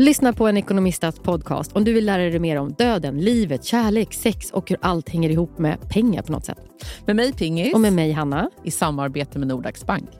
Lyssna 0.00 0.32
på 0.32 0.48
en 0.48 0.56
ekonomistats 0.56 1.18
podcast 1.18 1.72
om 1.72 1.84
du 1.84 1.92
vill 1.92 2.06
lära 2.06 2.22
dig 2.22 2.38
mer 2.38 2.56
om 2.56 2.72
döden, 2.72 3.18
livet, 3.18 3.64
kärlek, 3.64 4.14
sex 4.14 4.50
och 4.50 4.70
hur 4.70 4.78
allt 4.80 5.08
hänger 5.08 5.30
ihop 5.30 5.58
med 5.58 5.88
pengar 5.88 6.22
på 6.22 6.32
något 6.32 6.44
sätt. 6.44 6.58
Med 7.06 7.16
mig 7.16 7.32
Pingis. 7.32 7.74
Och 7.74 7.80
med 7.80 7.92
mig 7.92 8.12
Hanna. 8.12 8.50
I 8.64 8.70
samarbete 8.70 9.38
med 9.38 9.48
Nordax 9.48 9.86
Bank. 9.86 10.10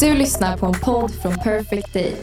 Du 0.00 0.14
lyssnar 0.14 0.56
på 0.56 0.66
en 0.66 0.74
podd 0.82 1.10
från 1.10 1.34
Perfect 1.34 1.92
Day. 1.92 2.16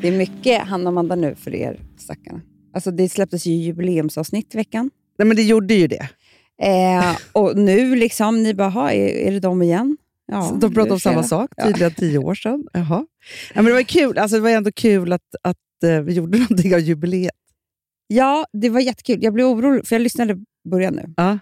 Det 0.00 0.08
är 0.08 0.18
mycket 0.18 0.62
Hanna 0.62 0.84
och 0.84 0.88
Amanda 0.88 1.14
nu 1.14 1.34
för 1.34 1.54
er 1.54 1.80
stackarna. 1.98 2.40
Alltså 2.74 2.90
det 2.90 3.08
släpptes 3.08 3.46
ju 3.46 3.52
jubileumsavsnitt 3.52 4.54
i 4.54 4.56
veckan. 4.56 4.90
Nej, 5.18 5.28
men 5.28 5.36
det 5.36 5.42
gjorde 5.42 5.74
ju 5.74 5.86
det. 5.86 6.08
Eh, 6.62 7.16
och 7.32 7.56
nu 7.58 7.96
liksom, 7.96 8.42
ni 8.42 8.54
bara, 8.54 8.68
"Ha, 8.68 8.90
är, 8.92 9.08
är 9.08 9.32
det 9.32 9.40
de 9.40 9.62
igen? 9.62 9.96
Ja, 10.26 10.48
Så 10.48 10.54
de 10.54 10.74
pratade 10.74 10.90
om 10.90 10.94
är 10.96 10.98
samma 11.00 11.22
sak, 11.22 11.50
tydligen 11.64 11.94
tio 11.94 12.18
år 12.18 12.34
sedan. 12.34 12.66
Jaha. 12.72 13.06
Ja, 13.54 13.62
men 13.62 13.64
det 13.64 13.72
var 13.72 13.82
kul. 13.82 14.18
Alltså, 14.18 14.36
det 14.36 14.42
var 14.42 14.50
ändå 14.50 14.72
kul 14.72 15.12
att, 15.12 15.34
att 15.42 15.56
eh, 15.84 16.00
vi 16.00 16.12
gjorde 16.12 16.38
någonting 16.48 16.74
av 16.74 16.80
jubileet. 16.80 17.34
Ja, 18.06 18.46
det 18.52 18.68
var 18.68 18.80
jättekul. 18.80 19.22
Jag 19.22 19.32
blev 19.34 19.46
orolig, 19.46 19.86
för 19.86 19.94
jag 19.96 20.00
lyssnade 20.02 20.32
i 20.32 20.68
början 20.70 20.94
nu. 20.94 21.14
Ja. 21.16 21.38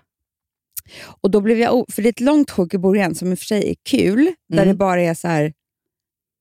Och 1.20 1.30
då 1.30 1.40
blev 1.40 1.58
jag 1.58 1.84
För 1.92 2.02
det 2.02 2.08
är 2.08 2.10
ett 2.10 2.20
långt 2.20 2.50
sjok 2.50 2.74
i 2.74 2.78
början 2.78 3.14
som 3.14 3.32
i 3.32 3.34
och 3.34 3.38
för 3.38 3.46
sig 3.46 3.70
är 3.70 3.74
kul, 3.82 4.32
där 4.48 4.56
Mm. 4.58 4.68
det 4.68 4.74
bara 4.74 5.02
är 5.02 5.14
så 5.14 5.28
här... 5.28 5.52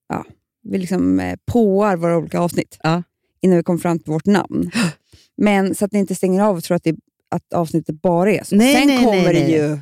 Ja, 0.08 0.24
vi 0.62 0.78
liksom 0.78 1.20
eh, 1.20 1.36
påar 1.46 1.96
våra 1.96 2.16
olika 2.18 2.40
avsnitt 2.40 2.76
Ja. 2.82 3.02
innan 3.40 3.56
vi 3.56 3.62
kommer 3.62 3.78
fram 3.78 3.98
till 3.98 4.12
vårt 4.12 4.26
namn. 4.26 4.70
Men 5.36 5.74
så 5.74 5.84
att 5.84 5.92
ni 5.92 5.98
inte 5.98 6.14
stänger 6.14 6.42
av 6.42 6.56
och 6.56 6.64
tror 6.64 6.76
att, 6.76 6.84
det, 6.84 6.96
att 7.30 7.52
avsnittet 7.52 8.02
bara 8.02 8.32
är 8.32 8.44
så. 8.44 8.56
Nej, 8.56 8.74
Sen 8.74 8.86
nej, 8.86 9.04
kommer 9.04 9.22
nej, 9.32 9.34
det 9.34 9.48
ju... 9.50 9.78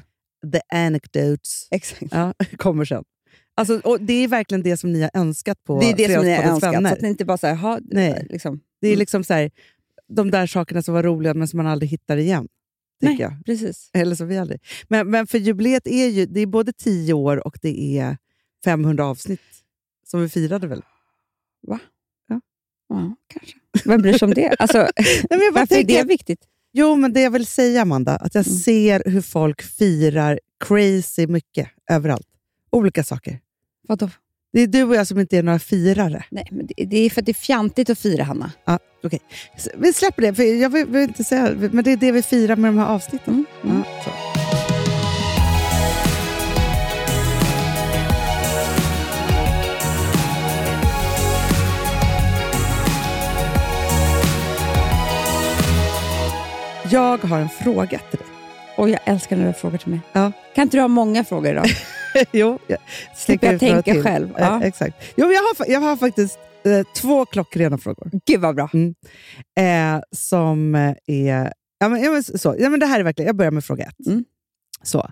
The 0.52 0.60
anecdotes. 0.76 1.68
Exakt. 1.70 2.02
Ja, 2.10 2.34
kommer 2.56 2.84
sen. 2.84 3.04
Alltså, 3.54 3.80
och 3.84 4.00
det 4.00 4.12
är 4.12 4.28
verkligen 4.28 4.62
det 4.62 4.76
som 4.76 4.92
ni 4.92 5.02
har 5.02 5.10
önskat 5.14 5.64
på 5.64 5.80
Det 5.80 5.86
är 5.90 5.96
det 5.96 6.14
som 6.14 6.24
ni 6.24 6.34
har 6.36 6.42
önskat, 6.52 6.74
vänner. 6.74 6.90
så 6.90 6.96
att 6.96 7.02
ni 7.02 7.08
inte 7.08 7.24
bara 7.24 7.38
säger, 7.38 7.54
ha, 7.54 7.78
Nej. 7.82 8.26
liksom. 8.30 8.60
Det 8.80 8.88
är 8.88 8.96
liksom 8.96 9.24
så 9.24 9.34
här, 9.34 9.50
de 10.08 10.30
där 10.30 10.46
sakerna 10.46 10.82
som 10.82 10.94
var 10.94 11.02
roliga 11.02 11.34
men 11.34 11.48
som 11.48 11.56
man 11.56 11.66
aldrig 11.66 11.90
hittar 11.90 12.16
igen. 12.16 12.48
Nej, 13.00 13.16
jag. 13.20 13.32
precis. 13.46 13.90
Eller 13.92 14.14
som 14.16 14.28
vi 14.28 14.38
aldrig. 14.38 14.60
Men, 14.88 15.10
men 15.10 15.26
för 15.26 15.38
jubileet 15.38 15.86
är 15.86 16.06
ju 16.08 16.26
det 16.26 16.40
är 16.40 16.46
både 16.46 16.72
10 16.72 17.12
år 17.12 17.46
och 17.46 17.58
det 17.62 17.98
är 17.98 18.16
500 18.64 19.06
avsnitt 19.06 19.40
som 20.06 20.22
vi 20.22 20.28
firade 20.28 20.66
väl? 20.66 20.82
Ja, 21.66 21.78
kanske. 23.28 23.58
Vem 23.84 24.02
bryr 24.02 24.18
sig 24.18 24.26
om 24.26 24.34
det? 24.34 24.56
Alltså, 24.58 24.78
Nej, 24.96 25.26
men 25.30 25.40
jag 25.40 25.54
bara 25.54 25.60
varför 25.60 25.74
är 25.74 25.78
tänker- 25.78 26.02
det 26.02 26.08
viktigt? 26.08 26.40
Jo, 26.72 26.96
men 26.96 27.12
det 27.12 27.20
jag 27.20 27.30
vill 27.30 27.46
säga 27.46 27.82
Amanda, 27.82 28.16
att 28.16 28.34
jag 28.34 28.46
Mm. 28.46 28.58
ser 28.58 29.02
hur 29.06 29.20
folk 29.20 29.62
firar 29.62 30.40
crazy 30.64 31.26
mycket 31.26 31.68
överallt. 31.90 32.26
Olika 32.70 33.04
saker. 33.04 33.38
Vadå? 33.88 34.10
Det 34.52 34.60
är 34.60 34.66
du 34.66 34.82
och 34.82 34.94
jag 34.94 35.06
som 35.06 35.18
inte 35.20 35.38
är 35.38 35.42
några 35.42 35.58
firare. 35.58 36.24
Nej, 36.30 36.48
men 36.50 36.66
det, 36.66 36.84
det 36.84 36.96
är 36.98 37.10
för 37.10 37.20
att 37.22 37.26
det 37.26 37.32
är 37.32 37.34
fjantigt 37.34 37.90
att 37.90 37.98
fira, 37.98 38.24
Hanna. 38.24 38.52
Ja, 38.64 38.78
okej. 39.04 39.20
Så 39.58 39.70
Vi 39.78 39.92
släpper 39.92 40.22
det, 40.22 40.34
för 40.34 40.42
jag 40.42 40.70
vill, 40.70 40.86
vill 40.86 41.02
inte 41.02 41.24
säga, 41.24 41.54
men 41.72 41.84
det 41.84 41.92
är 41.92 41.96
det 41.96 42.12
vi 42.12 42.22
firar 42.22 42.56
med 42.56 42.68
de 42.68 42.78
här 42.78 42.86
avsnitten. 42.86 43.44
Mm. 43.64 43.82
Ja, 44.06 44.27
Jag 56.98 57.18
har 57.18 57.40
en 57.40 57.48
fråga 57.48 57.98
till 58.10 58.18
dig. 58.18 58.28
Och 58.76 58.88
jag 58.90 59.00
älskar 59.04 59.36
när 59.36 59.46
du 59.46 59.52
frågar 59.52 59.78
till 59.78 59.88
mig. 59.90 60.00
Ja. 60.12 60.32
Kan 60.54 60.62
inte 60.62 60.76
du 60.76 60.80
ha 60.80 60.88
många 60.88 61.24
frågor 61.24 61.50
idag? 61.52 61.66
jo, 62.32 62.58
jag 62.66 62.78
Slipper 63.16 63.50
jag 63.52 63.60
tänka 63.60 63.82
till. 63.92 64.02
själv. 64.02 64.28
Eh, 64.30 64.34
Ja. 64.38 64.62
exakt. 64.64 64.96
Jo, 65.16 65.26
jag, 65.32 65.42
har, 65.42 65.66
jag 65.72 65.80
har 65.80 65.96
faktiskt 65.96 66.38
eh, 66.64 66.86
två 66.96 67.24
klockrena 67.26 67.78
frågor. 67.78 68.10
Gud 68.26 68.40
vad 68.40 68.54
bra. 68.54 68.70
eh, 69.58 70.00
som 70.12 70.74
eh, 70.74 70.94
är... 71.06 71.52
Ja, 71.78 71.88
men, 71.88 72.02
ja, 72.02 72.10
men, 72.10 72.22
så, 72.24 72.56
ja, 72.58 72.70
men 72.70 72.80
det 72.80 72.86
här 72.86 73.00
är 73.00 73.04
verkligen... 73.04 73.26
Jag 73.26 73.36
börjar 73.36 73.50
med 73.52 73.64
fråga 73.64 73.84
ett. 73.84 74.06
Mm. 74.06 74.24
Så. 74.82 75.10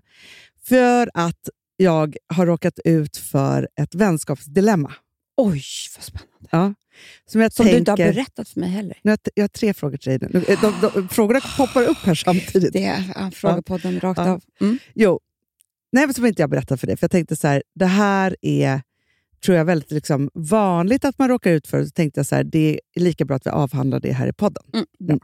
För 0.69 1.11
att 1.15 1.49
jag 1.77 2.17
har 2.35 2.47
råkat 2.47 2.79
ut 2.85 3.17
för 3.17 3.69
ett 3.81 3.95
vänskapsdilemma. 3.95 4.93
Oj, 5.37 5.63
vad 5.97 6.05
spännande. 6.05 6.49
Ja. 6.51 6.75
Som, 7.27 7.41
jag 7.41 7.53
Som 7.53 7.65
tänker, 7.65 7.73
du 7.75 7.79
inte 7.79 7.91
har 7.91 7.97
berättat 7.97 8.49
för 8.49 8.61
mig 8.61 8.69
heller. 8.69 8.99
Nu 9.03 9.11
jag, 9.11 9.19
jag 9.35 9.43
har 9.43 9.49
tre 9.49 9.75
frågor 9.75 9.97
till 9.97 10.19
dig. 10.19 10.29
nu. 10.33 10.41
De, 10.41 10.55
de, 10.55 10.91
de, 10.95 11.09
frågorna 11.09 11.41
poppar 11.57 11.83
upp 11.83 11.97
här 11.99 12.15
samtidigt. 12.15 12.73
Det 12.73 12.85
är 12.85 13.13
ja, 13.15 13.31
frågepodden 13.35 14.01
rakt 14.01 14.19
Ja. 14.19 14.31
av. 14.31 14.43
Mm. 14.61 14.79
Jo, 14.95 15.21
nej, 15.93 16.07
men 16.07 16.15
som 16.15 16.27
inte 16.27 16.43
jag 16.43 16.51
berättat 16.51 16.81
för 16.81 16.87
dig. 16.87 16.97
För 16.97 17.05
jag 17.05 17.11
tänkte 17.11 17.37
så 17.37 17.49
här, 17.49 17.63
det 17.75 17.87
här 17.87 18.37
är 18.43 18.83
tror 19.45 19.57
jag 19.57 19.65
väldigt 19.65 19.91
liksom, 19.91 20.31
vanligt 20.35 21.05
att 21.05 21.19
man 21.19 21.29
råkar 21.29 21.51
ut 21.51 21.67
för. 21.67 21.85
Så 21.85 21.91
tänkte 21.91 22.19
jag 22.21 22.27
så 22.27 22.35
här, 22.35 22.45
det 22.45 22.81
är 22.95 23.01
lika 23.01 23.25
bra 23.25 23.37
att 23.37 23.47
vi 23.47 23.51
avhandlar 23.51 24.01
det 24.01 24.13
här 24.13 24.27
i 24.29 24.33
podden. 24.33 24.63
Mm, 24.75 24.87
bra. 25.01 25.19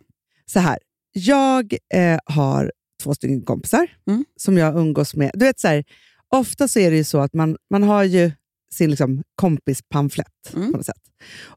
Så 0.47 0.59
här, 0.61 0.79
jag 1.13 1.77
eh, 1.95 2.19
har 2.25 2.73
två 3.03 3.15
stycken 3.15 3.43
kompisar 3.43 3.87
Mm. 4.11 4.25
som 4.37 4.59
jag 4.59 4.77
umgås 4.77 5.15
med. 5.15 5.31
Du 5.35 5.45
vet 5.45 5.61
så 5.61 5.69
här, 5.69 5.85
ofta 6.29 6.69
så 6.69 6.79
är 6.79 6.91
det 6.91 6.97
ju 6.97 7.05
så 7.05 7.19
att 7.19 7.35
man, 7.35 7.57
man 7.71 7.83
har 7.83 8.05
ju 8.05 8.31
sin 8.73 8.91
liksom, 8.91 9.23
kompispamflett 9.35 10.29
Mm. 10.55 10.71
på 10.73 10.77
något 10.77 10.87
sätt. 10.87 10.97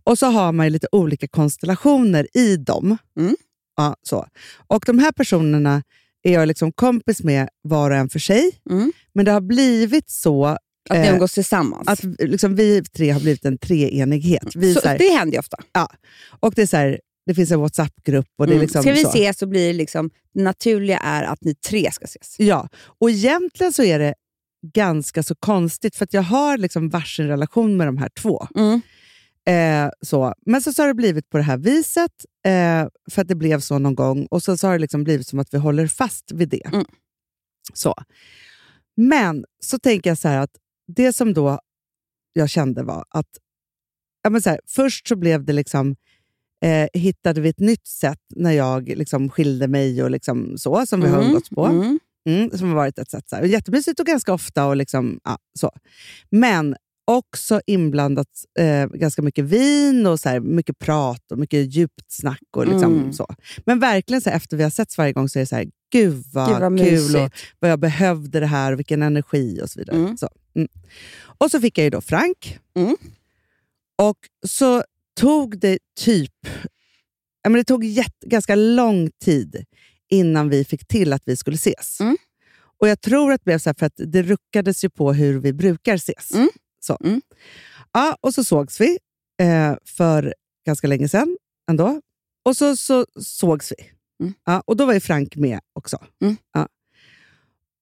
Och 0.04 0.20
så 0.20 0.26
har 0.26 0.52
man 0.52 0.70
lite 0.72 0.88
olika 0.92 1.28
konstellationer 1.28 2.28
i 2.38 2.58
dem. 2.58 2.98
Mm. 3.20 3.36
Ja, 3.78 3.96
så. 4.04 4.28
Och 4.68 4.84
de 4.88 5.00
här 5.00 5.12
personerna 5.12 5.84
är 6.24 6.34
jag 6.34 6.48
liksom 6.48 6.72
kompis 6.72 7.24
med 7.24 7.50
var 7.62 7.92
och 7.92 7.98
en 7.98 8.10
för 8.10 8.20
sig. 8.20 8.52
Mm. 8.70 8.92
Men 9.14 9.26
det 9.26 9.32
har 9.32 9.42
blivit 9.42 10.10
så 10.10 10.46
Att 10.46 10.58
ni 10.90 10.98
Eh, 10.98 11.14
umgås 11.14 11.34
tillsammans. 11.34 11.88
att 11.88 12.04
liksom 12.20 12.56
vi 12.56 12.84
tre 12.84 13.10
har 13.10 13.20
blivit 13.20 13.46
en 13.46 13.58
treenighet. 13.58 14.56
Vi, 14.56 14.74
så, 14.74 14.82
så 14.82 14.88
här, 14.88 14.98
det 14.98 15.10
händer 15.10 15.34
ju 15.34 15.40
ofta. 15.40 15.58
och 16.40 16.54
det, 16.56 16.62
är 16.62 16.66
så 16.68 16.78
här, 16.78 17.00
det 17.26 17.34
finns 17.36 17.52
en 17.52 17.60
WhatsApp-grupp. 17.60 18.28
och 18.38 18.48
det 18.48 18.54
Mm. 18.54 18.62
liksom 18.62 18.82
ska 18.82 18.92
vi 18.94 19.02
så. 19.04 19.10
ses 19.10 19.38
så 19.38 19.46
blir 19.48 19.68
det 19.68 19.74
liksom, 19.74 20.10
det 20.34 20.42
naturliga 20.44 20.98
är 20.98 21.24
att 21.24 21.42
ni 21.44 21.56
tre 21.56 21.92
ska 21.92 22.06
ses. 22.06 22.36
Ja, 22.40 22.70
och 23.00 23.10
egentligen 23.10 23.74
så 23.74 23.84
är 23.84 24.00
det 24.00 24.14
ganska 24.74 25.24
så 25.24 25.36
konstigt, 25.36 25.96
för 25.96 26.04
att 26.04 26.14
jag 26.14 26.22
har 26.22 26.58
liksom 26.58 26.90
varsin 26.90 27.28
relation 27.28 27.78
med 27.78 27.88
de 27.88 27.98
här 27.98 28.10
två. 28.22 28.48
Mm. 28.56 28.82
Eh, 29.48 29.92
så. 30.02 30.34
Men 30.46 30.62
så, 30.62 30.74
så 30.74 30.82
har 30.82 30.88
det 30.88 30.94
blivit 30.94 31.30
på 31.30 31.38
det 31.38 31.44
här 31.44 31.58
viset, 31.58 32.12
eh, 32.46 32.88
för 33.12 33.22
att 33.22 33.28
det 33.28 33.36
blev 33.36 33.60
så 33.60 33.80
någon 33.80 33.96
gång. 33.96 34.26
Och 34.26 34.44
så, 34.44 34.58
så 34.58 34.68
har 34.68 34.74
det 34.74 34.80
liksom 34.80 35.04
blivit 35.04 35.28
som 35.28 35.40
att 35.40 35.54
vi 35.54 35.58
håller 35.58 35.88
fast 35.88 36.32
vid 36.32 36.50
det. 36.50 36.66
Mm. 36.74 36.86
Så. 37.74 37.94
Men 38.98 39.46
så 39.64 39.80
tänker 39.80 40.10
jag 40.10 40.18
så 40.18 40.28
här 40.28 40.40
att 40.40 40.56
det 40.88 41.14
som 41.14 41.34
då 41.34 41.60
jag 42.34 42.50
kände 42.50 42.84
var 42.84 43.06
att 43.10 43.30
ja, 44.24 44.30
men 44.30 44.42
så 44.42 44.50
här, 44.50 44.60
först 44.68 45.08
så 45.08 45.16
blev 45.16 45.46
det 45.46 45.54
liksom 45.54 45.96
eh, 46.64 46.88
hittade 47.02 47.42
vi 47.42 47.50
ett 47.50 47.60
nytt 47.60 47.88
sätt 47.88 48.20
när 48.36 48.52
jag 48.52 48.88
liksom 48.88 49.30
skilde 49.30 49.68
mig 49.68 50.04
och 50.04 50.12
liksom 50.12 50.58
så, 50.58 50.86
som 50.86 51.02
vi 51.02 51.08
har 51.08 51.18
Mm, 51.18 51.28
umgåtts 51.28 51.50
på. 51.50 51.66
mm. 51.66 52.00
Mm, 52.26 52.58
som 52.58 52.68
har 52.68 52.76
varit 52.76 53.00
ett 53.00 53.12
sätt. 53.12 53.30
Så 53.30 53.36
här. 53.36 53.44
Jättemysigt 53.44 54.00
och 54.00 54.06
ganska 54.06 54.34
ofta. 54.34 54.66
Och 54.66 54.76
liksom, 54.76 55.20
ja, 55.24 55.38
så. 55.60 55.72
Men 56.30 56.76
också 57.08 57.62
inblandat 57.68 58.28
eh, 58.60 58.86
ganska 58.86 59.22
mycket 59.22 59.46
vin 59.46 60.06
och 60.08 60.20
så 60.20 60.30
här, 60.30 60.40
mycket 60.40 60.80
prat 60.80 61.32
och 61.32 61.38
mycket 61.40 61.76
djupt 61.76 62.12
snack. 62.12 62.44
Och 62.52 62.68
liksom, 62.68 62.98
Mm. 62.98 63.14
så. 63.14 63.28
Men 63.66 63.80
verkligen 63.80 64.22
så 64.22 64.30
här, 64.30 64.38
efter 64.38 64.58
vi 64.58 64.64
har 64.64 64.70
setts 64.70 64.98
varje 64.98 65.14
gång 65.14 65.30
så 65.30 65.40
är 65.40 65.42
det 65.42 65.48
så 65.48 65.56
här, 65.56 65.68
gud 65.92 66.24
vad, 66.34 66.48
Gud 66.50 66.60
vad 66.60 66.80
kul 66.80 67.16
och 67.16 67.32
vad 67.60 67.72
jag 67.72 67.80
behövde 67.80 68.40
det 68.40 68.46
här 68.46 68.72
och 68.72 68.80
vilken 68.80 69.02
energi 69.02 69.60
och 69.64 69.70
så 69.70 69.80
vidare. 69.80 69.98
Mm. 69.98 70.18
Så, 70.18 70.30
mm. 70.56 70.68
Och 71.38 71.52
så 71.52 71.62
fick 71.62 71.78
jag 71.78 71.84
ju 71.84 71.90
då 71.90 72.02
Frank. 72.02 72.60
Mm. 72.76 72.96
Och 73.98 74.18
så 74.48 74.84
tog 75.20 75.60
det 75.60 75.78
typ 76.00 76.48
ja, 77.44 77.50
men 77.50 77.54
det 77.54 77.64
tog 77.64 77.84
jätte, 77.84 78.28
ganska 78.28 78.56
lång 78.56 79.10
tid 79.24 79.66
innan 80.16 80.50
vi 80.50 80.66
fick 80.66 80.88
till 80.88 81.14
att 81.14 81.22
vi 81.26 81.36
skulle 81.36 81.56
ses. 81.56 82.00
Mm. 82.00 82.18
Och 82.78 82.88
Jag 82.88 83.02
tror 83.02 83.32
att 83.32 83.42
det 83.42 83.46
blev 83.46 83.60
så 83.60 83.74
för 83.80 83.86
att 83.86 83.94
det 83.96 84.24
ruckades 84.24 84.84
ju 84.84 84.90
på 84.90 85.14
hur 85.14 85.40
vi 85.40 85.54
brukar 85.54 85.96
ses. 85.96 86.32
Mm. 86.34 86.50
Så. 86.80 86.98
Mm. 87.04 87.22
Ja, 87.94 88.18
och 88.22 88.34
så 88.34 88.44
sågs 88.44 88.82
vi 88.82 88.98
eh, 89.42 89.76
för 89.86 90.34
ganska 90.66 90.88
länge 90.88 91.10
sedan 91.10 91.38
ändå. 91.70 92.02
Och 92.46 92.58
så, 92.58 92.78
så 92.78 93.06
sågs 93.20 93.74
vi. 93.78 93.86
Mm. 94.24 94.34
Ja, 94.46 94.64
och 94.66 94.78
då 94.78 94.86
var 94.86 94.94
ju 94.94 95.00
Frank 95.00 95.36
med 95.36 95.60
också. 95.74 95.98
Mm. 96.22 96.38
Ja. 96.54 96.68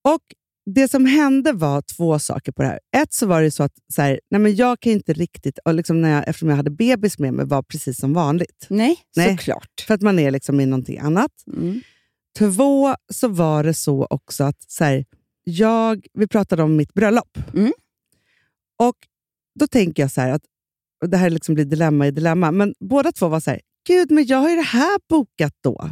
Och 0.03 0.21
det 0.65 0.91
som 0.91 1.06
hände 1.06 1.51
var 1.51 1.81
två 1.81 2.19
saker 2.19 2.51
på 2.51 2.62
det 2.62 2.68
här. 2.68 2.79
Ett 2.97 3.13
så 3.13 3.25
var 3.25 3.41
det 3.41 3.51
så 3.51 3.63
att 3.63 3.74
så 3.94 4.01
här, 4.01 4.19
nej 4.29 4.41
men 4.41 4.56
jag 4.56 4.79
kan 4.79 4.91
inte 4.91 5.13
riktigt, 5.13 5.59
och 5.65 5.74
liksom 5.74 6.01
när 6.01 6.09
jag, 6.09 6.27
eftersom 6.27 6.50
jag 6.50 6.56
hade 6.56 6.71
bebis 6.71 7.19
med 7.19 7.33
mig, 7.33 7.45
var 7.45 7.62
precis 7.63 8.00
som 8.00 8.13
vanligt. 8.13 8.68
Nej, 8.69 8.97
Nej. 9.15 9.29
såklart. 9.29 9.83
För 9.88 9.94
att 9.94 10.01
man 10.01 10.19
är 10.19 10.31
liksom 10.31 10.59
i 10.59 10.65
någonting 10.65 11.00
annat. 11.00 11.31
Mm. 11.47 11.81
Två, 12.38 12.95
så 13.13 13.27
var 13.27 13.63
det 13.63 13.74
så 13.74 14.07
också 14.09 14.44
att 14.44 14.63
så 14.71 14.83
här, 14.83 15.06
jag, 15.44 16.06
vi 16.13 16.27
pratade 16.27 16.63
om 16.63 16.75
mitt 16.75 16.94
bröllop. 16.94 17.38
Mm. 17.53 17.74
Och 18.80 18.95
då 19.59 19.68
tänker 19.68 20.03
jag 20.03 20.12
så 20.12 20.21
här 20.21 20.30
att, 20.30 20.41
och 21.03 21.09
det 21.09 21.18
här 21.18 21.30
liksom 21.30 21.56
blir 21.56 21.65
dilemma 21.65 22.07
i 22.07 22.12
dilemma, 22.12 22.51
men 22.51 22.74
båda 22.80 23.12
två 23.12 23.27
var 23.27 23.39
så 23.39 23.51
här, 23.51 23.62
gud, 23.88 24.12
men 24.12 24.25
jag 24.25 24.38
har 24.38 24.50
ju 24.50 24.56
det 24.56 24.62
här 24.62 25.00
bokat 25.09 25.53
då. 25.63 25.89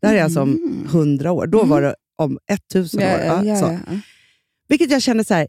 Det 0.00 0.06
här 0.06 0.14
är 0.14 0.22
alltså 0.24 0.40
om 0.42 0.50
Mm. 0.56 0.86
hundra 0.88 1.32
år. 1.32 1.46
Då 1.46 1.58
Mm. 1.58 1.70
var 1.70 1.82
det 1.82 1.94
om 2.16 2.38
1000 2.46 3.00
år. 3.00 3.06
Ja, 3.06 3.18
Ja, 3.24 3.44
ja, 3.44 3.56
så. 3.60 3.78
Vilket 4.68 4.90
jag 4.90 5.02
känner 5.02 5.24
så 5.24 5.34
här, 5.34 5.48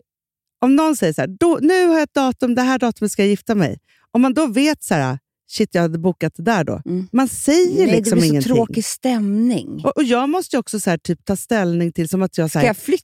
om 0.62 0.76
någon 0.76 0.96
säger 0.96 1.14
så 1.14 1.22
här, 1.22 1.28
då, 1.40 1.60
nu 1.62 1.86
har 1.88 1.94
jag 1.94 2.04
ett 2.04 2.14
datum, 2.14 2.56
det 2.56 2.62
här 2.62 2.80
datumet 2.80 3.12
ska 3.12 3.22
jag 3.22 3.30
gifta 3.30 3.56
mig. 3.56 3.78
Om 4.12 4.22
man 4.22 4.34
då 4.34 4.48
vet 4.48 4.84
så 4.84 4.94
här, 4.94 5.20
shit 5.48 5.70
jag 5.76 5.82
hade 5.82 5.98
bokat 6.00 6.34
det 6.36 6.44
där 6.44 6.64
då. 6.64 6.82
Mm. 6.86 7.08
Man 7.12 7.28
säger 7.28 7.78
Nej, 7.78 7.86
det 7.86 7.92
liksom 7.98 8.20
blir 8.20 8.28
så 8.28 8.34
ingenting. 8.34 8.56
tråkig 8.56 8.86
stämning. 8.86 9.82
Och, 9.86 9.98
och 9.98 10.04
jag 10.04 10.30
måste 10.30 10.56
ju 10.56 10.60
också 10.60 10.80
så 10.80 10.90
här, 10.90 10.98
typ, 10.98 11.26
ta 11.26 11.36
ställning 11.36 11.92
till 11.92 12.10
som 12.10 12.22
att 12.22 12.38
jag... 12.38 12.46
Så 12.46 12.50
Ska 12.50 12.60
här, 12.60 12.66
jag 12.68 12.78
flytta 12.78 13.04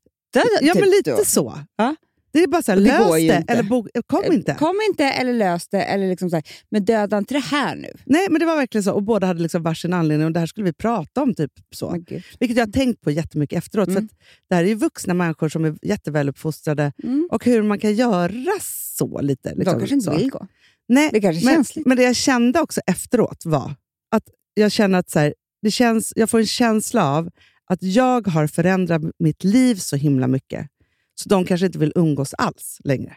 ja, 0.61 0.73
typ 0.73 0.81
men 0.81 0.89
lite 0.89 1.11
då? 1.11 1.25
så. 1.25 1.59
Ja. 1.77 1.95
Det 2.33 2.43
är 2.43 2.47
bara 2.47 2.61
så 2.61 2.71
här, 2.71 2.79
det 2.79 2.85
lös 2.85 3.11
det 3.13 3.21
inte. 3.21 3.53
eller 3.53 3.63
bo, 3.63 3.87
kom 4.07 4.23
inte. 4.33 4.55
Kom 4.59 4.75
inte 4.89 5.03
eller 5.05 5.33
lös 5.33 5.67
det. 5.67 5.81
Eller 5.81 6.07
liksom 6.07 6.29
så 6.29 6.35
här, 6.35 6.43
men 6.71 6.85
döda 6.85 7.17
inte 7.17 7.33
det 7.33 7.39
här 7.39 7.75
nu. 7.75 7.87
Nej, 8.05 8.27
men 8.29 8.39
det 8.39 8.45
var 8.45 8.55
verkligen 8.55 8.83
så. 8.83 8.91
Och 8.93 9.03
båda 9.03 9.27
hade 9.27 9.41
liksom 9.41 9.63
varsin 9.63 9.93
anledning 9.93 10.25
och 10.25 10.31
det 10.33 10.39
här 10.39 10.47
skulle 10.47 10.65
vi 10.65 10.73
prata 10.73 11.21
om. 11.23 11.33
typ 11.35 11.51
så. 11.75 11.95
Gud. 12.07 12.23
Vilket 12.39 12.57
jag 12.57 12.65
har 12.65 12.71
tänkt 12.71 13.01
på 13.01 13.11
jättemycket 13.11 13.57
efteråt. 13.57 13.87
Mm. 13.87 14.01
För 14.01 14.15
det 14.49 14.55
här 14.55 14.63
är 14.63 14.67
ju 14.67 14.75
vuxna 14.75 15.13
människor 15.13 15.49
som 15.49 15.65
är 15.65 15.75
jätteväluppfostrade 15.81 16.91
Mm. 17.03 17.27
och 17.31 17.45
hur 17.45 17.63
man 17.63 17.79
kan 17.79 17.93
göra 17.95 18.31
så 18.61 19.21
lite. 19.21 19.49
De 19.49 19.55
Liksom, 19.59 19.79
kanske 19.79 19.95
inte 19.95 20.05
så. 20.05 20.17
vill 20.17 20.29
gå. 20.29 20.47
Nej, 20.87 21.09
Det 21.13 21.21
kanske 21.21 21.45
men, 21.45 21.53
känsligt. 21.55 21.85
men 21.85 21.97
det 21.97 22.03
jag 22.03 22.15
kände 22.15 22.59
också 22.61 22.81
efteråt 22.87 23.45
var 23.45 23.75
att 24.11 24.23
jag 24.53 24.71
känner 24.71 24.99
att 24.99 25.09
så 25.09 25.19
här, 25.19 25.33
det 25.61 25.71
känns, 25.71 26.13
jag 26.15 26.29
får 26.29 26.39
en 26.39 26.45
känsla 26.47 27.09
av 27.09 27.29
att 27.65 27.83
jag 27.83 28.27
har 28.27 28.47
förändrat 28.47 29.01
mitt 29.19 29.43
liv 29.43 29.75
så 29.75 29.95
himla 29.95 30.27
mycket. 30.27 30.67
Så 31.15 31.29
de 31.29 31.45
kanske 31.45 31.65
inte 31.65 31.77
vill 31.79 31.91
umgås 31.95 32.33
alls 32.33 32.77
längre. 32.83 33.15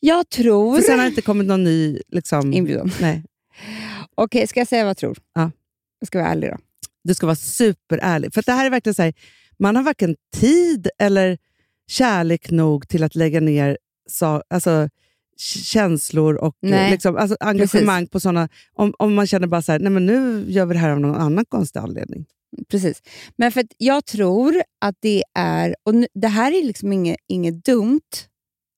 Jag 0.00 0.28
tror... 0.28 0.76
För 0.76 0.82
sen 0.82 0.98
har 0.98 1.04
det 1.04 1.08
inte 1.08 1.22
kommit 1.22 1.46
någon 1.46 1.64
ny... 1.64 2.00
Liksom, 2.08 2.52
Inbjudan. 2.52 2.92
nej, 3.00 3.24
Okej, 4.14 4.46
ska 4.46 4.60
jag 4.60 4.68
säga 4.68 4.82
vad 4.84 4.90
jag 4.90 4.96
tror? 4.96 5.18
Ja. 5.34 5.50
Jag 5.98 6.06
ska 6.06 6.18
vara 6.18 6.28
ärlig 6.28 6.50
då. 6.50 6.56
du 7.04 7.14
ska 7.14 7.26
vara 7.26 7.36
superärlig. 7.36 8.34
För 8.34 8.42
det 8.46 8.52
här 8.52 8.66
är 8.66 8.70
verkligen 8.70 8.94
så 8.94 9.02
här, 9.02 9.14
man 9.58 9.76
har 9.76 9.82
varken 9.82 10.16
tid 10.36 10.88
eller 10.98 11.38
kärlek 11.90 12.50
nog 12.50 12.88
till 12.88 13.02
att 13.02 13.14
lägga 13.14 13.40
ner 13.40 13.78
sa, 14.10 14.42
alltså, 14.50 14.88
känslor 15.40 16.34
och 16.34 16.56
Nej. 16.62 16.90
liksom, 16.90 17.16
alltså, 17.16 17.36
engagemang 17.40 18.06
på 18.06 18.20
sådana... 18.20 18.48
Om, 18.74 18.94
om 18.98 19.14
man 19.14 19.26
känner 19.26 19.46
bara 19.46 19.62
så 19.62 19.72
här, 19.72 19.78
nej 19.78 19.90
men 19.92 20.06
nu 20.06 20.44
gör 20.48 20.66
vi 20.66 20.74
det 20.74 20.80
här 20.80 20.90
av 20.90 21.00
någon 21.00 21.14
annan 21.14 21.44
konstig 21.44 21.80
anledning. 21.80 22.26
Precis. 22.70 23.02
Men 23.36 23.52
för 23.52 23.64
jag 23.78 24.06
tror 24.06 24.62
att 24.80 24.94
det 25.00 25.24
är... 25.34 25.76
Och 25.84 25.94
det 26.14 26.28
här 26.28 26.52
är 26.52 26.64
liksom 26.64 26.92
inget, 26.92 27.16
inget 27.28 27.64
dumt 27.64 28.00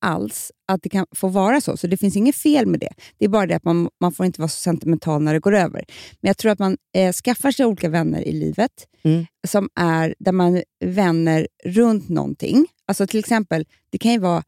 alls 0.05 0.53
att 0.69 0.83
det 0.83 0.89
kan 0.89 1.07
få 1.15 1.29
vara 1.29 1.61
så. 1.61 1.77
Så 1.77 1.87
det 1.87 1.97
finns 1.97 2.17
inget 2.17 2.37
fel 2.37 2.67
med 2.67 2.81
det. 2.81 2.91
Det 3.19 3.25
är 3.25 3.29
bara 3.29 3.47
det 3.47 3.57
att 3.57 3.65
man, 3.65 3.89
man 4.01 4.13
får 4.13 4.27
inte 4.27 4.41
vara 4.41 4.49
så 4.49 4.57
sentimental 4.59 5.23
när 5.23 5.35
det 5.35 5.41
går 5.41 5.55
över. 5.55 5.85
Men 6.21 6.29
jag 6.29 6.39
tror 6.39 6.53
att 6.53 6.59
man 6.59 6.77
eh, 6.97 7.13
skaffar 7.13 7.51
sig 7.51 7.67
olika 7.67 7.89
vänner 7.89 8.29
i 8.29 8.33
livet 8.33 8.73
Mm. 9.05 9.27
som 9.49 9.69
är 9.75 10.15
där 10.19 10.33
man 10.33 10.63
vänner 10.85 11.47
runt 11.65 12.09
någonting. 12.09 12.67
Alltså 12.87 13.07
till 13.07 13.21
exempel, 13.21 13.65
det 13.91 13.99
kan 13.99 14.13
ju 14.13 14.19
vara... 14.19 14.43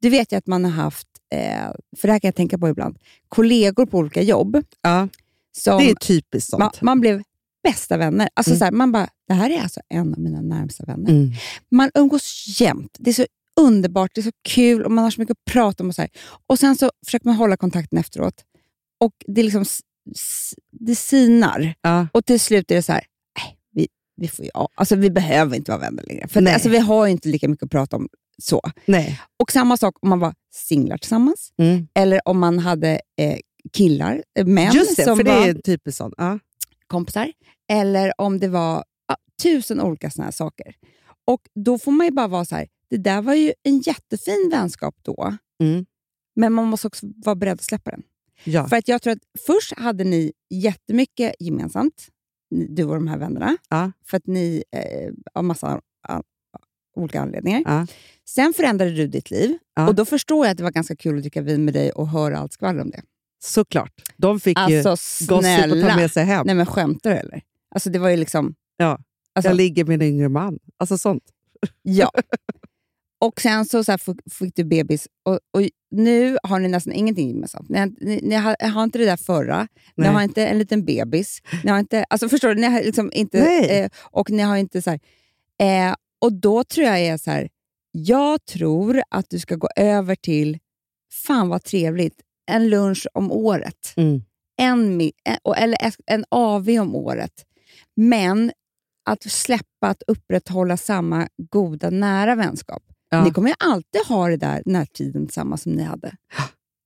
Du 0.00 0.08
vet 0.10 0.32
ju 0.32 0.36
att 0.36 0.46
man 0.46 0.64
har 0.64 0.72
haft, 0.72 1.08
eh, 1.34 1.70
för 1.96 2.08
det 2.08 2.12
här 2.12 2.18
kan 2.18 2.28
jag 2.28 2.34
tänka 2.34 2.58
på 2.58 2.68
ibland, 2.68 2.98
kollegor 3.28 3.86
på 3.86 3.98
olika 3.98 4.22
jobb. 4.22 4.62
Ja, 4.82 5.08
Som 5.56 5.78
det 5.78 5.90
är 5.90 5.94
typiskt 5.94 6.50
sånt. 6.50 6.60
man, 6.60 6.70
man 6.80 7.00
blev 7.00 7.22
bästa 7.62 7.96
vänner. 7.96 8.28
Alltså 8.34 8.50
Mm. 8.50 8.58
så 8.58 8.64
här, 8.64 8.72
man 8.72 8.92
bara, 8.92 9.08
det 9.28 9.34
här 9.34 9.50
är 9.50 9.60
alltså 9.62 9.80
en 9.88 10.12
av 10.14 10.20
mina 10.20 10.40
närmsta 10.40 10.84
vänner. 10.84 11.10
Mm. 11.10 11.32
Man 11.70 11.90
umgås 11.94 12.44
jämt. 12.60 12.96
Det 12.98 13.10
är 13.10 13.14
så 13.14 13.26
underbart, 13.60 14.10
det 14.14 14.20
är 14.20 14.22
så 14.22 14.30
kul 14.48 14.84
och 14.84 14.90
man 14.92 15.04
har 15.04 15.10
så 15.10 15.20
mycket 15.20 15.32
att 15.38 15.52
prata 15.52 15.82
om. 15.84 15.88
Och, 15.88 15.94
så 15.94 16.02
här. 16.02 16.10
och 16.46 16.58
Sen 16.58 16.76
så 16.76 16.90
försöker 17.06 17.26
man 17.26 17.34
hålla 17.36 17.56
kontakten 17.56 17.98
efteråt 17.98 18.44
och 19.00 19.12
det, 19.26 19.40
är 19.40 19.44
liksom, 19.44 19.64
det 20.70 20.94
sinar. 20.94 21.74
Ja. 21.82 22.08
Och 22.12 22.24
till 22.26 22.40
slut 22.40 22.70
är 22.70 22.74
det 22.74 22.82
så 22.82 22.92
här, 22.92 23.04
nej, 23.38 23.56
vi, 23.72 23.88
vi, 24.16 24.28
får, 24.28 24.46
ja, 24.54 24.68
alltså, 24.74 24.96
vi 24.96 25.10
behöver 25.10 25.56
inte 25.56 25.70
vara 25.70 25.80
vänner 25.80 26.02
längre. 26.06 26.28
För 26.28 26.40
det, 26.40 26.54
alltså, 26.54 26.68
vi 26.68 26.78
har 26.78 27.06
inte 27.06 27.28
lika 27.28 27.48
mycket 27.48 27.64
att 27.64 27.70
prata 27.70 27.96
om. 27.96 28.08
Så. 28.42 28.60
Nej. 28.86 29.20
Och 29.36 29.52
samma 29.52 29.76
sak 29.76 29.94
om 30.00 30.08
man 30.08 30.18
var 30.18 30.34
singlar 30.54 30.96
tillsammans 30.98 31.52
Mm. 31.58 31.88
eller 31.94 32.20
om 32.28 32.38
man 32.38 32.58
hade 32.58 33.00
eh, 33.18 33.38
killar, 33.72 34.24
eh, 34.38 34.46
män 34.46 34.72
Just 34.74 34.96
det, 34.96 35.04
som 35.04 35.16
för 35.16 35.24
det 35.24 35.30
var 35.30 35.46
är 35.48 35.54
typiskt 35.54 35.98
sånt. 35.98 36.14
Ja. 36.18 36.38
kompisar. 36.86 37.32
Eller 37.68 38.12
om 38.20 38.38
det 38.40 38.48
var 38.48 38.84
ja, 39.08 39.16
tusen 39.42 39.80
olika 39.80 40.10
såna 40.10 40.24
här 40.24 40.32
saker. 40.32 40.74
Och 41.26 41.40
Då 41.54 41.78
får 41.78 41.92
man 41.92 42.06
ju 42.06 42.10
bara 42.12 42.28
vara 42.28 42.44
så 42.44 42.56
här, 42.56 42.66
det 42.90 42.96
där 42.96 43.22
var 43.22 43.34
ju 43.34 43.52
en 43.62 43.78
jättefin 43.78 44.48
vänskap 44.52 44.96
då, 45.02 45.36
Mm. 45.60 45.86
men 46.36 46.52
man 46.52 46.64
måste 46.66 46.86
också 46.86 47.06
vara 47.16 47.34
beredd 47.36 47.52
att 47.54 47.62
släppa 47.64 47.90
den. 47.90 48.02
Ja. 48.44 48.68
För 48.68 48.76
att 48.76 48.88
jag 48.88 49.02
tror 49.02 49.12
att 49.12 49.18
först 49.46 49.78
hade 49.78 50.04
ni 50.04 50.32
jättemycket 50.50 51.34
gemensamt, 51.40 52.08
du 52.68 52.84
och 52.84 52.94
de 52.94 53.08
här 53.08 53.18
vännerna, 53.18 53.56
Ja. 53.70 53.92
för 54.06 54.16
att 54.16 54.26
ni 54.26 54.64
eh, 54.72 55.12
av 55.34 55.44
massa 55.44 55.80
olika 56.96 57.20
anledningar. 57.20 57.62
Ja. 57.64 57.86
Sen 58.28 58.52
förändrade 58.52 58.90
du 58.90 59.06
ditt 59.06 59.30
liv 59.30 59.58
Ja. 59.76 59.88
och 59.88 59.94
då 59.94 60.04
förstår 60.04 60.46
jag 60.46 60.50
att 60.52 60.56
det 60.56 60.62
var 60.64 60.70
ganska 60.70 60.96
kul 60.96 61.16
att 61.16 61.22
dricka 61.22 61.42
vin 61.42 61.64
med 61.64 61.74
dig 61.74 61.90
och 61.90 62.08
höra 62.08 62.38
allt 62.38 62.52
skvaller 62.52 62.80
om 62.82 62.90
det. 62.90 63.02
Såklart. 63.44 63.92
De 64.16 64.40
fick 64.40 64.58
Alltså 64.58 64.72
ju 64.72 64.82
gossip 64.82 65.30
att 65.30 65.36
ta 65.36 65.42
snälla! 65.42 65.96
med 65.96 66.10
sig 66.12 66.24
hem. 66.24 66.46
Nej 66.46 66.54
men 66.54 66.66
skämtar 66.66 67.10
du 67.10 67.16
eller? 67.16 67.42
Alltså 67.74 67.90
det 67.90 67.98
var 67.98 68.08
ju 68.08 68.16
liksom... 68.16 68.54
Ja. 68.76 68.98
Alltså, 69.34 69.48
Jag 69.50 69.56
ligger 69.56 69.84
med 69.84 70.02
en 70.02 70.08
yngre 70.08 70.28
man. 70.28 70.58
Alltså 70.78 70.98
sånt. 70.98 71.22
Ja. 71.82 72.10
Och 73.20 73.40
sen 73.40 73.64
så, 73.66 73.84
så 73.84 73.98
fick, 74.30 74.56
du 74.56 74.64
bebis 74.64 75.08
och, 75.24 75.32
och 75.32 75.68
nu 75.90 76.38
har 76.42 76.58
ni 76.58 76.68
nästan 76.68 76.92
ingenting 76.92 77.28
gemensamt. 77.28 77.68
Ni, 77.68 77.86
ni, 78.00 78.20
ni 78.22 78.34
har, 78.34 78.68
har 78.70 78.84
inte 78.84 78.98
det 78.98 79.04
där 79.04 79.16
förra, 79.16 79.62
ni 79.96 80.04
Nej. 80.04 80.08
har 80.08 80.22
inte 80.22 80.46
en 80.46 80.58
liten 80.58 80.84
bebis. 80.84 81.38
Ni 81.64 81.70
har 81.70 81.78
inte, 81.78 82.04
alltså 82.10 82.28
förstår 82.28 82.48
du? 82.48 82.54
Ni 82.60 82.66
har 82.66 82.82
liksom 82.82 83.10
inte, 83.12 83.40
Nej. 83.44 83.80
eh, 83.80 83.90
och 84.02 84.30
ni 84.30 84.42
har 84.42 84.56
inte 84.56 84.82
så 84.82 84.90
här, 84.90 85.00
eh, 85.90 85.94
Och 86.20 86.32
då 86.32 86.64
tror 86.64 86.86
jag 86.86 87.00
är 87.00 87.16
så 87.16 87.30
här, 87.30 87.48
jag 87.92 88.44
tror 88.44 89.02
att 89.10 89.30
du 89.30 89.38
ska 89.38 89.54
gå 89.56 89.68
över 89.76 90.14
till, 90.14 90.58
fan 91.26 91.48
vad 91.48 91.62
trevligt, 91.64 92.20
en 92.50 92.68
lunch 92.68 93.06
om 93.14 93.32
året. 93.32 93.92
Mm. 93.96 94.22
En, 94.60 95.10
och- 95.42 95.56
eller 95.58 95.78
en 96.06 96.24
AV 96.28 96.68
om 96.68 96.94
året. 96.94 97.32
Men 97.96 98.52
att 99.10 99.22
släppa 99.22 99.88
att 99.88 100.02
upprätthålla 100.06 100.76
samma 100.76 101.28
goda, 101.50 101.90
nära 101.90 102.34
vänskap. 102.34 102.82
Ja. 103.10 103.24
Ni 103.24 103.30
kommer 103.30 103.48
ju 103.48 103.54
alltid 103.58 104.00
ha 104.08 104.28
det 104.28 104.36
där 104.36 104.62
den 104.64 104.74
här 104.74 104.86
tiden 104.86 105.26
tillsammans 105.26 105.62
som 105.62 105.72
ni 105.72 105.82
hade. 105.82 106.12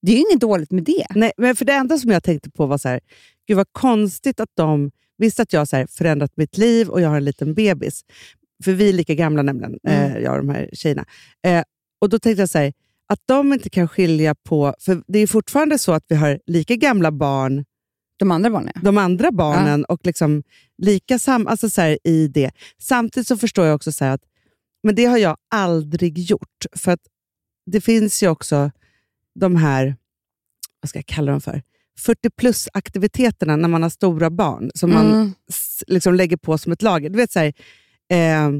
Det 0.02 0.12
är 0.12 0.16
ju 0.16 0.20
inget 0.30 0.40
dåligt 0.40 0.70
med 0.70 0.84
det. 0.84 1.06
Nej, 1.14 1.32
men 1.36 1.56
för 1.56 1.64
det 1.64 1.72
enda 1.72 1.98
som 1.98 2.10
jag 2.10 2.22
tänkte 2.22 2.50
på 2.50 2.66
var 2.66 2.78
så 2.78 2.88
här, 2.88 3.00
gud 3.46 3.56
vad 3.56 3.66
konstigt 3.72 4.40
att 4.40 4.48
de 4.56 4.90
visste 5.18 5.42
att 5.42 5.52
jag 5.52 5.60
har 5.60 5.86
förändrat 5.86 6.36
mitt 6.36 6.58
liv 6.58 6.88
och 6.88 7.00
jag 7.00 7.08
har 7.08 7.16
en 7.16 7.24
liten 7.24 7.54
bebis. 7.54 8.02
För 8.64 8.72
vi 8.72 8.88
är 8.88 8.92
lika 8.92 9.14
gamla 9.14 9.42
nämligen, 9.42 9.78
Mm. 9.88 10.12
eh, 10.12 10.18
jag 10.22 10.32
och 10.32 10.38
de 10.38 10.48
här 10.48 10.70
tjejerna. 10.72 11.04
Eh, 11.46 11.62
och 12.00 12.08
då 12.08 12.18
tänkte 12.18 12.42
jag 12.42 12.48
så 12.48 12.58
här, 12.58 12.72
att 13.08 13.20
de 13.26 13.52
inte 13.52 13.70
kan 13.70 13.88
skilja 13.88 14.34
på, 14.34 14.74
för 14.80 15.02
det 15.06 15.18
är 15.18 15.26
fortfarande 15.26 15.78
så 15.78 15.92
att 15.92 16.04
vi 16.08 16.16
har 16.16 16.40
lika 16.46 16.76
gamla 16.76 17.12
barn, 17.12 17.64
De 18.18 18.30
andra 18.30 18.50
barnen, 18.50 18.72
ja. 18.74 18.80
de 18.84 18.98
andra 18.98 19.32
barnen, 19.32 19.84
och 19.84 20.00
liksom 20.06 20.42
lika 20.78 21.18
sam, 21.18 21.46
alltså 21.46 21.70
så 21.70 21.80
här, 21.80 21.98
i 22.04 22.28
det. 22.28 22.50
Samtidigt 22.78 23.26
så 23.26 23.36
förstår 23.36 23.66
jag 23.66 23.74
också 23.74 23.92
så 23.92 24.04
här 24.04 24.12
att 24.14 24.22
men 24.82 24.94
det 24.94 25.04
har 25.04 25.18
jag 25.18 25.36
aldrig 25.54 26.18
gjort. 26.18 26.66
För 26.76 26.92
att 26.92 27.00
det 27.66 27.80
finns 27.80 28.22
ju 28.22 28.28
också 28.28 28.70
de 29.40 29.56
här, 29.56 29.96
vad 30.80 30.88
ska 30.88 30.98
jag 30.98 31.06
kalla 31.06 31.32
dem 31.32 31.40
för? 31.40 31.62
40 31.98 32.30
plus-aktiviteterna 32.30 33.56
när 33.56 33.68
man 33.68 33.82
har 33.82 33.90
stora 33.90 34.30
barn 34.30 34.70
som 34.74 34.90
man 34.90 35.12
Mm. 35.12 35.32
s- 35.48 35.84
liksom 35.86 36.14
lägger 36.14 36.36
på 36.36 36.58
som 36.58 36.72
ett 36.72 36.82
lager. 36.82 37.10
Du 37.10 37.16
vet 37.16 37.32
så 37.32 37.38
här, 37.38 37.52
eh, 38.10 38.50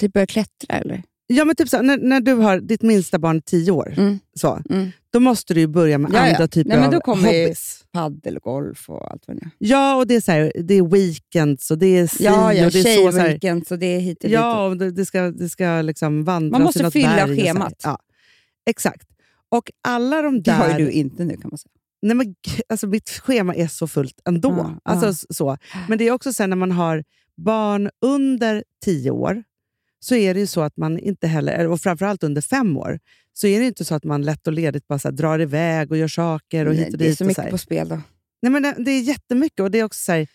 Typ 0.00 0.12
börja 0.12 0.26
klättra 0.26 0.76
eller? 0.78 1.02
ja, 1.26 1.44
men 1.44 1.56
typ 1.56 1.68
så, 1.68 1.82
när, 1.82 1.98
när 1.98 2.20
du 2.20 2.32
har 2.34 2.60
ditt 2.60 2.82
minsta 2.82 3.18
barn 3.18 3.36
är 3.36 3.40
10 3.40 3.70
år, 3.70 3.94
Mm. 3.96 4.18
så, 4.40 4.60
Mm. 4.70 4.90
då 5.12 5.20
måste 5.20 5.54
du 5.54 5.60
ju 5.60 5.66
börja 5.66 5.98
med 5.98 6.10
Ja, 6.14 6.26
ja. 6.26 6.32
andra 6.34 6.48
typer 6.48 6.68
Nej, 6.68 6.78
men 6.78 6.86
av 6.86 6.92
då 6.92 7.00
kommer 7.00 7.32
ju- 7.32 7.42
hobbys. 7.42 7.84
Paddel, 7.92 8.38
golf 8.38 8.88
och 8.90 9.10
allt 9.12 9.22
vad 9.26 9.36
det 9.36 9.42
är. 9.42 9.50
Ja, 9.58 9.96
och 9.96 10.06
det 10.06 10.14
är, 10.14 10.20
så 10.20 10.32
här, 10.32 10.52
det 10.64 10.74
är 10.74 10.82
weekends 10.82 11.70
och 11.70 11.78
det 11.78 11.86
är 11.86 12.06
si 12.06 12.24
Ja, 12.24 12.52
ja 12.54 12.66
och 12.66 12.72
det 12.72 12.78
är 12.78 12.96
så, 12.96 13.12
så 13.12 13.18
här, 13.18 13.24
tjejweekend, 13.26 13.66
så 13.66 13.76
det 13.76 13.86
är 13.86 14.00
hit 14.00 14.18
och 14.24 14.28
dit. 14.30 14.34
Ja, 14.34 14.66
och 14.66 14.76
det, 14.76 14.90
det 14.90 15.04
ska, 15.06 15.20
det 15.30 15.48
ska 15.48 15.82
liksom 15.82 16.24
vandras 16.24 16.52
Man 16.52 16.62
måste 16.62 16.90
fylla 16.90 17.24
och 17.24 17.30
schemat. 17.30 17.74
Ja, 17.84 17.98
exakt. 18.70 19.08
Och 19.48 19.70
alla 19.88 20.22
de 20.22 20.34
Det 20.42 20.50
där... 20.50 20.56
har 20.58 20.78
ju 20.78 20.84
du 20.84 20.90
inte 20.90 21.24
nu 21.24 21.36
kan 21.36 21.50
man 21.50 21.58
säga. 21.58 21.70
Nej, 22.02 22.16
men, 22.16 22.34
alltså, 22.68 22.86
mitt 22.86 23.10
schema 23.10 23.54
är 23.54 23.66
så 23.66 23.86
fullt 23.88 24.20
ändå. 24.28 24.50
Ja, 24.84 24.92
alltså, 24.92 25.08
s- 25.08 25.36
så. 25.36 25.56
Men 25.88 25.98
det 25.98 26.08
är 26.08 26.12
också 26.12 26.32
sen 26.32 26.50
när 26.50 26.56
man 26.56 26.72
har 26.72 27.04
barn 27.36 27.90
under 28.00 28.64
tio 28.84 29.10
år, 29.10 29.42
så 30.00 30.14
är 30.14 30.34
det 30.34 30.40
ju 30.40 30.46
så 30.46 30.60
att 30.60 30.76
man 30.76 30.98
inte 30.98 31.26
heller, 31.26 31.68
och 31.68 31.80
framförallt 31.80 32.22
under 32.22 32.40
fem 32.42 32.76
år, 32.76 33.00
så 33.32 33.46
är 33.46 33.60
det 33.60 33.66
inte 33.66 33.84
så 33.84 33.94
att 33.94 34.04
man 34.04 34.22
lätt 34.22 34.46
och 34.46 34.52
ledigt 34.52 34.88
bara 34.88 34.98
så 34.98 35.08
här, 35.08 35.12
drar 35.16 35.38
iväg 35.40 35.90
och 35.90 35.96
gör 35.96 36.08
saker 36.08 36.66
och 36.66 36.74
Nej, 36.74 36.84
hit 36.84 36.92
och 36.92 36.98
det 36.98 37.08
är 37.08 37.14
så 37.14 37.24
mycket 37.24 37.44
här. 37.44 37.50
på 37.50 37.58
spel 37.58 37.88
då. 37.88 38.00
Nej, 38.42 38.52
men 38.52 38.62
det, 38.62 38.74
det 38.78 38.90
är 38.90 39.00
jättemycket 39.00 39.60
och 39.60 39.70
det 39.70 39.78
är 39.78 39.84
också 39.84 40.00
så 40.04 40.12
här, 40.12 40.26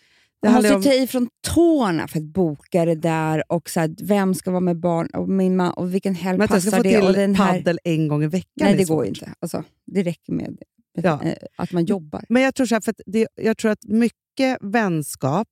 det 0.42 0.48
Man 0.50 0.54
måste 0.54 0.68
ju 0.74 0.82
ta 0.82 0.92
i 0.92 1.06
från 1.06 1.28
tårna 1.54 2.08
för 2.08 2.18
att 2.18 2.24
boka 2.24 2.84
det 2.84 2.94
där 2.94 3.52
och 3.52 3.70
så 3.70 3.80
här, 3.80 3.94
vem 4.02 4.34
ska 4.34 4.50
vara 4.50 4.60
med 4.60 4.76
barn 4.76 5.06
och, 5.06 5.28
min 5.28 5.56
man, 5.56 5.72
och 5.72 5.94
vilken 5.94 6.14
helg 6.14 6.38
men 6.38 6.44
att 6.44 6.50
jag 6.50 6.62
ska 6.62 6.70
passar 6.70 6.78
få 6.78 6.82
det. 7.12 7.14
Till 7.14 7.34
här, 7.36 7.52
paddel 7.58 7.78
en 7.84 8.08
gång 8.08 8.24
i 8.24 8.26
veckan 8.26 8.48
nej, 8.54 8.76
det 8.76 8.86
svårt. 8.86 8.96
går 8.96 9.06
inte. 9.06 9.32
Alltså, 9.40 9.64
det 9.86 10.02
räcker 10.02 10.32
med 10.32 10.58
Ja. 11.02 11.20
eh, 11.24 11.32
att 11.56 11.72
man 11.72 11.84
jobbar. 11.84 12.24
Men 12.28 12.42
jag 12.42 12.54
tror, 12.54 12.66
så 12.66 12.74
här, 12.74 12.80
för 12.80 12.90
att 12.90 13.00
det, 13.06 13.28
jag 13.34 13.56
tror 13.58 13.70
att 13.70 13.84
mycket 13.84 14.58
vänskap, 14.60 15.48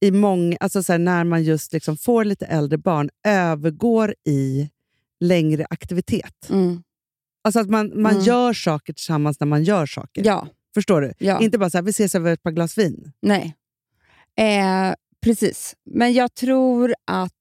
i 0.00 0.10
många, 0.10 0.56
alltså 0.60 0.82
så 0.82 0.92
här, 0.92 0.98
när 0.98 1.24
man 1.24 1.42
just 1.42 1.72
liksom 1.72 1.96
får 1.96 2.24
lite 2.24 2.46
äldre 2.46 2.78
barn, 2.78 3.10
övergår 3.26 4.14
i 4.26 4.70
längre 5.20 5.66
aktivitet. 5.70 6.50
Mm. 6.50 6.82
Alltså 7.44 7.60
att 7.60 7.68
man, 7.70 8.02
man 8.02 8.12
Mm. 8.12 8.24
gör 8.24 8.52
saker 8.52 8.92
tillsammans 8.92 9.40
när 9.40 9.46
man 9.46 9.64
gör 9.64 9.86
saker. 9.86 10.24
Ja, 10.26 10.48
Förstår 10.74 11.00
du? 11.00 11.12
ja. 11.18 11.40
Inte 11.40 11.58
bara 11.58 11.70
så 11.70 11.78
här, 11.78 11.82
vi 11.82 11.90
ses 11.90 12.14
över 12.14 12.32
ett 12.32 12.42
par 12.42 12.50
glas 12.50 12.78
vin. 12.78 13.12
Nej. 13.22 13.56
Eh, 14.36 14.94
precis. 15.20 15.76
Men 15.84 16.12
jag 16.12 16.34
tror 16.34 16.94
att... 17.06 17.32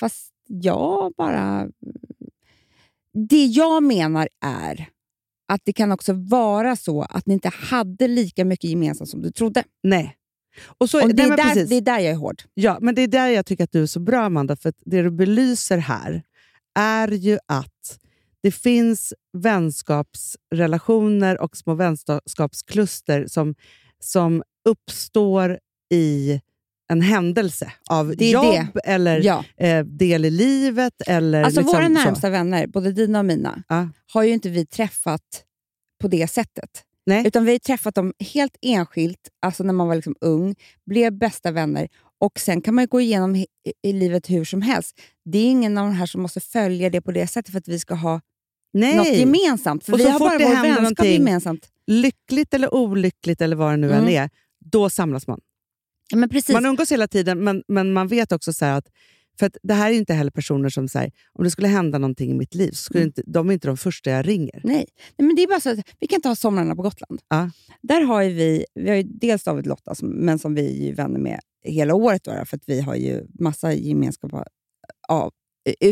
Fast 0.00 0.32
jag 0.46 1.12
bara... 1.16 1.68
Det 3.28 3.44
jag 3.46 3.82
menar 3.82 4.28
är 4.44 4.88
att 5.48 5.60
det 5.64 5.72
kan 5.72 5.92
också 5.92 6.12
vara 6.12 6.76
så 6.76 7.02
att 7.02 7.26
ni 7.26 7.34
inte 7.34 7.48
hade 7.48 8.08
lika 8.08 8.44
mycket 8.44 8.70
gemensamt 8.70 9.10
som 9.10 9.22
du 9.22 9.30
trodde. 9.30 9.64
Nej. 9.82 10.16
Och 10.78 10.90
så, 10.90 11.02
Och 11.02 11.14
det, 11.14 11.22
är 11.22 11.30
där, 11.36 11.36
precis. 11.36 11.68
det 11.68 11.74
är 11.76 11.80
där 11.80 11.98
jag 11.98 12.10
är 12.12 12.16
hård. 12.16 12.42
Ja, 12.54 12.78
men 12.80 12.94
det 12.94 13.02
är 13.02 13.08
där 13.08 13.28
jag 13.28 13.46
tycker 13.46 13.64
att 13.64 13.72
du 13.72 13.82
är 13.82 13.86
så 13.86 14.00
bra, 14.00 14.24
Amanda. 14.24 14.56
För 14.56 14.72
det 14.84 15.02
du 15.02 15.10
belyser 15.10 15.78
här 15.78 16.22
är 16.78 17.08
ju 17.08 17.38
att 17.46 17.98
det 18.42 18.50
finns 18.52 19.14
vänskapsrelationer 19.38 21.40
och 21.40 21.56
små 21.56 21.74
vänskapskluster 21.74 23.26
som, 23.26 23.54
som 24.00 24.42
uppstår 24.68 25.58
i 25.92 26.40
en 26.88 27.00
händelse 27.00 27.72
av 27.90 28.16
Det 28.16 28.30
jobb 28.30 28.78
eller 28.84 29.20
Ja. 29.20 29.44
eh, 29.56 29.84
del 29.84 30.24
i 30.24 30.30
livet. 30.30 30.92
Eller 31.06 31.42
Alltså 31.42 31.60
liksom 31.60 31.76
våra 31.76 31.86
så. 31.86 31.92
närmsta 31.92 32.30
vänner, 32.30 32.66
både 32.66 32.92
dina 32.92 33.18
och 33.18 33.24
mina, 33.24 33.62
Ja. 33.68 33.88
har 34.12 34.22
ju 34.22 34.32
inte 34.32 34.48
vi 34.48 34.66
träffat 34.66 35.22
på 36.00 36.08
det 36.08 36.28
sättet. 36.30 36.82
Nej. 37.06 37.26
Utan 37.26 37.44
vi 37.44 37.52
har 37.52 37.58
träffat 37.58 37.94
dem 37.94 38.12
helt 38.34 38.56
enskilt, 38.62 39.28
alltså 39.42 39.64
när 39.64 39.72
man 39.72 39.88
var 39.88 39.94
liksom 39.94 40.14
ung, 40.20 40.54
blev 40.86 41.12
bästa 41.18 41.50
vänner 41.50 41.88
och 42.20 42.38
sen 42.40 42.60
kan 42.62 42.74
man 42.74 42.86
gå 42.86 43.00
igenom 43.00 43.36
i, 43.36 43.46
i 43.82 43.92
livet 43.92 44.30
hur 44.30 44.44
som 44.44 44.62
helst. 44.62 45.00
Det 45.24 45.38
är 45.38 45.50
ingen 45.50 45.78
av 45.78 45.86
de 45.86 45.92
här 45.94 46.06
som 46.06 46.22
måste 46.22 46.40
följa 46.40 46.90
det 46.90 47.00
på 47.00 47.12
det 47.12 47.26
sättet 47.26 47.52
för 47.52 47.58
att 47.58 47.68
vi 47.68 47.78
ska 47.78 47.94
ha 47.94 48.20
Nej. 48.72 48.96
något 48.96 49.08
gemensamt. 49.08 49.84
För 49.84 49.92
Och 49.92 49.98
vi 49.98 50.02
så 50.04 50.10
har 50.10 50.18
fort 50.18 50.28
bara 50.28 50.38
det 50.38 50.44
händer 50.44 50.80
någonting- 50.82 51.12
gemensamt. 51.12 51.68
Lyckligt 51.86 52.54
eller 52.54 52.74
olyckligt 52.74 53.40
eller 53.40 53.56
vad 53.56 53.72
det 53.72 53.76
nu 53.76 53.92
än 53.92 53.98
Mm. 53.98 54.14
är, 54.24 54.30
då 54.64 54.90
samlas 54.90 55.26
man. 55.26 55.40
Ja. 56.10 56.52
Man 56.52 56.66
umgås 56.66 56.92
hela 56.92 57.08
tiden, 57.08 57.44
men, 57.44 57.62
men 57.68 57.92
man 57.92 58.08
vet 58.08 58.32
också 58.32 58.52
så 58.52 58.64
att 58.64 58.86
för 59.38 59.46
att 59.46 59.56
det 59.62 59.74
här 59.74 59.90
är 59.90 59.94
inte 59.94 60.14
heller 60.14 60.30
personer 60.30 60.68
som 60.68 60.88
säger 60.88 61.12
om 61.32 61.44
det 61.44 61.50
skulle 61.50 61.68
hända 61.68 61.98
någonting 61.98 62.30
i 62.30 62.34
mitt 62.34 62.54
liv, 62.54 62.70
så 62.70 62.76
skulle 62.76 63.00
Mm. 63.00 63.06
inte, 63.08 63.22
de 63.26 63.48
är 63.48 63.52
inte 63.54 63.68
de 63.68 63.76
första 63.76 64.10
jag 64.10 64.28
ringer. 64.28 64.60
Nej. 64.64 64.86
Nej, 65.16 65.26
men 65.26 65.36
det 65.36 65.42
är 65.42 65.46
bara 65.48 65.60
så 65.60 65.70
att 65.70 65.78
vi 66.00 66.06
kan 66.06 66.20
ta 66.20 66.36
somrarna 66.36 66.76
på 66.76 66.82
Gotland. 66.82 67.20
Ja. 67.28 67.50
Där 67.82 68.00
har 68.00 68.22
ju 68.22 68.32
vi, 68.32 68.64
vi 68.74 68.88
har 68.88 68.96
ju 68.96 69.02
dels 69.02 69.44
David 69.44 69.66
Lotta, 69.66 69.94
som, 69.94 70.08
men 70.08 70.38
som 70.38 70.54
vi 70.54 70.88
är 70.88 70.94
vänner 70.94 71.20
med 71.20 71.40
hela 71.64 71.94
året. 71.94 72.24
Då, 72.24 72.44
för 72.46 72.56
att 72.56 72.62
vi 72.66 72.80
har 72.80 72.94
ju 72.94 73.26
massa 73.38 73.72
gemenskap 73.72 74.32
av, 75.08 75.30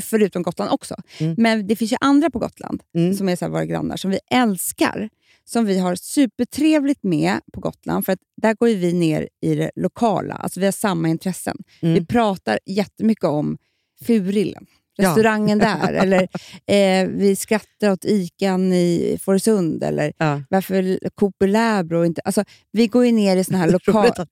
förutom 0.03 0.43
Gotland 0.43 0.71
också. 0.71 0.95
Mm. 1.19 1.35
Men 1.39 1.67
det 1.67 1.77
finns 1.77 1.93
ju 1.93 1.97
andra 2.01 2.31
på 2.31 2.39
Gotland, 2.39 2.83
Mm. 2.95 3.15
som 3.15 3.29
är 3.29 3.37
så 3.37 3.49
våra 3.49 3.65
grannar, 3.65 3.97
som 3.97 4.11
vi 4.11 4.19
älskar. 4.31 5.09
Som 5.47 5.65
vi 5.67 5.79
har 5.79 5.95
supertrevligt 5.97 7.03
med 7.03 7.41
på 7.53 7.61
Gotland. 7.61 8.05
För 8.05 8.13
att 8.13 8.19
där 8.43 8.55
går 8.55 8.67
vi 8.67 8.93
ner 8.93 9.29
i 9.41 9.55
det 9.55 9.71
lokala. 9.77 10.35
Alltså 10.35 10.61
vi 10.61 10.67
har 10.67 10.73
samma 10.73 11.09
intressen. 11.09 11.57
Mm. 11.83 11.95
Vi 11.95 12.07
pratar 12.07 12.59
jättemycket 12.67 13.25
om 13.25 13.59
Furillen, 14.05 14.67
Ja. 14.97 15.09
restaurangen 15.09 15.59
där. 15.59 15.93
eller 15.93 16.23
eh, 16.67 17.09
Vi 17.09 17.37
skrattar 17.37 17.91
åt 17.91 18.05
Ican 18.05 18.73
i 18.73 19.19
Fårösund. 19.23 19.83
Eller 19.83 20.13
Ja. 20.19 20.43
varför 20.51 20.99
Coop 21.15 21.43
i 21.43 21.47
Lärbro 21.47 22.05
inte... 22.05 22.21
Alltså, 22.25 22.45
vi 22.73 22.87
går 22.87 23.07
ju 23.07 23.13
ner 23.13 23.37
i 23.37 23.45
såna 23.45 23.59
här 23.59 23.71
lokala... 23.71 24.15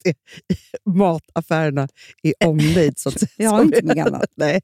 Mataffärerna 0.95 1.88
är 2.23 2.49
omnejd. 2.49 2.99
Så 2.99 3.09
att, 3.09 3.23
Jag 3.37 3.50
har 3.50 3.62
inte 3.62 3.83
mycket 3.83 4.07
annat. 4.07 4.31
Nej. 4.37 4.61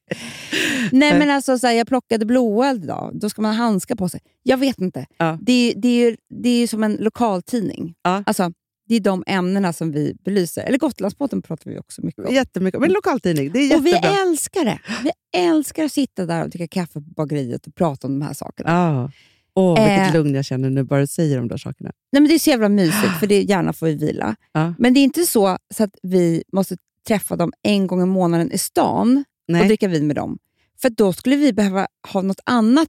Nej, 0.93 1.19
men 1.19 1.31
alltså, 1.31 1.59
så 1.59 1.67
här, 1.67 1.75
jag 1.75 1.89
plockade 1.89 2.27
blåeld 2.27 2.85
idag. 2.85 3.11
Då 3.15 3.31
ska 3.31 3.43
man 3.43 3.55
ha 3.57 3.65
handskar 3.65 3.95
på 3.97 4.09
sig. 4.09 4.21
Jag 4.43 4.57
vet 4.59 4.79
inte. 4.79 5.07
Ja. 5.17 5.39
Det, 5.43 5.53
är, 5.53 5.75
det, 5.77 5.89
är, 5.89 6.17
det 6.43 6.49
är 6.49 6.67
som 6.67 6.83
en 6.83 6.95
lokaltidning. 7.01 7.95
Ja. 8.03 8.23
Alltså, 8.27 8.53
det 8.89 8.95
är 8.97 9.01
de 9.01 9.25
ämnena 9.27 9.73
som 9.73 9.93
vi 9.93 10.17
belyser. 10.25 10.63
Eller 10.63 10.79
Gotlandsbåten 10.79 11.43
pratar 11.43 11.71
vi 11.71 11.79
också 11.79 12.03
mycket 12.07 12.25
om. 12.25 12.35
Jättemycket. 12.35 12.81
Men 12.81 12.93
lokaltidning, 12.93 13.53
det 13.53 13.59
är 13.59 13.77
Och 13.79 13.87
vi 13.87 13.91
jättebra. 13.91 14.17
älskar 14.23 14.65
det. 14.65 14.79
Vi 15.05 15.11
älskar 15.41 15.85
att 15.85 15.93
sitta 15.93 16.27
där 16.27 16.43
och 16.43 16.51
dricka 16.51 16.67
kaffe 16.81 16.93
på 16.93 17.01
bageriet 17.01 17.67
och 17.67 17.75
prata 17.75 18.07
om 18.07 18.19
de 18.19 18.27
här 18.27 18.35
sakerna. 18.35 18.71
Ja. 18.71 19.11
Åh, 19.55 19.75
vilket 19.89 20.09
Eh. 20.09 20.13
lugn 20.13 20.35
jag 20.35 20.45
känner 20.45 20.71
nu 20.71 20.85
bara 20.85 21.01
du 21.01 21.07
säger 21.07 21.37
de 21.37 21.49
där 21.49 21.57
sakerna. 21.57 21.93
Nej, 22.13 22.21
men 22.23 22.29
det 22.29 22.35
är 22.35 22.39
så 22.39 22.51
jävla 22.51 22.69
mysigt, 22.69 23.13
för 23.21 23.27
det 23.27 23.43
gärna 23.43 23.73
får 23.73 23.87
vi 23.87 23.95
vila. 23.95 24.37
Ja. 24.53 24.75
Men 24.79 24.95
det 24.95 25.01
är 25.01 25.05
inte 25.05 25.23
så, 25.25 25.59
så 25.75 25.85
att 25.85 25.91
vi 26.03 26.43
måste 26.53 26.77
träffa 27.09 27.37
dem 27.37 27.53
en 27.63 27.87
gång 27.87 28.03
i 28.03 28.07
månaden 28.07 28.53
i 28.53 28.59
stan 28.59 29.17
och 29.49 29.53
Nej. 29.53 29.67
dricka 29.67 29.89
vin 29.89 30.07
med 30.07 30.17
dem. 30.17 30.39
För 30.83 30.91
då 30.91 31.13
skulle 31.13 31.37
vi 31.37 31.53
behöva 31.53 31.87
ha 32.13 32.23
något 32.23 32.41
annat 32.45 32.89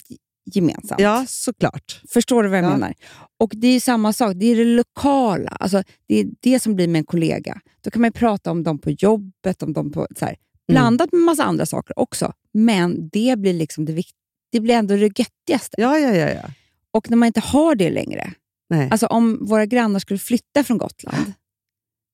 gemensamt. 0.55 1.01
Ja, 1.01 1.25
såklart. 1.27 2.01
Förstår 2.09 2.43
du 2.43 2.49
vad 2.49 2.57
jag 2.57 2.65
Ja. 2.65 2.69
menar? 2.69 2.93
Och 3.39 3.51
Det 3.55 3.67
är 3.67 3.79
samma 3.79 4.13
sak, 4.13 4.33
det 4.35 4.45
är 4.45 4.55
det 4.55 4.65
lokala. 4.65 5.49
Alltså, 5.49 5.83
det 6.07 6.19
är 6.19 6.27
det 6.39 6.59
som 6.59 6.75
blir 6.75 6.87
med 6.87 6.99
en 6.99 7.05
kollega. 7.05 7.61
Då 7.81 7.91
kan 7.91 8.01
man 8.01 8.11
prata 8.11 8.51
om 8.51 8.63
dem 8.63 8.79
på 8.79 8.89
jobbet, 8.91 9.63
om 9.63 9.73
dem 9.73 9.91
på, 9.91 10.07
så 10.19 10.25
här, 10.25 10.35
blandat 10.67 11.11
med 11.11 11.21
massa 11.21 11.43
andra 11.43 11.65
saker 11.65 11.99
också. 11.99 12.33
Men 12.53 13.09
det 13.09 13.39
blir 13.39 13.53
liksom 13.53 13.85
det, 13.85 13.93
vikt- 13.93 14.15
det 14.51 14.59
blir 14.59 14.73
ändå 14.75 14.95
det 14.95 15.01
göttigaste. 15.19 15.81
Ja, 15.81 15.97
ja, 15.99 16.15
ja. 16.15 16.29
ja. 16.29 16.49
Och 16.93 17.09
när 17.09 17.17
man 17.17 17.27
inte 17.27 17.39
har 17.39 17.75
det 17.75 17.89
längre, 17.89 18.33
Nej. 18.69 18.87
Alltså 18.91 19.05
om 19.07 19.45
våra 19.45 19.65
grannar 19.65 19.99
skulle 19.99 20.19
flytta 20.19 20.63
från 20.63 20.77
Gotland, 20.77 21.33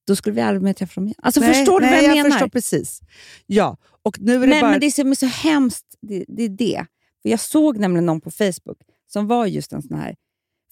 då 0.07 0.15
skulle 0.15 0.35
vi 0.35 0.41
aldrig 0.41 0.61
mer 0.61 0.73
träffa 0.73 1.01
dem 1.01 1.05
igen. 1.07 1.15
Alltså 1.21 1.39
nej, 1.41 1.53
förstår 1.53 1.79
du 1.79 1.85
nej, 1.85 1.95
vad 1.95 2.09
jag, 2.09 2.15
menar? 2.23 2.29
förstår 2.29 2.47
precis. 2.49 3.01
Ja, 3.45 3.77
och 4.03 4.19
nu 4.19 4.35
är 4.35 4.39
det 4.39 4.47
men, 4.47 4.61
bara... 4.61 4.71
men 4.71 4.79
det 4.79 4.91
som 4.91 5.11
är 5.11 5.15
så 5.15 5.25
hemskt, 5.25 5.85
det, 6.01 6.25
det 6.27 6.43
är 6.43 6.49
det. 6.49 6.85
För 7.25 7.29
Jag 7.29 7.39
såg 7.39 7.77
nämligen 7.77 8.05
någon 8.05 8.21
på 8.21 8.31
Facebook 8.31 8.77
som 9.07 9.27
var 9.27 9.45
just 9.45 9.73
en 9.73 9.81
sån 9.81 9.97
här... 9.97 10.15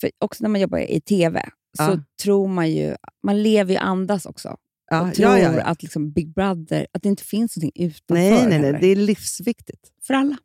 För 0.02 0.12
också 0.20 0.44
när 0.44 0.50
man 0.50 0.62
jobbar 0.62 0.78
i 0.78 1.02
TV 1.02 1.50
så 1.78 1.84
Ja. 1.84 2.00
tror 2.24 2.48
man 2.48 2.72
ju... 2.72 2.96
Man 3.24 3.44
lever 3.44 3.74
ju 3.74 3.78
andas 3.80 4.26
också. 4.26 4.58
ja, 4.90 5.02
och 5.02 5.14
tror 5.16 5.38
ja, 5.38 5.62
att 5.62 5.84
liksom 5.84 6.12
Big 6.12 6.34
Brother, 6.34 6.88
att 6.94 7.04
det 7.04 7.10
inte 7.10 7.24
finns 7.24 7.58
någonting 7.58 7.86
utanför. 7.86 8.14
Nej, 8.24 8.48
nej, 8.48 8.72
nej. 8.72 8.78
Det 8.82 8.88
är 8.88 8.96
livsviktigt. 8.96 9.92
För 10.02 10.14
alla. 10.14 10.38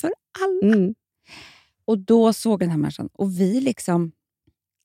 För 0.00 0.12
alla. 0.40 0.74
Mm. 0.76 0.94
Och 1.84 1.98
då 1.98 2.32
såg 2.32 2.60
den 2.60 2.70
här 2.70 2.78
människan 2.78 3.08
och 3.12 3.40
vi 3.40 3.60
liksom... 3.60 4.12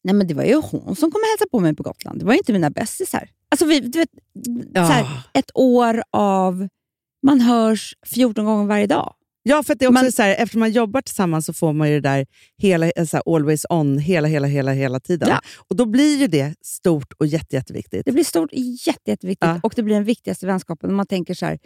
Nej 0.03 0.13
men 0.15 0.27
det 0.27 0.34
var 0.34 0.44
ju 0.44 0.55
hon 0.55 0.96
som 0.96 1.12
kom 1.12 1.22
och 1.22 1.27
hälsade 1.32 1.50
på 1.51 1.60
mig 1.60 1.75
på 1.75 1.84
Gotland. 1.84 2.20
Det 2.20 2.25
var 2.25 2.34
ju 2.34 2.38
inte 2.38 2.53
mina 2.53 2.70
bästisar. 2.70 3.29
Alltså 3.50 3.65
vi, 3.65 3.79
du 3.79 4.00
vet, 4.00 4.10
så 4.75 4.79
här, 4.82 5.08
ett 5.34 5.51
år 5.53 6.03
av... 6.12 6.67
Man 7.24 7.41
hörs 7.41 7.96
14 8.05 8.46
gånger 8.46 8.65
varje 8.65 8.88
dag. 8.88 9.15
Ja, 9.48 9.64
för 9.64 9.74
att 9.74 9.80
det 9.80 9.86
är 9.86 9.90
också 9.90 10.04
Man- 10.04 10.12
så 10.12 10.22
här, 10.22 10.36
eftersom 10.36 10.60
man 10.60 10.72
jobbar 10.72 11.02
tillsammans 11.02 11.46
så 11.46 11.54
får 11.54 11.74
man 11.74 11.90
ju 11.90 12.02
det 12.02 12.10
där 12.10 12.25
hela, 12.58 12.92
eh, 12.92 13.06
så 13.06 13.18
här, 13.18 13.36
always 13.36 13.66
on 13.70 13.98
hela, 13.98 14.28
hela, 14.28 14.48
hela, 14.48 14.72
hela 14.74 15.00
tiden. 15.00 15.30
Ja. 15.30 15.42
Och 15.68 15.75
då 15.75 15.86
blir 15.86 16.18
ju 16.18 16.28
det 16.28 16.56
stort 16.62 17.14
och 17.18 17.25
jätte, 17.25 17.56
jätteviktigt. 17.56 18.06
Det 18.06 18.12
blir 18.12 18.24
stort, 18.24 18.50
jätte, 18.88 19.12
jätteviktigt 19.12 19.48
Ja. 19.48 19.60
och 19.64 19.74
det 19.75 19.84
blir 19.84 19.96
den 19.96 20.04
viktigaste 20.04 20.46
vänskapen. 20.48 20.90
Och 20.90 20.96
man 20.96 21.06
tänker 21.08 21.34
så 21.34 21.46
här, 21.46 21.60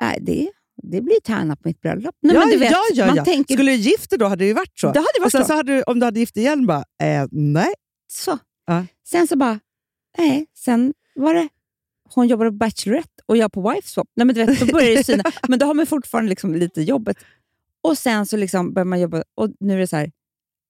nej, 0.00 0.18
det, 0.20 0.50
det 0.82 1.00
blir 1.00 1.20
tärna 1.24 1.56
på 1.56 1.62
mitt 1.64 1.80
bröllop. 1.80 2.14
Nej, 2.22 2.34
ja, 2.34 2.40
men 2.40 2.50
du 2.50 2.58
vet, 2.58 2.70
ja, 2.70 2.82
ja, 2.92 3.06
man 3.06 3.16
ja. 3.16 3.24
tänker 3.24 3.54
Skulle 3.54 3.72
du 3.72 3.76
gift 3.76 4.10
dig 4.10 4.18
då 4.18 4.26
hade 4.26 4.44
det 4.44 4.48
ju 4.48 4.54
varit 4.54 4.78
så. 4.78 4.86
Det 4.86 4.98
hade 4.98 5.08
varit 5.20 5.26
och 5.26 5.30
sen 5.32 5.40
så. 5.42 5.46
så 5.48 5.54
hade 5.54 5.76
du, 5.76 5.82
om 5.82 5.98
du 5.98 6.04
hade 6.04 6.20
gift 6.20 6.36
igen, 6.36 6.66
bara, 6.66 6.84
eh, 7.02 7.26
nej. 7.30 7.72
så. 8.12 8.38
Ja. 8.66 8.86
Sen 9.08 9.28
så 9.28 9.36
bara, 9.36 9.60
nej, 10.18 10.46
sen 10.58 10.92
var 11.14 11.34
det 11.34 11.48
hon 12.14 12.28
jobbade 12.28 12.50
på 12.50 12.56
Bachelorette 12.56 13.21
och 13.26 13.36
jag 13.36 13.52
på 13.52 13.70
Wife 13.70 13.88
Swap. 13.88 14.08
Nej, 14.16 14.26
men 14.26 14.34
du 14.34 14.44
vet, 14.44 14.60
då 14.60 14.66
börjar 14.66 14.96
det 14.96 15.04
syna. 15.04 15.24
men 15.48 15.58
då 15.58 15.66
har 15.66 15.74
man 15.74 15.86
fortfarande 15.86 16.28
liksom 16.30 16.54
lite 16.54 16.82
jobbet. 16.82 17.16
Och 17.82 17.98
sen 17.98 18.26
så 18.26 18.36
liksom 18.36 18.74
börjar 18.74 18.84
man 18.84 19.00
jobba 19.00 19.22
och 19.36 19.50
nu 19.60 19.74
är 19.74 19.78
det 19.78 19.86
så 19.86 19.96
här, 19.96 20.10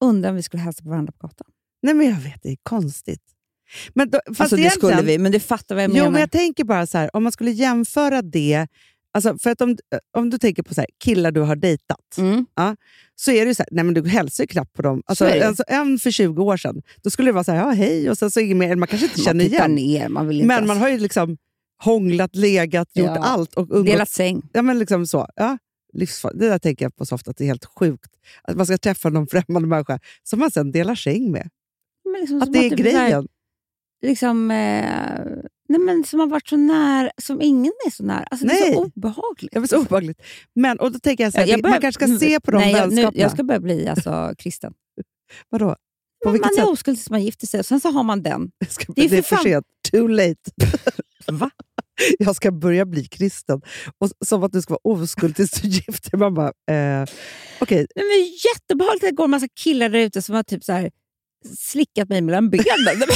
undrar 0.04 0.30
om 0.30 0.36
vi 0.36 0.42
skulle 0.42 0.62
hälsa 0.62 0.82
på 0.82 0.88
varandra 0.90 1.12
på 1.18 1.26
gatan. 1.26 1.46
Nej, 1.82 1.94
men 1.94 2.06
jag 2.06 2.16
vet, 2.16 2.42
det 2.42 2.48
är 2.48 2.56
konstigt. 2.62 3.22
Men 3.94 4.10
då, 4.10 4.20
alltså 4.38 4.56
det 4.56 4.70
skulle 4.70 5.02
vi, 5.02 5.18
men 5.18 5.32
du 5.32 5.40
fattar 5.40 5.74
vad 5.74 5.84
jag 5.84 5.90
Jo, 5.90 5.94
menar. 5.94 6.10
men 6.10 6.20
jag 6.20 6.30
tänker 6.30 6.64
bara 6.64 6.86
så 6.86 6.98
här, 6.98 7.16
om 7.16 7.22
man 7.22 7.32
skulle 7.32 7.50
jämföra 7.50 8.22
det... 8.22 8.66
Alltså 9.14 9.38
för 9.38 9.50
att 9.50 9.60
om, 9.60 9.76
om 10.16 10.30
du 10.30 10.38
tänker 10.38 10.62
på 10.62 10.74
så 10.74 10.80
här, 10.80 10.88
killar 11.04 11.30
du 11.30 11.40
har 11.40 11.56
dejtat, 11.56 12.16
Mm. 12.18 12.46
så 13.16 13.30
är 13.30 13.44
det 13.44 13.48
ju 13.48 13.54
så 13.54 13.62
här, 13.62 13.68
nej 13.72 13.84
men 13.84 13.94
du 13.94 14.08
hälsar 14.08 14.44
ju 14.44 14.48
knappt 14.48 14.72
på 14.72 14.82
dem. 14.82 15.02
Alltså, 15.06 15.24
Så 15.24 15.30
är 15.30 15.38
det. 15.38 15.46
alltså, 15.48 15.64
en 15.68 15.98
för 15.98 16.10
20 16.10 16.42
år 16.42 16.56
sedan, 16.56 16.82
då 17.02 17.10
skulle 17.10 17.28
det 17.28 17.32
vara 17.32 17.44
så 17.44 17.52
här, 17.52 17.58
ja 17.58 17.70
hej, 17.70 18.10
och 18.10 18.18
sen 18.18 18.30
så 18.30 18.40
inget 18.40 18.56
mer. 18.56 18.76
Man 18.76 18.88
kanske 18.88 19.06
inte 19.06 19.20
känner 19.20 19.44
man 19.44 19.50
tittar 19.50 19.68
igen. 19.68 19.74
ner, 20.00 20.08
man 20.08 20.28
vill 20.28 20.36
inte 20.36 20.46
Men 20.46 20.56
ens- 20.56 20.68
man 20.68 20.78
har 20.78 20.88
ju 20.88 20.98
liksom 20.98 21.36
hånglat, 21.84 22.36
legat, 22.36 22.88
gjort 22.96 23.06
Ja. 23.06 23.18
allt. 23.24 23.54
Och. 23.54 23.84
Delat 23.84 24.08
säng. 24.10 24.42
Ja, 24.52 24.62
men 24.62 24.78
liksom 24.78 25.06
så. 25.06 25.26
Ja, 25.36 25.58
livsfar- 25.94 26.34
det 26.34 26.48
där 26.48 26.58
tänker 26.58 26.84
jag 26.84 26.96
på 26.96 27.06
så 27.06 27.14
ofta, 27.14 27.30
att 27.30 27.36
det 27.36 27.44
är 27.44 27.46
helt 27.46 27.64
sjukt. 27.64 28.10
Att 28.42 28.56
man 28.56 28.66
ska 28.66 28.78
träffa 28.78 29.08
någon 29.08 29.26
främmande 29.26 29.68
människa 29.68 29.98
som 30.22 30.38
man 30.38 30.50
sen 30.50 30.72
delar 30.72 30.94
säng 30.94 31.30
med. 31.30 31.48
Liksom 32.20 32.42
Att 32.42 32.52
det 32.52 32.58
är 32.58 32.70
så 32.70 32.76
här- 32.76 32.82
grejen. 32.82 33.28
liksom, 34.02 34.50
eh, 34.50 34.56
nej 35.68 35.80
men 35.80 36.04
som 36.04 36.20
har 36.20 36.26
varit 36.26 36.48
så 36.48 36.56
nära, 36.56 37.10
som 37.22 37.42
ingen 37.42 37.72
är 37.86 37.90
så 37.90 38.04
nära. 38.04 38.24
Alltså, 38.30 38.46
Det 38.46 38.52
är 38.52 38.72
så 38.72 38.84
obehagligt. 38.84 39.56
Var 39.56 39.66
så 39.66 39.80
obehagligt. 39.80 40.22
Men, 40.54 40.78
och 40.80 40.92
då 40.92 40.98
tänker 40.98 41.24
jag 41.24 41.32
så 41.32 41.38
här, 41.38 41.46
Ja, 41.46 41.50
jag 41.50 41.62
man 41.62 41.70
börjar- 41.70 41.80
kanske 41.80 42.08
ska 42.08 42.18
se 42.18 42.40
på 42.40 42.50
de 42.50 42.58
nej, 42.58 42.72
jag, 42.72 42.92
nu, 42.92 43.08
jag 43.14 43.30
ska 43.30 43.42
börja 43.44 43.60
bli 43.60 43.88
alltså, 43.88 44.34
kristen. 44.38 44.72
Vadå? 45.48 45.76
På 46.24 46.30
Men 46.32 46.40
man 46.40 46.50
sätt? 46.50 46.58
är 46.64 46.70
oskuld 46.70 46.96
tills 46.96 47.10
man 47.10 47.22
gifter 47.24 47.46
sig 47.46 47.60
och 47.60 47.66
sen 47.66 47.80
så 47.80 47.90
har 47.90 48.02
man 48.02 48.22
den. 48.22 48.50
Ska, 48.68 48.92
Det 48.92 49.04
är 49.04 49.08
det 49.08 49.18
är 49.18 49.22
för 49.22 49.36
för 49.36 49.42
sent. 49.44 49.66
Too 49.90 50.06
late. 50.08 50.36
Va? 51.32 51.50
Jag 52.18 52.36
ska 52.36 52.50
börja 52.52 52.84
bli 52.86 53.04
kristen. 53.04 53.60
Och 53.98 54.10
som 54.26 54.42
att 54.44 54.52
du 54.52 54.62
ska 54.62 54.78
vara 54.84 54.94
oskuld 55.02 55.36
tills 55.36 55.50
du 55.50 55.68
gifter 55.76 56.10
dig. 56.10 56.20
Man 56.20 56.34
bara, 56.34 56.48
eh. 56.48 57.06
Nej, 57.96 58.04
men 58.06 58.06
är 58.06 58.46
jättebehagligt 58.54 59.04
att 59.04 59.10
det 59.10 59.16
går 59.16 59.24
en 59.24 59.30
massa 59.30 59.48
killar 59.60 59.88
där 59.88 59.98
ute 59.98 60.22
som 60.22 60.34
har 60.34 60.42
typ 60.42 60.64
så 60.64 60.72
här 60.72 60.90
slickat 61.58 62.08
mig 62.08 62.20
mellan 62.20 62.50
benen. 62.50 62.64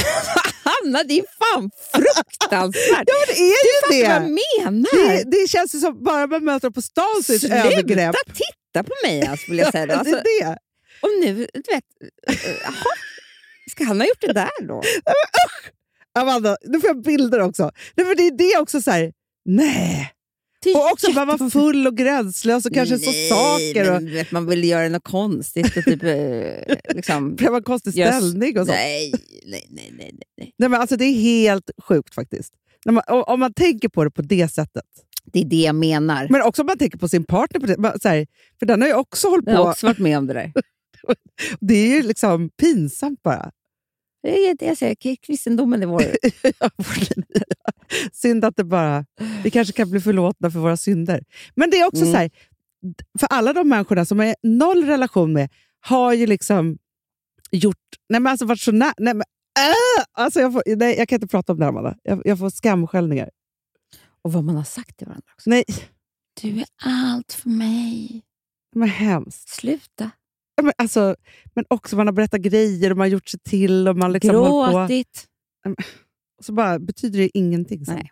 Hanna, 0.63 1.03
det 1.03 1.19
är 1.19 1.25
fan 1.39 1.71
fruktansvärt! 1.93 3.03
Ja, 3.07 3.13
men 3.27 3.35
det 3.35 3.39
är 3.41 3.47
ju 3.47 3.81
Fattar 3.81 3.95
det. 3.95 4.07
vad 4.07 4.15
jag 4.15 4.71
menar? 4.71 5.07
det! 5.13 5.23
Det 5.41 5.49
känns 5.49 5.75
ju 5.75 5.79
som 5.79 6.03
bara 6.03 6.27
man 6.27 6.43
möter 6.45 6.67
dem 6.67 6.73
på 6.73 6.81
stan 6.81 7.23
så 7.23 7.33
är 7.33 7.39
det 7.39 7.45
ett 7.45 7.51
Sluta 7.51 7.55
övergrepp. 7.67 8.15
titta 8.33 8.83
på 8.83 8.93
mig 9.03 9.27
alltså, 9.27 9.51
vill 9.51 9.59
jag 9.59 9.71
säga. 9.71 9.97
Alltså, 9.97 10.15
det 10.15 10.29
är 10.43 10.49
det. 10.49 10.57
och 11.01 11.09
nu, 11.23 11.33
du 11.53 11.61
vet, 11.73 11.83
eh, 12.45 12.51
jaha, 12.63 12.93
ska 13.71 13.83
han 13.83 13.99
ha 14.01 14.07
gjort 14.07 14.21
det 14.21 14.33
där 14.33 14.67
då? 14.67 14.81
Amanda, 16.21 16.57
nu 16.65 16.79
får 16.79 16.87
jag 16.87 17.03
bilder 17.03 17.39
också. 17.39 17.71
Nej, 17.95 18.07
men 18.07 18.15
det 18.15 18.27
är 18.27 18.37
det 18.37 18.61
också 18.61 18.81
så 18.81 18.91
här, 18.91 19.13
nej. 19.45 20.13
Och 20.75 20.91
också 20.91 21.11
man 21.11 21.27
var 21.27 21.33
jättekonstigt. 21.33 21.63
full 21.63 21.87
och 21.87 21.97
gränslös 21.97 22.65
och 22.65 22.73
kanske 22.73 22.97
så 22.97 23.11
saker. 23.35 23.95
Och 23.95 24.03
Men, 24.03 24.13
vet, 24.13 24.31
man 24.31 24.45
vill 24.45 24.63
göra 24.63 24.89
något 24.89 25.03
konstigt 25.03 25.77
och 25.77 25.83
typ... 25.83 26.03
eh, 26.03 26.75
liksom, 26.95 27.37
en 27.55 27.63
konstig 27.63 27.93
ställning 27.93 28.59
och 28.59 28.65
så. 28.65 28.71
nej, 28.71 29.13
nej, 29.45 29.67
nej, 29.69 29.93
nej, 29.97 30.11
nej. 30.37 30.53
Nej, 30.57 30.69
men 30.69 30.81
alltså, 30.81 30.97
det 30.97 31.05
är 31.05 31.13
helt 31.13 31.71
sjukt 31.83 32.15
faktiskt. 32.15 32.53
Man, 32.85 33.03
om, 33.07 33.39
man 33.39 33.53
tänker 33.53 33.89
på 33.89 34.03
det 34.03 34.11
på 34.11 34.21
det 34.21 34.47
sättet. 34.47 34.85
Det 35.33 35.39
är 35.39 35.45
det 35.45 35.61
jag 35.61 35.75
menar. 35.75 36.27
Men 36.29 36.41
också 36.41 36.61
om 36.61 36.65
man 36.65 36.77
tänker 36.77 36.97
på 36.97 37.09
sin 37.09 37.23
partner. 37.23 37.59
På 37.59 37.65
det, 37.67 37.99
så 38.01 38.09
här, 38.09 38.27
för 38.59 38.65
den 38.65 38.81
har 38.81 38.87
ju 38.87 38.93
också 38.93 39.27
hållit 39.27 39.45
på. 39.45 39.51
jag 39.51 39.57
har 39.57 39.71
också 39.71 39.85
varit 39.85 39.99
med 39.99 40.17
om 40.17 40.27
det 40.27 40.33
där. 40.33 40.51
Det 41.59 41.73
är 41.73 41.87
ju 41.87 42.01
liksom 42.03 42.49
pinsamt 42.49 43.23
bara. 43.23 43.51
Jag 44.59 44.77
säger, 44.77 45.15
kristendomen 45.15 45.83
är 45.83 45.87
vår... 45.87 46.01
Synd 48.13 48.45
att 48.45 48.55
det 48.55 48.63
bara... 48.63 49.05
Vi 49.43 49.51
kanske 49.51 49.73
kan 49.73 49.89
bli 49.91 49.99
förlåtna 50.01 50.51
för 50.51 50.59
våra 50.59 50.77
synder. 50.77 51.23
Men 51.55 51.69
det 51.69 51.77
är 51.79 51.87
också 51.87 52.01
Mm. 52.01 52.11
så 52.13 52.17
här, 52.17 52.31
för 53.19 53.27
alla 53.27 53.53
de 53.53 53.69
människorna 53.69 54.05
som 54.05 54.19
är 54.19 54.35
noll 54.43 54.83
relation 54.85 55.33
med 55.33 55.49
har 55.79 56.13
ju 56.13 56.27
liksom 56.27 56.77
gjort... 57.51 57.77
Nej 58.09 58.19
men 58.19 58.31
alltså 58.31 58.45
varit 58.45 58.59
så 58.61 58.71
nära... 58.71 58.93
Nej, 58.97 59.13
men, 59.13 59.23
äh! 59.59 60.03
alltså 60.13 60.39
jag, 60.39 60.53
får, 60.53 60.63
nej, 60.75 60.97
jag 60.97 61.09
kan 61.09 61.15
inte 61.15 61.27
prata 61.27 61.51
om 61.53 61.59
det 61.59 61.65
här, 61.65 61.69
Amanda. 61.69 61.95
Jag, 62.03 62.21
jag 62.25 62.39
får 62.39 62.49
skamskällningar. 62.49 63.29
Och 64.21 64.33
vad 64.33 64.43
man 64.43 64.55
har 64.55 64.63
sagt 64.63 64.97
till 64.97 65.07
varandra 65.07 65.31
också. 65.35 65.49
Nej, 65.49 65.63
Du 66.41 66.59
är 66.59 66.65
allt 66.85 67.33
för 67.33 67.49
mig. 67.49 68.21
men 68.75 68.89
hemskt. 68.89 69.49
Sluta. 69.49 70.11
Men, 70.61 70.71
alltså, 70.77 71.15
men 71.55 71.65
också 71.67 71.95
man 71.95 72.07
har 72.07 72.13
berättat 72.13 72.41
grejer 72.41 72.91
och 72.91 72.97
man 72.97 73.05
har 73.05 73.11
gjort 73.11 73.27
sig 73.29 73.39
till 73.39 73.87
och 73.87 73.97
man 73.97 74.13
liksom 74.13 74.29
på. 74.31 74.67
Gråtit. 74.71 75.25
Och 76.39 76.45
så 76.45 76.53
bara 76.53 76.79
betyder 76.79 77.19
det 77.19 77.37
ingenting. 77.37 77.85
Sen. 77.85 77.95
Nej. 77.95 78.11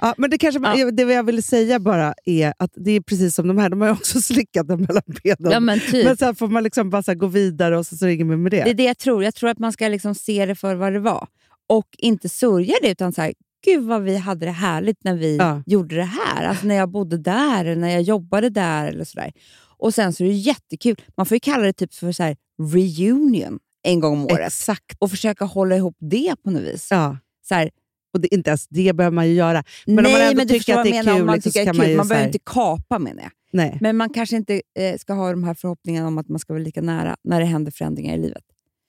Ja, 0.00 0.14
men 0.18 0.30
det, 0.30 0.38
kanske, 0.38 0.60
Ja. 0.78 0.90
det 0.90 1.02
jag 1.02 1.22
ville 1.24 1.42
säga 1.42 1.78
bara 1.78 2.14
är 2.24 2.54
att 2.58 2.70
det 2.76 2.90
är 2.90 3.00
precis 3.00 3.34
som 3.34 3.48
de 3.48 3.58
här, 3.58 3.68
de 3.68 3.80
har 3.80 3.88
ju 3.88 3.92
också 3.94 4.20
slickat 4.22 4.68
den 4.68 4.78
mellan 4.80 5.02
benen. 5.22 5.52
Ja, 5.52 5.60
men 5.60 5.80
typ. 5.80 6.04
Men 6.04 6.16
sen 6.16 6.34
får 6.34 6.48
man 6.48 6.62
liksom 6.62 6.90
bara 6.90 7.02
så 7.02 7.14
gå 7.14 7.26
vidare 7.26 7.78
och 7.78 7.86
så, 7.86 7.96
så 7.96 8.06
ringer 8.06 8.24
man 8.24 8.42
med 8.42 8.52
det. 8.52 8.64
Det 8.64 8.70
är 8.70 8.74
det 8.74 8.84
jag 8.84 8.98
tror. 8.98 9.24
Jag 9.24 9.34
tror 9.34 9.50
att 9.50 9.58
man 9.58 9.72
ska 9.72 9.88
liksom 9.88 10.14
se 10.14 10.46
det 10.46 10.54
för 10.54 10.74
vad 10.74 10.92
det 10.92 11.00
var. 11.00 11.26
Och 11.68 11.86
inte 11.98 12.28
sörja 12.28 12.74
det, 12.82 12.90
utan 12.90 13.12
så 13.12 13.22
här, 13.22 13.32
gud 13.64 13.84
vad 13.84 14.02
vi 14.02 14.16
hade 14.16 14.46
det 14.46 14.52
härligt 14.52 15.04
när 15.04 15.14
vi 15.14 15.36
Ja. 15.36 15.62
gjorde 15.66 15.96
det 15.96 16.02
här. 16.26 16.44
Alltså 16.44 16.66
när 16.66 16.74
jag 16.74 16.90
bodde 16.90 17.18
där, 17.18 17.64
eller 17.64 17.80
när 17.80 17.90
jag 17.90 18.02
jobbade 18.02 18.50
där. 18.50 18.88
eller 18.88 19.04
sådär. 19.04 19.32
Och 19.78 19.94
sen 19.94 20.12
så 20.12 20.24
är 20.24 20.28
det 20.28 20.34
jättekul. 20.34 20.96
Man 21.16 21.26
får 21.26 21.36
ju 21.36 21.40
kalla 21.40 21.64
det 21.64 21.72
typ 21.72 21.94
för 21.94 22.12
så 22.12 22.22
här, 22.22 22.36
reunion 22.72 23.58
en 23.82 24.00
gång 24.00 24.12
om 24.12 24.24
året. 24.24 24.46
Exakt. 24.46 24.96
Och 24.98 25.10
försöka 25.10 25.44
hålla 25.44 25.76
ihop 25.76 25.96
det 26.00 26.34
på 26.44 26.50
något 26.50 26.62
vis. 26.62 26.88
Ja. 26.90 27.16
Så 27.48 27.54
här, 27.54 27.70
Och 28.14 28.20
det, 28.20 28.34
inte 28.34 28.50
ens 28.50 28.68
det 28.68 28.92
behöver 28.92 29.14
man 29.14 29.28
ju 29.28 29.34
göra. 29.34 29.64
Men 29.86 29.98
om 29.98 30.02
nej, 30.02 30.12
man 30.12 30.22
ändå 30.22 30.36
men 30.36 30.46
du 30.46 30.54
tycker 30.54 30.76
att 30.78 30.84
det 30.84 30.90
är 30.90 30.92
menar, 30.92 31.12
om 31.12 31.18
kul, 31.18 31.26
man 31.26 31.34
liksom, 31.34 31.52
så 31.52 31.58
kan 31.64 31.76
man 31.76 31.84
kul. 31.84 31.90
ju 31.90 31.96
Man 31.96 32.08
behöver 32.08 32.26
inte 32.26 32.38
kapa 32.44 32.98
menar 32.98 33.22
jag. 33.22 33.30
Nej, 33.52 33.78
Men 33.80 33.96
man 33.96 34.10
kanske 34.10 34.36
inte 34.36 34.62
eh, 34.78 34.98
ska 34.98 35.12
ha 35.12 35.30
de 35.30 35.44
här 35.44 35.54
förhoppningarna 35.54 36.08
om 36.08 36.18
att 36.18 36.28
man 36.28 36.38
ska 36.38 36.52
vara 36.52 36.62
lika 36.62 36.80
nära 36.82 37.16
när 37.24 37.40
det 37.40 37.46
händer 37.46 37.72
förändringar 37.72 38.14
i 38.14 38.20
livet. 38.20 38.44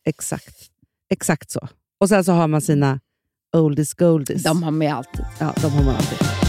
exakt. 0.06 0.56
Exakt 1.10 1.52
så. 1.52 1.68
Och 2.00 2.10
sen 2.10 2.24
så 2.24 2.32
har 2.32 2.48
man 2.48 2.62
sina 2.62 3.00
oldies 3.58 3.94
goldies. 3.94 4.44
De 4.44 4.64
har 4.64 4.72
med 4.72 4.94
alltid. 4.94 5.26
Ja, 5.40 5.54
de 5.62 5.72
har 5.72 5.84
man 5.84 5.96
alltid. 5.96 6.49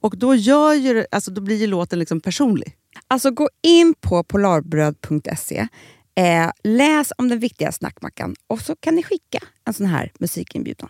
Och 0.00 0.18
då, 0.18 0.34
gör 0.34 0.74
ju, 0.74 1.04
alltså, 1.10 1.30
då 1.30 1.40
blir 1.40 1.56
ju 1.56 1.66
låten 1.66 1.98
liksom 1.98 2.20
personlig. 2.20 2.76
Alltså 3.08 3.30
gå 3.30 3.48
in 3.62 3.94
på 4.00 4.24
polarbröd.se, 4.24 5.68
eh, 6.14 6.50
läs 6.64 7.12
om 7.18 7.28
den 7.28 7.38
viktiga 7.38 7.72
snackmackan 7.72 8.34
och 8.46 8.60
så 8.60 8.76
kan 8.76 8.94
ni 8.94 9.02
skicka 9.02 9.38
en 9.64 9.72
sån 9.72 9.86
här 9.86 10.12
musikinbjudan. 10.18 10.88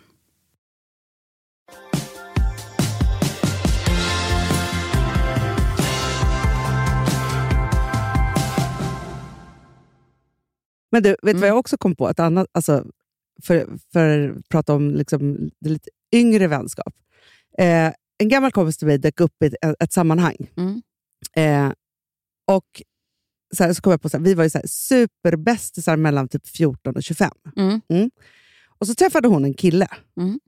Men 10.91 11.03
du, 11.03 11.09
vet 11.09 11.19
du 11.21 11.29
Mm. 11.29 11.41
vad 11.41 11.49
jag 11.49 11.57
också 11.57 11.77
kom 11.77 11.95
på? 11.95 12.09
Ett 12.09 12.19
annat, 12.19 12.47
alltså, 12.51 12.85
för, 13.43 13.67
för 13.93 14.29
att 14.29 14.49
prata 14.49 14.73
om 14.73 14.95
liksom, 14.95 15.49
det 15.59 15.69
lite 15.69 15.89
yngre 16.13 16.47
vänskap. 16.47 16.93
Eh, 17.57 17.91
en 18.17 18.29
gammal 18.29 18.51
kompis 18.51 18.77
till 18.77 18.87
mig 18.87 18.97
dök 18.97 19.19
upp 19.19 19.43
i 19.43 19.45
ett, 19.45 19.55
ett 19.83 19.93
sammanhang. 19.93 20.35
Mm. 20.57 20.81
Eh, 21.35 21.73
och 22.47 22.81
så, 23.55 23.63
här, 23.63 23.73
så 23.73 23.81
kom 23.81 23.91
jag 23.91 24.01
på, 24.01 24.09
så 24.09 24.17
här, 24.17 24.23
vi 24.23 24.33
var 24.33 24.43
ju 24.43 24.49
så 24.49 24.57
här, 24.57 24.67
superbästisar 24.67 25.97
mellan 25.97 26.27
typ 26.27 26.47
14 26.47 26.95
och 26.95 27.03
25. 27.03 27.31
Mm. 27.57 28.11
Och 28.79 28.87
så 28.87 28.95
träffade 28.95 29.27
hon 29.27 29.45
en 29.45 29.53
kille. 29.53 29.87
Mm. 30.19 30.39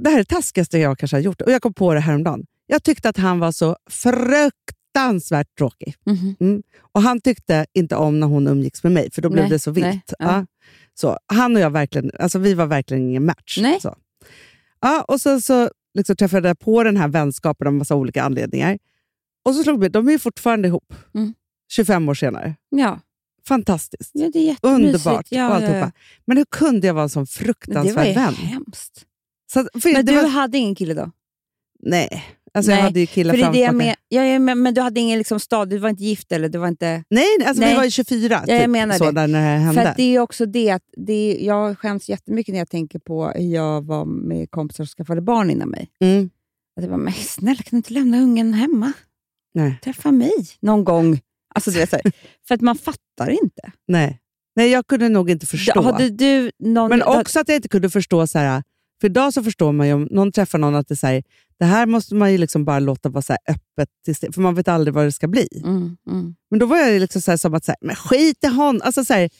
Det 0.00 0.10
här 0.10 0.16
är 0.16 0.22
det 0.22 0.34
taskigaste 0.34 0.78
jag 0.78 0.98
kanske 0.98 1.16
har 1.16 1.22
gjort. 1.22 1.40
Och 1.40 1.50
jag 1.52 1.62
kom 1.62 1.74
på 1.74 1.94
det 1.94 2.00
häromdagen. 2.00 2.46
Jag 2.66 2.82
tyckte 2.82 3.08
att 3.08 3.16
han 3.16 3.38
var 3.38 3.52
så 3.52 3.76
fruktansvärt 3.90 5.56
tråkig. 5.58 5.94
Mhm. 6.06 6.36
Mm. 6.40 6.62
Och 6.92 7.02
Han 7.02 7.20
tyckte 7.20 7.66
inte 7.72 7.96
om 7.96 8.20
när 8.20 8.26
hon 8.26 8.46
umgicks 8.46 8.82
med 8.82 8.92
mig, 8.92 9.10
för 9.10 9.22
då 9.22 9.30
blev 9.30 9.42
Nej, 9.44 9.50
det 9.50 9.58
så 9.58 9.70
vilt. 9.70 10.12
ja. 10.18 10.26
Ja. 10.26 10.46
Så, 10.94 11.18
han 11.26 11.56
och 11.56 11.62
jag 11.62 11.70
verkligen, 11.70 12.10
alltså 12.18 12.38
vi 12.38 12.54
var 12.54 12.66
verkligen 12.66 13.02
ingen 13.08 13.24
match. 13.26 13.58
Nej. 13.62 13.80
Så. 13.80 13.96
Ja, 14.80 15.04
och 15.08 15.20
så, 15.20 15.40
så 15.40 15.70
liksom 15.98 16.16
träffade 16.16 16.54
på 16.54 16.82
den 16.84 16.96
här 16.96 17.08
vänskapen 17.08 17.66
av 17.66 17.72
massa 17.72 17.94
olika 17.94 18.22
anledningar. 18.22 18.78
Och 19.44 19.54
så 19.54 19.62
slog 19.62 19.80
det 19.80 19.88
de 19.88 20.08
är 20.08 20.12
ju 20.12 20.18
fortfarande 20.18 20.68
ihop. 20.68 20.94
Mm. 21.14 21.34
25 21.70 22.08
år 22.08 22.14
senare. 22.14 22.54
Ja. 22.70 23.00
Fantastiskt. 23.48 24.10
ja, 24.14 24.30
det 24.32 24.50
är. 24.50 24.56
Underbart. 24.62 25.26
Ja, 25.30 25.62
ja, 25.62 25.76
ja. 25.76 25.90
Men 26.24 26.36
hur 26.36 26.44
kunde 26.44 26.86
jag 26.86 26.94
vara 26.94 27.02
en 27.02 27.08
sån 27.08 27.20
Men 27.20 27.26
Det 27.26 27.42
var 27.42 27.44
fruktansvärd 27.44 28.06
ju 28.06 28.12
vän? 28.12 28.34
hemskt. 28.34 29.04
Så, 29.52 29.68
Men 29.84 30.06
du 30.06 30.14
var, 30.16 30.28
hade 30.28 30.58
ingen 30.58 30.74
kille 30.74 30.94
då? 30.94 31.10
nej, 31.80 32.24
alltså 32.54 32.70
jag 32.72 32.76
Nej, 32.76 32.84
hade 32.84 33.00
ju 33.00 33.06
killar 33.06 33.34
För 33.34 33.52
det 33.52 33.62
är 33.62 33.64
jag 33.66 33.74
men, 33.74 33.86
ja, 34.08 34.24
ja, 34.24 34.38
men, 34.38 34.62
men 34.62 34.74
du 34.74 34.80
hade 34.80 35.00
ingen 35.00 35.18
liksom 35.18 35.40
stad, 35.40 35.68
du 35.70 35.78
var 35.78 35.88
inte 35.88 36.04
gift 36.04 36.32
eller 36.32 36.48
du 36.48 36.58
var 36.58 36.68
inte... 36.68 37.04
Nej, 37.10 37.24
nej, 37.38 37.48
alltså 37.48 37.60
vi 37.62 37.66
Nej. 37.66 37.76
var 37.76 37.84
ju 37.84 37.90
24 37.90 38.42
Ja, 38.46 38.54
jag 38.54 38.62
typ, 38.62 38.70
menar 38.70 38.94
så, 38.94 39.10
det. 39.10 39.26
när 39.26 39.28
det 39.28 39.44
här 39.44 39.58
hände. 39.58 39.82
För 39.82 39.94
det 39.96 40.02
är 40.02 40.18
också 40.18 40.46
det 40.46 40.70
att 40.70 40.82
det 40.96 41.12
är, 41.12 41.46
jag 41.46 41.78
skäms 41.78 42.08
jättemycket 42.08 42.52
när 42.52 42.58
jag 42.58 42.70
tänker 42.70 42.98
på 42.98 43.28
hur 43.28 43.54
jag 43.54 43.86
var 43.86 44.04
med 44.04 44.50
kompisar 44.50 44.84
som 44.84 44.90
skaffade 44.96 45.20
barn 45.20 45.50
innan 45.50 45.68
mig. 45.68 45.90
mm. 46.00 46.30
Att 46.76 46.82
det 46.82 46.90
var, 46.90 46.96
men 46.98 47.12
snälla 47.12 47.56
kan 47.62 47.68
du 47.70 47.76
inte 47.76 47.92
lämna 47.92 48.18
ungen 48.18 48.54
hemma? 48.54 48.92
nej, 49.54 49.78
Träffa 49.84 50.12
mig 50.12 50.32
någon 50.60 50.84
gång. 50.84 51.20
Alltså, 51.54 51.70
du 51.70 51.78
vet, 51.78 51.90
så 51.90 51.96
för 52.48 52.54
att 52.54 52.60
man 52.60 52.76
fattar 52.78 53.30
inte. 53.30 53.72
nej. 53.88 54.18
nej, 54.56 54.70
jag 54.70 54.86
kunde 54.86 55.08
nog 55.08 55.30
inte 55.30 55.46
förstå. 55.46 55.80
Hade 55.82 56.10
du 56.10 56.50
någon, 56.58 56.88
Men 56.88 57.02
också 57.02 57.40
att 57.40 57.48
jag 57.48 57.56
inte 57.56 57.68
kunde 57.68 57.90
förstå, 57.90 58.26
så 58.26 58.38
här, 58.38 58.62
för 59.00 59.08
idag 59.08 59.34
så 59.34 59.42
förstår 59.42 59.72
man 59.72 59.86
ju 59.86 59.92
om 59.92 60.08
någon 60.10 60.32
träffar 60.32 60.58
någon 60.58 60.74
att 60.74 60.88
det, 60.88 60.94
är 60.94 60.96
så 60.96 61.06
här, 61.06 61.22
det 61.58 61.64
här 61.64 61.86
måste 61.86 62.14
man 62.14 62.32
ju 62.32 62.38
liksom 62.38 62.64
bara 62.64 62.78
låta 62.78 63.08
vara 63.08 63.22
så 63.22 63.32
öppet, 63.32 63.88
tills 64.04 64.20
det, 64.20 64.32
för 64.32 64.40
man 64.40 64.54
vet 64.54 64.68
aldrig 64.68 64.94
vad 64.94 65.04
det 65.04 65.12
ska 65.12 65.28
bli. 65.28 65.48
Mm, 65.64 65.96
mm. 66.10 66.34
Men 66.50 66.58
då 66.58 66.66
var 66.66 66.78
jag 66.78 67.00
liksom 67.00 67.22
så 67.22 67.38
som 67.38 67.54
att, 67.54 67.64
så 67.64 67.72
här, 67.72 67.78
men 67.80 67.96
skit 67.96 68.44
i 68.44 68.46
hon. 68.46 68.82
Alltså, 68.82 69.04
så 69.04 69.14
här, 69.14 69.30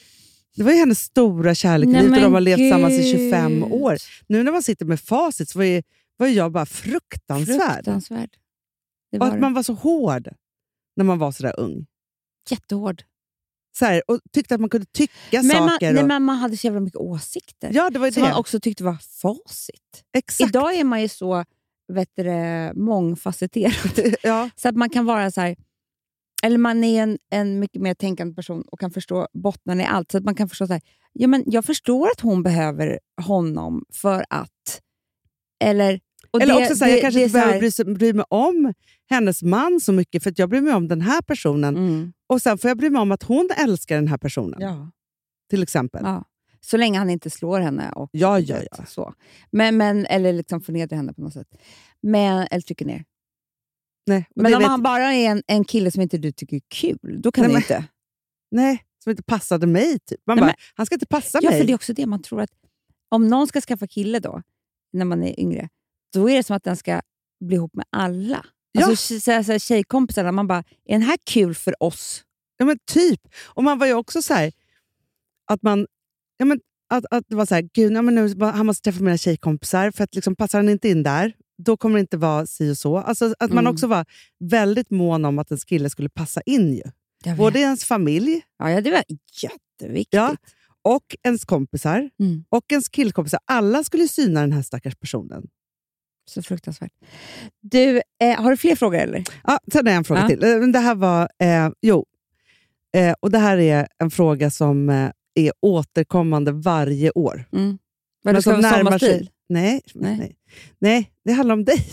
det 0.57 0.62
var 0.62 0.72
ju 0.72 0.78
hennes 0.78 1.00
stora 1.00 1.54
kärlek 1.54 1.88
Nej, 1.88 2.09
och 2.09 2.14
de 2.14 2.33
har 2.33 2.40
levt 2.40 2.57
tillsammans 2.57 2.92
i 2.92 3.12
gud. 3.12 3.31
25 3.31 3.64
år. 3.64 3.96
Nu 4.26 4.42
när 4.42 4.52
man 4.52 4.62
sitter 4.62 4.87
med 4.87 5.00
facit 5.00 5.48
så 5.48 5.59
var, 5.59 5.64
ju, 5.64 5.83
var 6.16 6.26
jag 6.26 6.52
bara 6.52 6.66
fruktansvärd. 6.66 7.74
Fruktansvärd. 7.74 8.31
Och 9.20 9.26
att 9.26 9.33
det. 9.33 9.40
man 9.40 9.54
var 9.54 9.62
så 9.62 9.72
hård 9.72 10.28
när 10.96 11.04
man 11.04 11.18
var 11.18 11.33
så 11.33 11.42
där 11.42 11.61
ung. 11.61 11.87
Jättehård. 12.50 13.02
Så 13.78 13.85
här, 13.85 14.02
och 14.07 14.20
tyckte 14.33 14.54
att 14.54 14.61
man 14.61 14.70
kunde 14.70 14.87
tycka 14.87 15.42
Men 15.42 15.46
man, 15.46 15.68
saker. 15.68 15.92
nej, 15.92 16.02
och, 16.02 16.09
men 16.09 16.22
man 16.22 16.37
hade 16.37 16.57
så 16.57 16.66
jävla 16.66 16.81
mycket 16.81 17.00
åsikter. 17.00 17.70
ja, 17.74 17.90
det 17.90 17.98
var 17.98 18.11
som 18.11 18.22
det. 18.22 18.28
man 18.28 18.38
också 18.38 18.61
tyckte 18.61 18.85
var 18.85 18.96
facit. 19.22 20.04
Exakt. 20.16 20.48
Idag 20.48 20.74
är 20.74 20.85
man 20.85 21.02
ju 21.02 21.09
så 21.09 21.44
vet 21.92 22.09
det, 22.16 22.72
mångfacetterad. 22.77 24.14
ja. 24.22 24.51
Så 24.57 24.68
att 24.68 24.74
man 24.77 24.90
kan 24.90 25.05
vara 25.07 25.31
så 25.31 25.40
här... 25.40 25.57
Eller 26.42 26.59
man 26.59 26.85
är 26.85 27.03
en, 27.03 27.18
en 27.31 27.59
mycket 27.59 27.83
mer 27.83 27.94
tänkande 27.94 28.35
person 28.35 28.62
och 28.72 28.81
kan 28.81 28.90
förstå 28.90 29.29
bottnarna 29.35 29.83
i 29.83 29.87
allt. 29.87 30.11
Så 30.12 30.18
att 30.18 30.24
man 30.24 30.35
kan 30.35 30.48
förstå 30.48 30.66
så 30.66 30.72
här, 30.72 30.83
ja, 31.12 31.29
men 31.29 31.42
jag 31.46 31.64
förstår 31.64 32.07
att 32.07 32.20
hon 32.20 32.42
behöver 32.42 32.98
honom 33.22 33.85
för 33.94 34.24
att... 34.31 34.81
Eller, 35.64 36.01
Eller 36.40 36.55
det- 36.55 36.62
också 36.62 36.74
så 36.77 36.85
här, 36.85 36.90
det- 36.92 36.96
jag 36.96 37.03
kanske 37.03 37.20
inte 37.20 37.33
så 37.33 37.38
här- 37.38 37.44
behöver 37.46 37.61
bry, 37.61 37.70
sig- 37.70 37.85
bry 37.94 38.12
mig 38.12 38.24
om 38.29 38.74
hennes 39.11 39.42
man 39.42 39.81
så 39.81 39.92
mycket, 39.92 40.22
för 40.22 40.33
jag 40.37 40.48
bryr 40.51 40.61
mig 40.61 40.74
om 40.74 40.88
den 40.88 41.01
här 41.01 41.22
personen. 41.22 41.77
Mm, 41.77 42.12
Och 42.27 42.42
sen 42.42 42.59
får 42.59 42.68
jag 42.68 42.79
bry 42.79 42.90
mig 42.90 43.01
om 43.03 43.12
att 43.12 43.22
hon 43.22 43.48
älskar 43.57 43.96
den 43.96 44.09
här 44.09 44.18
personen, 44.18 44.61
ja, 44.61 44.90
till 45.51 45.62
exempel. 45.62 46.01
ja. 46.05 46.24
Så 46.61 46.77
länge 46.77 46.99
han 46.99 47.11
inte 47.11 47.31
slår 47.31 47.61
henne. 47.61 47.92
Och, 47.92 48.09
Ja, 48.12 48.38
ja, 48.40 48.57
ja. 48.71 48.85
Så. 48.87 49.14
Men, 49.51 49.77
men, 49.77 50.07
eller 50.07 50.33
liksom 50.33 50.61
förnedrar 50.61 50.97
henne 50.97 51.12
på 51.12 51.21
något 51.21 51.33
sätt. 51.33 51.49
Men, 52.03 52.49
eller 52.51 52.61
trycker 52.62 52.85
ner. 52.87 53.05
Nej, 54.07 54.27
Men 54.35 54.55
om 54.55 54.59
vet- 54.61 54.68
han 54.68 54.83
bara 54.83 55.14
är 55.14 55.31
en, 55.31 55.42
en 55.47 55.64
kille 55.64 55.90
som 55.90 56.03
inte 56.03 56.18
du 56.18 56.33
tycker 56.33 56.57
är 56.57 56.62
kul, 56.68 57.21
då 57.23 57.33
kan 57.33 57.44
Nej, 57.44 57.53
du 57.53 57.57
inte. 57.59 57.85
nej, 58.51 58.85
som 59.05 59.11
inte 59.11 59.23
passade 59.23 59.66
mig. 59.66 59.99
Typ. 59.99 60.21
Man 60.27 60.37
Nej, 60.37 60.42
bara, 60.42 60.47
men- 60.47 60.55
han 60.75 60.87
ska 60.87 60.94
inte 60.94 61.07
passa 61.07 61.38
Ja, 61.42 61.51
mig. 61.51 61.61
för 61.61 61.66
det 61.66 61.73
är 61.73 61.75
också 61.75 61.92
det 61.92 62.07
man 62.07 62.23
tror 62.23 62.40
att 62.40 62.51
om 63.09 63.29
någon 63.29 63.47
ska 63.47 63.61
skaffa 63.61 63.87
kille 63.87 64.18
då, 64.21 64.42
när 64.92 65.05
man 65.05 65.23
är 65.23 65.40
yngre, 65.40 65.68
då 66.12 66.31
är 66.31 66.37
det 66.37 66.42
som 66.42 66.57
att 66.57 66.64
den 66.64 66.77
ska 66.77 67.01
bli 67.44 67.57
ihop 67.57 67.75
med 67.75 67.87
alla. 67.90 68.47
Ja. 68.73 68.87
Alltså 68.87 69.21
så 69.44 69.59
tjejkompisarna, 69.59 70.33
man 70.33 70.47
bara, 70.47 70.59
är 70.85 70.92
den 70.92 71.03
här 71.03 71.16
kul 71.27 71.55
för 71.55 71.83
oss? 71.83 72.25
Ja, 72.57 72.64
men 72.66 72.79
typ. 72.87 73.21
Och 73.44 73.64
man 73.64 73.79
var 73.79 73.87
ju 73.87 73.94
också 73.94 74.23
så 74.23 74.35
här, 74.35 74.53
att 75.51 75.62
man... 75.62 75.87
Ja, 76.38 76.44
men, 76.44 76.61
att, 76.90 77.05
att 77.11 77.24
det 77.29 77.37
var 77.37 77.46
så 77.46 77.55
här, 77.55 77.68
gud, 77.74 77.92
ja, 77.92 78.03
men 78.03 78.14
nu, 78.14 78.35
han 78.44 78.66
måste 78.66 78.83
träffa 78.90 79.05
mina 79.05 79.16
tjejkompisar, 79.18 79.90
för 79.90 80.05
att 80.05 80.14
liksom, 80.14 80.37
passar 80.37 80.59
han 80.59 80.68
inte 80.68 80.88
in 80.88 81.03
där, 81.03 81.33
då 81.62 81.77
kommer 81.77 81.94
det 81.94 82.01
inte 82.01 82.16
vara 82.16 82.46
si 82.46 82.70
och 82.72 82.79
så. 82.79 82.98
Alltså, 82.98 83.35
att 83.38 83.51
man 83.53 83.59
Mm. 83.64 83.72
också 83.72 83.87
var 83.87 84.07
väldigt 84.40 84.90
mån 84.90 85.24
om 85.24 85.38
att 85.38 85.51
en 85.51 85.59
kille 85.59 85.90
skulle 85.90 86.09
passa 86.09 86.40
in. 86.40 86.74
ju. 86.74 86.83
Både 87.37 87.59
ens 87.59 87.85
familj 87.85 88.40
Ja, 88.59 88.81
det 88.81 88.90
var 88.90 89.03
jätteviktigt. 89.42 90.14
Ja. 90.14 90.37
och 90.83 91.16
ens 91.22 91.44
kompisar 91.44 92.11
Mm. 92.20 92.44
och 92.48 92.64
ens 92.72 92.88
killkompisar. 92.88 93.40
Alla 93.44 93.85
skulle 93.85 94.09
syna 94.09 94.40
den 94.40 94.53
här 94.53 94.62
stackars 94.62 94.94
personen. 94.96 95.46
Så 96.31 96.42
fruktansvärt. 96.42 96.92
Du, 97.61 98.03
eh, 98.22 98.42
har 98.42 98.51
du 98.51 98.57
fler 98.57 98.77
frågor 98.77 98.98
eller? 98.98 99.24
Ja, 99.44 99.59
sen 99.72 99.87
har 99.87 99.92
jag 99.92 99.98
en 99.98 100.05
fråga 100.05 100.20
Ja. 100.20 100.29
till. 100.29 100.44
Eh, 100.44 100.61
Det 100.61 100.79
här 100.79 100.94
var... 100.94 101.29
Eh, 101.42 101.70
jo. 101.83 102.07
Eh, 102.96 103.14
och 103.20 103.31
det 103.31 103.38
här 103.38 103.59
är 103.59 103.88
en 103.98 104.11
fråga 104.11 104.51
som 104.51 104.88
eh, 104.90 105.11
är 105.38 105.53
återkommande 105.61 106.53
varje 106.53 107.11
år. 107.11 107.44
Mm. 107.53 107.79
Men 108.24 108.35
Vad 108.35 108.42
ska 108.42 108.51
vara 108.51 108.62
sig- 108.62 108.79
sommarstil? 108.79 109.31
Nej, 109.48 109.81
Nej. 109.94 110.16
nej. 110.18 110.37
nej, 110.79 111.12
det 111.24 111.33
handlar 111.33 111.53
om 111.53 111.64
dig. 111.64 111.87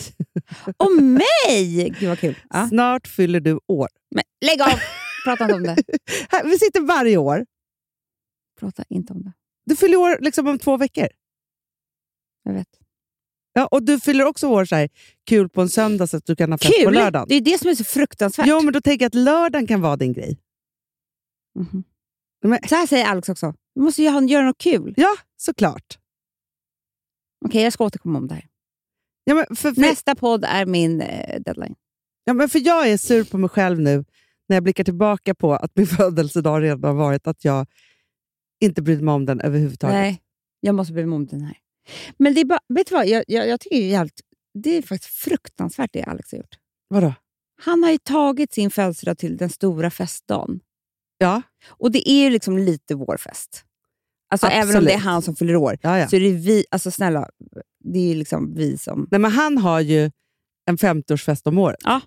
Om 0.77 1.13
mig! 1.13 1.89
Gud 1.99 2.09
vad 2.09 2.19
kul. 2.19 2.37
Ja. 2.49 2.67
Snart 2.67 3.07
fyller 3.07 3.39
du 3.39 3.59
år. 3.67 3.87
Men 4.15 4.23
lägg 4.45 4.61
av! 4.61 4.79
Prata 5.25 5.43
inte 5.43 5.55
om 5.55 5.63
det. 5.63 5.75
Vi 6.43 6.59
sitter 6.59 6.81
varje 6.81 7.17
år. 7.17 7.45
Prata 8.59 8.83
inte 8.89 9.13
om 9.13 9.23
det. 9.23 9.31
Du 9.65 9.75
fyller 9.75 9.97
år 9.97 10.17
liksom 10.21 10.47
om 10.47 10.59
två 10.59 10.77
veckor. 10.77 11.07
Jag 12.43 12.53
vet. 12.53 12.67
Ja, 13.53 13.65
och 13.65 13.83
du 13.83 13.99
fyller 13.99 14.25
också 14.25 14.47
år 14.47 14.65
så 14.65 14.75
här, 14.75 14.89
kul 15.27 15.49
på 15.49 15.61
en 15.61 15.69
söndag 15.69 16.07
så 16.07 16.17
att 16.17 16.25
du 16.25 16.35
kan 16.35 16.51
ha 16.51 16.57
fest 16.57 16.73
på 16.73 16.85
Kul! 16.85 16.93
lördagen. 16.93 17.25
Det 17.29 17.35
är 17.35 17.41
det 17.41 17.57
som 17.59 17.69
är 17.69 17.75
så 17.75 17.83
fruktansvärt. 17.83 18.45
Jo, 18.47 18.61
men 18.61 18.73
då 18.73 18.81
tänker 18.81 19.03
jag 19.05 19.07
att 19.09 19.13
lördagen 19.15 19.67
kan 19.67 19.81
vara 19.81 19.95
din 19.97 20.13
grej. 20.13 20.39
Mhm. 21.59 21.83
Men, 22.49 22.59
Så 22.67 22.75
här 22.75 22.87
säger 22.87 23.05
Alex 23.05 23.29
också. 23.29 23.53
Vi 23.75 23.81
måste 23.81 24.03
ju 24.03 24.27
göra 24.27 24.45
något 24.45 24.57
kul. 24.57 24.93
ja, 24.97 25.15
såklart. 25.37 25.99
Okej, 27.45 27.63
jag 27.63 27.73
ska 27.73 27.85
återkomma 27.85 28.19
om 28.19 28.27
det 28.27 28.33
här. 28.33 28.47
Ja, 29.23 29.35
men 29.35 29.45
för, 29.55 29.71
för, 29.71 29.81
Nästa 29.81 30.15
podd 30.15 30.45
är 30.47 30.65
min 30.65 31.01
eh, 31.01 31.41
deadline. 31.41 31.75
ja, 32.23 32.33
men 32.33 32.49
för 32.49 32.59
jag 32.59 32.89
är 32.89 32.97
sur 32.97 33.23
på 33.23 33.37
mig 33.37 33.49
själv 33.49 33.79
nu 33.79 34.05
när 34.47 34.55
jag 34.55 34.63
blickar 34.63 34.83
tillbaka 34.83 35.35
på 35.35 35.53
att 35.53 35.71
min 35.75 35.87
födelsedag 35.97 36.63
redan 36.63 36.83
har 36.83 36.93
varit 36.93 37.27
att 37.27 37.45
jag 37.45 37.67
inte 38.59 38.81
brydde 38.81 39.03
mig 39.03 39.13
om 39.13 39.25
den 39.25 39.41
överhuvudtaget. 39.41 39.93
Nej, 39.93 40.21
jag 40.59 40.75
måste 40.75 40.93
bry 40.93 41.05
mig 41.05 41.15
om 41.15 41.25
den 41.25 41.41
här. 41.41 41.57
Men 42.17 42.33
det 42.33 42.41
är 42.41 42.45
bara, 42.45 42.59
vet 42.67 42.87
du 42.87 42.95
vad? 42.95 43.07
Jag, 43.07 43.23
jag, 43.27 43.47
jag 43.47 43.59
tycker 43.59 43.75
det 43.75 43.83
är, 43.83 43.89
jävligt, 43.89 44.21
det 44.53 44.77
är 44.77 44.81
faktiskt 44.81 45.13
fruktansvärt 45.13 45.89
det 45.93 46.03
Alex 46.03 46.31
har 46.31 46.37
gjort. 46.37 46.59
Vadå? 46.87 47.13
Han 47.61 47.83
har 47.83 47.91
ju 47.91 47.97
tagit 47.97 48.53
sin 48.53 48.71
födelsedag 48.71 49.17
till 49.17 49.37
den 49.37 49.49
stora 49.49 49.91
festdagen. 49.91 50.59
Ja, 51.17 51.41
Och 51.67 51.91
det 51.91 52.09
är 52.09 52.23
ju 52.23 52.29
liksom 52.29 52.57
lite 52.57 52.95
vår 52.95 53.17
fest. 53.17 53.63
Alltså 54.29 54.47
även 54.47 54.77
om 54.77 54.85
det 54.85 54.93
är 54.93 54.97
han 54.97 55.21
som 55.21 55.35
fyller 55.35 55.55
år, 55.55 55.77
ja, 55.81 55.99
ja. 55.99 56.07
så 56.07 56.15
är 56.15 56.19
det 56.19 56.31
vi, 56.31 56.65
alltså 56.71 56.91
snälla, 56.91 57.29
det 57.83 57.99
är 57.99 58.07
ju 58.07 58.15
liksom 58.15 58.53
vi 58.55 58.77
som... 58.77 59.07
Nej, 59.11 59.19
men 59.19 59.31
han 59.31 59.57
har 59.57 59.79
ju 59.79 60.11
en 60.65 60.77
50-årsfest 60.77 61.47
om 61.47 61.57
året. 61.57 61.79
Ja. 61.83 62.01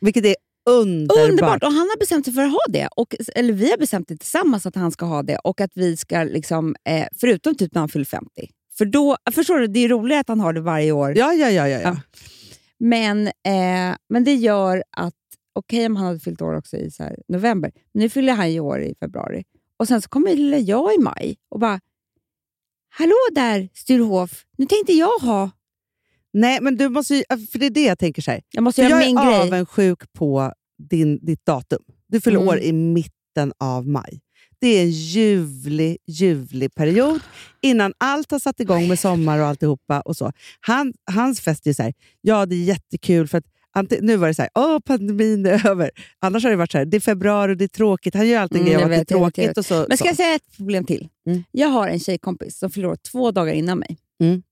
Vilket 0.00 0.24
är 0.24 0.36
underbart. 0.68 1.30
Underbart! 1.30 1.62
Och 1.62 1.72
han 1.72 1.88
har 1.88 1.98
bestämt 1.98 2.24
sig 2.24 2.34
för 2.34 2.42
att 2.42 2.52
ha 2.52 2.64
det. 2.68 2.88
Och, 2.96 3.14
eller 3.34 3.52
vi 3.52 3.70
har 3.70 3.78
bestämt 3.78 4.08
det 4.08 4.16
tillsammans 4.16 4.66
att 4.66 4.74
han 4.74 4.92
ska 4.92 5.06
ha 5.06 5.22
det 5.22 5.38
och 5.38 5.60
att 5.60 5.70
vi 5.74 5.96
ska, 5.96 6.24
liksom, 6.24 6.76
eh, 6.88 7.06
förutom 7.20 7.54
typ 7.54 7.74
när 7.74 7.80
han 7.80 7.88
fyller 7.88 8.04
50. 8.04 8.28
För 8.78 8.84
då, 8.84 9.16
förstår 9.32 9.58
du, 9.58 9.66
det 9.66 9.80
är 9.80 9.88
roligare 9.88 10.20
att 10.20 10.28
han 10.28 10.40
har 10.40 10.52
det 10.52 10.60
varje 10.60 10.92
år. 10.92 11.18
Ja, 11.18 11.32
ja, 11.32 11.50
ja. 11.50 11.68
ja, 11.68 11.68
ja. 11.68 11.80
Ja. 11.80 11.96
Men, 12.78 13.26
eh, 13.26 13.96
men 14.08 14.24
det 14.24 14.34
gör 14.34 14.84
att, 14.96 15.14
okej 15.58 15.86
om 15.86 15.96
han 15.96 16.06
hade 16.06 16.20
fyllt 16.20 16.42
år 16.42 16.54
också 16.54 16.76
i 16.76 16.90
så 16.90 17.08
november, 17.28 17.72
men 17.92 18.02
nu 18.02 18.08
fyller 18.08 18.32
han 18.32 18.52
ju 18.52 18.60
år 18.60 18.80
i 18.82 18.94
februari. 19.00 19.44
Och 19.76 19.88
sen 19.88 20.02
så 20.02 20.08
kommer 20.08 20.34
lilla 20.36 20.58
jag 20.58 20.94
i 20.94 20.98
maj 20.98 21.36
och 21.48 21.60
bara, 21.60 21.80
hallå 22.88 23.14
där 23.32 23.68
Sturehof, 23.74 24.44
nu 24.58 24.66
tänkte 24.66 24.92
jag 24.92 25.18
ha, 25.18 25.50
Nej, 26.32 26.58
men 26.60 26.76
du 26.76 26.88
måste 26.88 27.14
ju, 27.14 27.22
för 27.52 27.58
det 27.58 27.66
är 27.66 27.70
det 27.70 27.84
jag 27.84 27.98
tänker 27.98 28.22
så 28.22 28.30
här. 28.30 28.40
jag 28.52 28.62
måste 28.64 28.82
göra 28.82 28.90
jag 28.90 29.06
min 29.06 29.18
är 29.18 29.26
grej. 29.26 29.40
avundsjuk 29.40 30.12
på 30.12 30.52
din, 30.90 31.18
ditt 31.26 31.46
datum. 31.46 31.82
Du 32.08 32.20
fyller 32.20 32.36
Mm. 32.36 32.48
år 32.48 32.58
i 32.60 32.72
mitten 32.72 33.52
av 33.58 33.88
maj. 33.88 34.20
Det 34.60 34.68
är 34.68 34.82
en 34.82 34.90
ljuvlig, 34.90 35.96
ljuvlig 36.06 36.74
period 36.74 37.20
innan 37.62 37.92
allt 37.98 38.30
har 38.30 38.38
satt 38.38 38.60
igång 38.60 38.88
med 38.88 38.98
sommar 38.98 39.38
och 39.38 39.46
alltihopa. 39.46 40.00
Och 40.00 40.16
så. 40.16 40.32
Han, 40.60 40.94
hans 41.10 41.40
fest 41.40 41.66
är 41.66 41.70
ju 41.70 41.74
så 41.74 41.82
här, 41.82 41.94
ja 42.20 42.46
det 42.46 42.54
är 42.54 42.64
jättekul 42.64 43.28
för 43.28 43.38
att 43.38 43.44
ante- 43.78 44.00
nu 44.00 44.16
var 44.16 44.28
det 44.28 44.34
så 44.34 44.42
här, 44.42 44.50
åh 44.54 44.78
pandemin 44.80 45.46
är 45.46 45.66
över. 45.66 45.90
Annars 46.18 46.42
har 46.44 46.50
det 46.50 46.56
varit 46.56 46.72
så 46.72 46.78
här, 46.78 46.84
det 46.84 46.96
är 46.96 47.00
februari 47.00 47.52
och 47.52 47.56
det 47.56 47.64
är 47.64 47.68
tråkigt. 47.68 48.14
Han 48.14 48.28
gör 48.28 48.40
alltid 48.40 48.60
en 48.60 48.66
Mm, 48.66 48.72
jag 48.72 48.82
att 48.82 48.88
det 48.90 48.94
är 48.94 48.98
vet, 48.98 49.10
vet, 49.10 49.18
tråkigt. 49.18 49.48
vet. 49.48 49.58
Och 49.58 49.66
så, 49.66 49.86
Men 49.88 49.96
ska 49.96 50.04
så. 50.04 50.08
jag 50.08 50.16
säga 50.16 50.34
ett 50.34 50.56
problem 50.56 50.84
till? 50.84 51.08
Mm. 51.26 51.44
Jag 51.50 51.68
har 51.68 51.88
en 51.88 52.00
tjejkompis 52.00 52.58
som 52.58 52.70
fyller 52.70 52.88
år 52.88 52.96
två 52.96 53.30
dagar 53.30 53.52
innan 53.52 53.78
mig. 53.78 53.98
Mm. 54.22 54.42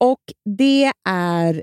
Och 0.00 0.20
det 0.58 0.92
är... 1.08 1.62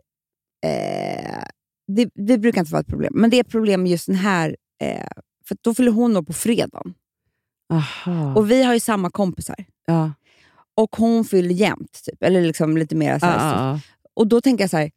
Eh, 0.66 1.44
det, 1.88 2.10
det 2.16 2.38
brukar 2.38 2.62
inte 2.62 2.72
vara 2.72 2.82
ett 2.82 2.88
problem, 2.88 3.14
men 3.16 3.30
det 3.30 3.38
är 3.38 3.42
ett 3.42 3.50
problem 3.52 3.88
just 3.88 4.06
den 4.08 4.16
här... 4.16 4.56
Eh, 4.84 5.08
för 5.48 5.58
då 5.62 5.74
fyller 5.74 5.92
hon 5.92 6.18
år 6.18 6.22
på 6.22 6.34
fredagen. 6.34 6.94
Aha. 7.74 8.34
Och 8.36 8.52
vi 8.52 8.64
har 8.64 8.74
ju 8.74 8.80
samma 8.80 9.10
kompisar. 9.10 9.66
ja. 9.86 10.14
Och 10.78 10.96
hon 10.96 11.26
fyller 11.26 11.56
jämt, 11.56 12.02
typ, 12.06 12.24
eller 12.24 12.42
liksom 12.42 12.78
lite 12.78 12.96
mer 12.96 13.20
så 13.20 13.26
här. 13.26 13.54
ja, 13.58 13.72
ja. 13.74 13.80
Och 14.14 14.28
då 14.28 14.42
tänker 14.42 14.64
jag 14.64 14.70
så 14.72 14.78
här, 14.78 14.92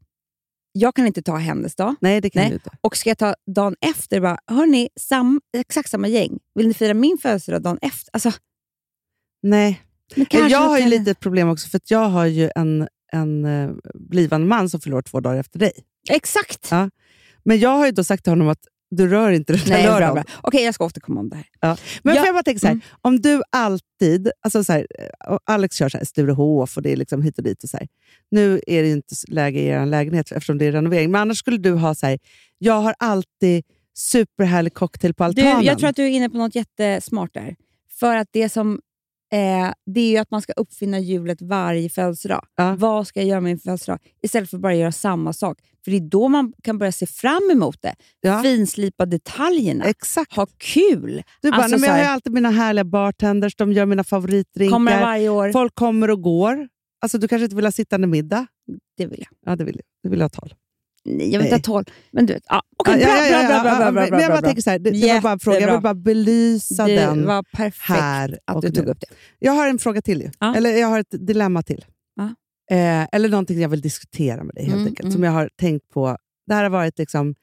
jag 0.78 0.94
kan 0.94 1.06
inte 1.06 1.22
ta 1.22 1.36
hennes 1.36 1.74
dag. 1.76 1.94
Nej, 2.00 2.20
det 2.20 2.30
kan 2.30 2.42
Nej. 2.42 2.52
inte. 2.52 2.70
Och 2.80 2.96
ska 2.96 3.10
jag 3.10 3.18
ta 3.18 3.34
dagen 3.56 3.76
efter, 3.80 4.20
bara, 4.20 4.38
hörni, 4.46 4.88
sam, 5.00 5.40
exakt 5.56 5.90
samma 5.90 6.08
gäng. 6.08 6.38
Vill 6.54 6.68
ni 6.68 6.74
fira 6.74 6.94
min 6.94 7.18
födelsedag 7.22 7.62
dagen 7.62 7.78
efter? 7.82 8.10
Alltså, 8.12 8.32
Nej. 9.42 9.82
jag 10.30 10.58
har 10.58 10.76
ju 10.76 10.82
kan- 10.82 10.90
lite 10.90 11.14
problem 11.14 11.48
också, 11.48 11.68
för 11.68 11.80
jag 11.84 12.08
har 12.08 12.26
ju 12.26 12.50
en, 12.54 12.88
en 13.12 13.44
eh, 13.44 13.70
blivande 13.94 14.46
man 14.46 14.68
som 14.70 14.80
fyller 14.80 14.96
år 14.96 15.02
två 15.02 15.20
dagar 15.20 15.38
efter 15.40 15.58
dig. 15.58 15.72
Exakt! 16.10 16.68
Ja. 16.70 16.90
Men 17.44 17.58
jag 17.58 17.70
har 17.70 17.86
ju 17.86 17.92
då 17.92 18.04
sagt 18.04 18.24
till 18.24 18.30
honom 18.30 18.48
att 18.48 18.66
du 18.90 19.08
rör 19.08 19.30
inte 19.30 19.52
den 19.52 19.62
Nej, 19.68 19.82
bra, 19.82 19.92
lördagen. 19.92 20.14
bra. 20.14 20.24
Okej, 20.42 20.64
jag 20.64 20.74
ska 20.74 20.84
återkomma 20.84 21.20
om 21.20 21.28
det 21.28 21.36
här. 21.36 21.78
Men 22.02 22.16
Ja. 22.16 22.26
jag 22.26 22.34
bara 22.34 22.42
tänka 22.42 22.58
så 22.58 22.66
här, 22.66 22.72
Mm. 22.72 22.82
om 23.02 23.20
du 23.20 23.42
alltid... 23.52 24.30
Alltså 24.40 24.64
så 24.64 24.72
här, 24.72 24.86
och 25.28 25.40
Alex 25.44 25.76
kör 25.76 25.88
så 25.88 25.98
här, 25.98 26.04
Sturehof 26.04 26.76
och 26.76 26.82
det 26.82 26.92
är 26.92 26.96
liksom 26.96 27.22
hit 27.22 27.38
och 27.38 27.44
dit. 27.44 27.62
Och 27.64 27.68
så 27.70 27.76
här. 27.76 27.88
Nu 28.30 28.60
är 28.66 28.82
det 28.82 28.88
ju 28.88 28.94
inte 28.94 29.14
läge 29.28 29.60
i 29.60 29.66
er 29.66 29.86
lägenhet 29.86 30.32
eftersom 30.32 30.58
det 30.58 30.64
är 30.66 30.72
renovering, 30.72 31.10
men 31.10 31.20
annars 31.20 31.38
skulle 31.38 31.56
du 31.58 31.72
ha 31.72 31.94
så 31.94 32.06
här, 32.06 32.18
jag 32.58 32.80
har 32.80 32.94
alltid 32.98 33.64
superhärlig 33.96 34.74
cocktail 34.74 35.14
på 35.14 35.22
Du, 35.24 35.42
altanen. 35.42 35.64
jag 35.64 35.78
tror 35.78 35.88
att 35.90 35.96
du 35.96 36.02
är 36.04 36.08
inne 36.08 36.30
på 36.30 36.36
något 36.38 36.54
jättesmart 36.54 37.34
där. 37.34 37.56
För 38.00 38.16
att 38.16 38.28
det 38.32 38.48
som 38.48 38.80
eh, 39.32 39.72
det 39.86 40.00
är 40.00 40.10
ju 40.10 40.16
att 40.16 40.30
man 40.30 40.42
ska 40.42 40.52
uppfinna 40.52 40.98
hjulet 40.98 41.42
varje 41.42 41.88
födelsedag. 41.88 42.44
Ja. 42.56 42.74
Vad 42.78 43.06
ska 43.06 43.20
jag 43.20 43.28
göra 43.28 43.40
med 43.40 43.50
min 43.50 43.58
födelsedag? 43.58 43.98
Istället 44.22 44.50
för 44.50 44.56
att 44.56 44.60
bara 44.62 44.74
göra 44.74 44.92
samma 44.92 45.32
sak. 45.32 45.58
För 45.84 45.90
det 45.90 45.96
är 45.96 46.08
då 46.10 46.28
man 46.28 46.52
kan 46.62 46.78
börja 46.78 46.92
se 46.92 47.06
fram 47.06 47.50
emot 47.52 47.82
det. 47.82 47.94
ja. 48.20 48.42
Finslipa 48.42 49.06
detaljerna. 49.06 49.84
Exakt. 49.84 50.36
Ha 50.36 50.46
kul. 50.58 51.22
Du 51.42 51.50
bara, 51.50 51.62
Alltså 51.62 51.78
men 51.78 51.88
jag 51.98 52.04
har 52.06 52.12
alltid 52.12 52.32
mina 52.32 52.50
härliga 52.50 52.84
bartenders, 52.84 53.56
de 53.56 53.72
gör 53.72 53.86
mina 53.86 54.04
favoritdrinkar. 54.04 54.72
Kommer 54.74 55.00
varje 55.00 55.28
år. 55.28 55.52
Folk 55.52 55.74
kommer 55.74 56.10
och 56.10 56.22
går. 56.22 56.68
Alltså, 57.00 57.18
du 57.18 57.28
kanske 57.28 57.44
inte 57.44 57.56
vill 57.56 57.64
ha 57.64 57.72
sittande 57.72 58.06
middag? 58.06 58.46
Det 58.96 59.06
vill 59.06 59.18
jag. 59.28 59.52
Ja, 59.52 59.56
det 59.56 59.64
vill 59.64 59.74
jag. 59.76 59.84
Du 60.02 60.08
vill 60.10 60.22
ha 60.22 60.28
tal. 60.28 60.54
Jag 61.04 61.14
vill 61.38 61.40
inte 61.42 61.54
ha 61.54 61.60
tolv. 61.60 61.84
Men 62.10 62.26
du 62.26 62.32
vet. 62.32 62.42
Ja, 62.48 62.62
okej, 62.76 63.04
bra, 63.04 63.48
bra, 63.48 63.62
bra, 63.62 63.74
bra, 63.80 63.92
bra, 63.92 64.06
bra, 64.10 64.20
jag 64.20 64.30
bara 64.30 64.42
tänker 64.42 64.62
så 64.62 64.70
här, 64.70 64.78
det, 64.78 64.90
det 64.90 65.12
var 65.14 65.20
bara 65.20 65.32
en 65.32 65.38
fråga. 65.38 65.60
Jag 65.60 65.72
vill 65.72 65.80
bara 65.82 65.94
belysa 65.94 66.86
Det 66.86 66.94
den 66.96 67.26
var 67.26 67.44
perfekt 67.52 67.88
här 67.88 68.38
att 68.44 68.62
du 68.62 68.68
nu. 68.68 68.74
tog 68.74 68.86
upp 68.86 69.00
det. 69.00 69.06
Jag 69.38 69.52
har 69.52 69.68
en 69.68 69.78
fråga 69.78 70.02
till. 70.02 70.22
Ju. 70.22 70.30
Ja. 70.40 70.54
Eller 70.56 70.70
jag 70.76 70.88
har 70.88 71.00
ett 71.00 71.26
dilemma 71.26 71.62
till. 71.62 71.84
Ja. 72.16 72.24
Eh, 72.76 73.06
eller 73.12 73.28
någonting 73.28 73.60
jag 73.60 73.68
vill 73.68 73.80
diskutera 73.80 74.44
med 74.44 74.54
dig 74.54 74.64
helt 74.64 74.74
Mm, 74.76 74.86
enkelt. 74.86 75.04
mm. 75.04 75.12
Som 75.12 75.22
jag 75.22 75.32
har 75.32 75.50
tänkt 75.60 75.88
på. 75.88 76.16
Det 76.46 76.54
här 76.54 76.62
har 76.62 76.70
varit 76.70 76.98
liksom 76.98 77.34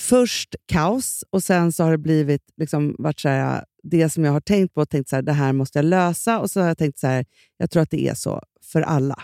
först 0.00 0.54
kaos 0.66 1.24
och 1.30 1.42
sen 1.42 1.72
så 1.72 1.84
har 1.84 1.90
det 1.90 1.98
blivit 1.98 2.42
liksom 2.56 2.96
varit 2.98 3.20
så 3.20 3.28
här, 3.28 3.64
det 3.82 4.10
som 4.10 4.24
jag 4.24 4.32
har 4.32 4.40
tänkt 4.40 4.74
på. 4.74 4.80
och 4.80 4.88
tänkt 4.88 5.08
så 5.08 5.16
här, 5.16 5.22
Det 5.22 5.32
här 5.32 5.52
måste 5.52 5.78
jag 5.78 5.84
lösa. 5.84 6.38
Och 6.40 6.50
så 6.50 6.60
har 6.60 6.68
jag 6.68 6.78
tänkt 6.78 6.98
så 6.98 7.06
här, 7.06 7.24
jag 7.56 7.70
tror 7.70 7.82
att 7.82 7.90
det 7.90 8.08
är 8.08 8.14
så 8.14 8.42
för 8.72 8.82
alla. 8.82 9.22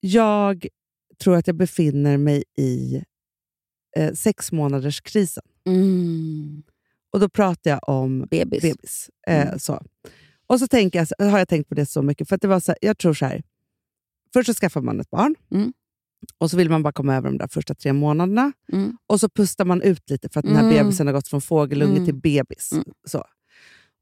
Jag 0.00 0.66
tror 1.20 1.36
att 1.36 1.46
jag 1.46 1.56
befinner 1.56 2.16
mig 2.18 2.44
i 2.58 3.02
eh, 3.96 4.12
sex 4.12 4.52
månaders 4.52 5.00
krisen. 5.00 5.42
Mm. 5.66 6.62
Och 7.12 7.20
då 7.20 7.28
pratar 7.28 7.70
jag 7.70 7.88
om 7.88 8.26
Bebis. 8.30 8.62
bebis. 8.62 9.10
Eh, 9.26 9.46
Mm. 9.48 9.58
så. 9.58 9.82
Och 10.46 10.58
så 10.60 10.66
tänker 10.66 11.06
jag, 11.18 11.26
har 11.30 11.38
jag 11.38 11.48
tänkt 11.48 11.68
på 11.68 11.74
det 11.74 11.86
så 11.86 12.02
mycket. 12.02 12.28
För 12.28 12.38
det 12.40 12.48
var 12.48 12.60
så 12.60 12.72
här, 12.72 12.78
jag 12.82 12.98
tror 12.98 13.14
så 13.14 13.26
här. 13.26 13.42
Först 14.32 14.46
så 14.46 14.54
skaffar 14.54 14.80
man 14.80 15.00
ett 15.00 15.10
barn. 15.10 15.34
Mm. 15.50 15.72
Och 16.38 16.50
så 16.50 16.56
vill 16.56 16.70
man 16.70 16.82
bara 16.82 16.92
komma 16.92 17.16
över 17.16 17.28
de 17.28 17.38
där 17.38 17.48
första 17.48 17.74
tre 17.74 17.92
månaderna. 17.92 18.52
Mm. 18.72 18.96
Och 19.06 19.20
så 19.20 19.28
pustar 19.28 19.64
man 19.64 19.82
ut 19.82 20.10
lite 20.10 20.28
för 20.28 20.40
att 20.40 20.46
den 20.46 20.54
här 20.56 20.62
Mm. 20.62 20.74
bebisen 20.74 21.06
har 21.06 21.14
gått 21.14 21.28
från 21.28 21.40
fågelunge 21.40 21.92
Mm. 21.92 22.04
till 22.04 22.14
bebis. 22.14 22.72
Mm. 22.72 22.84
Så. 23.08 23.24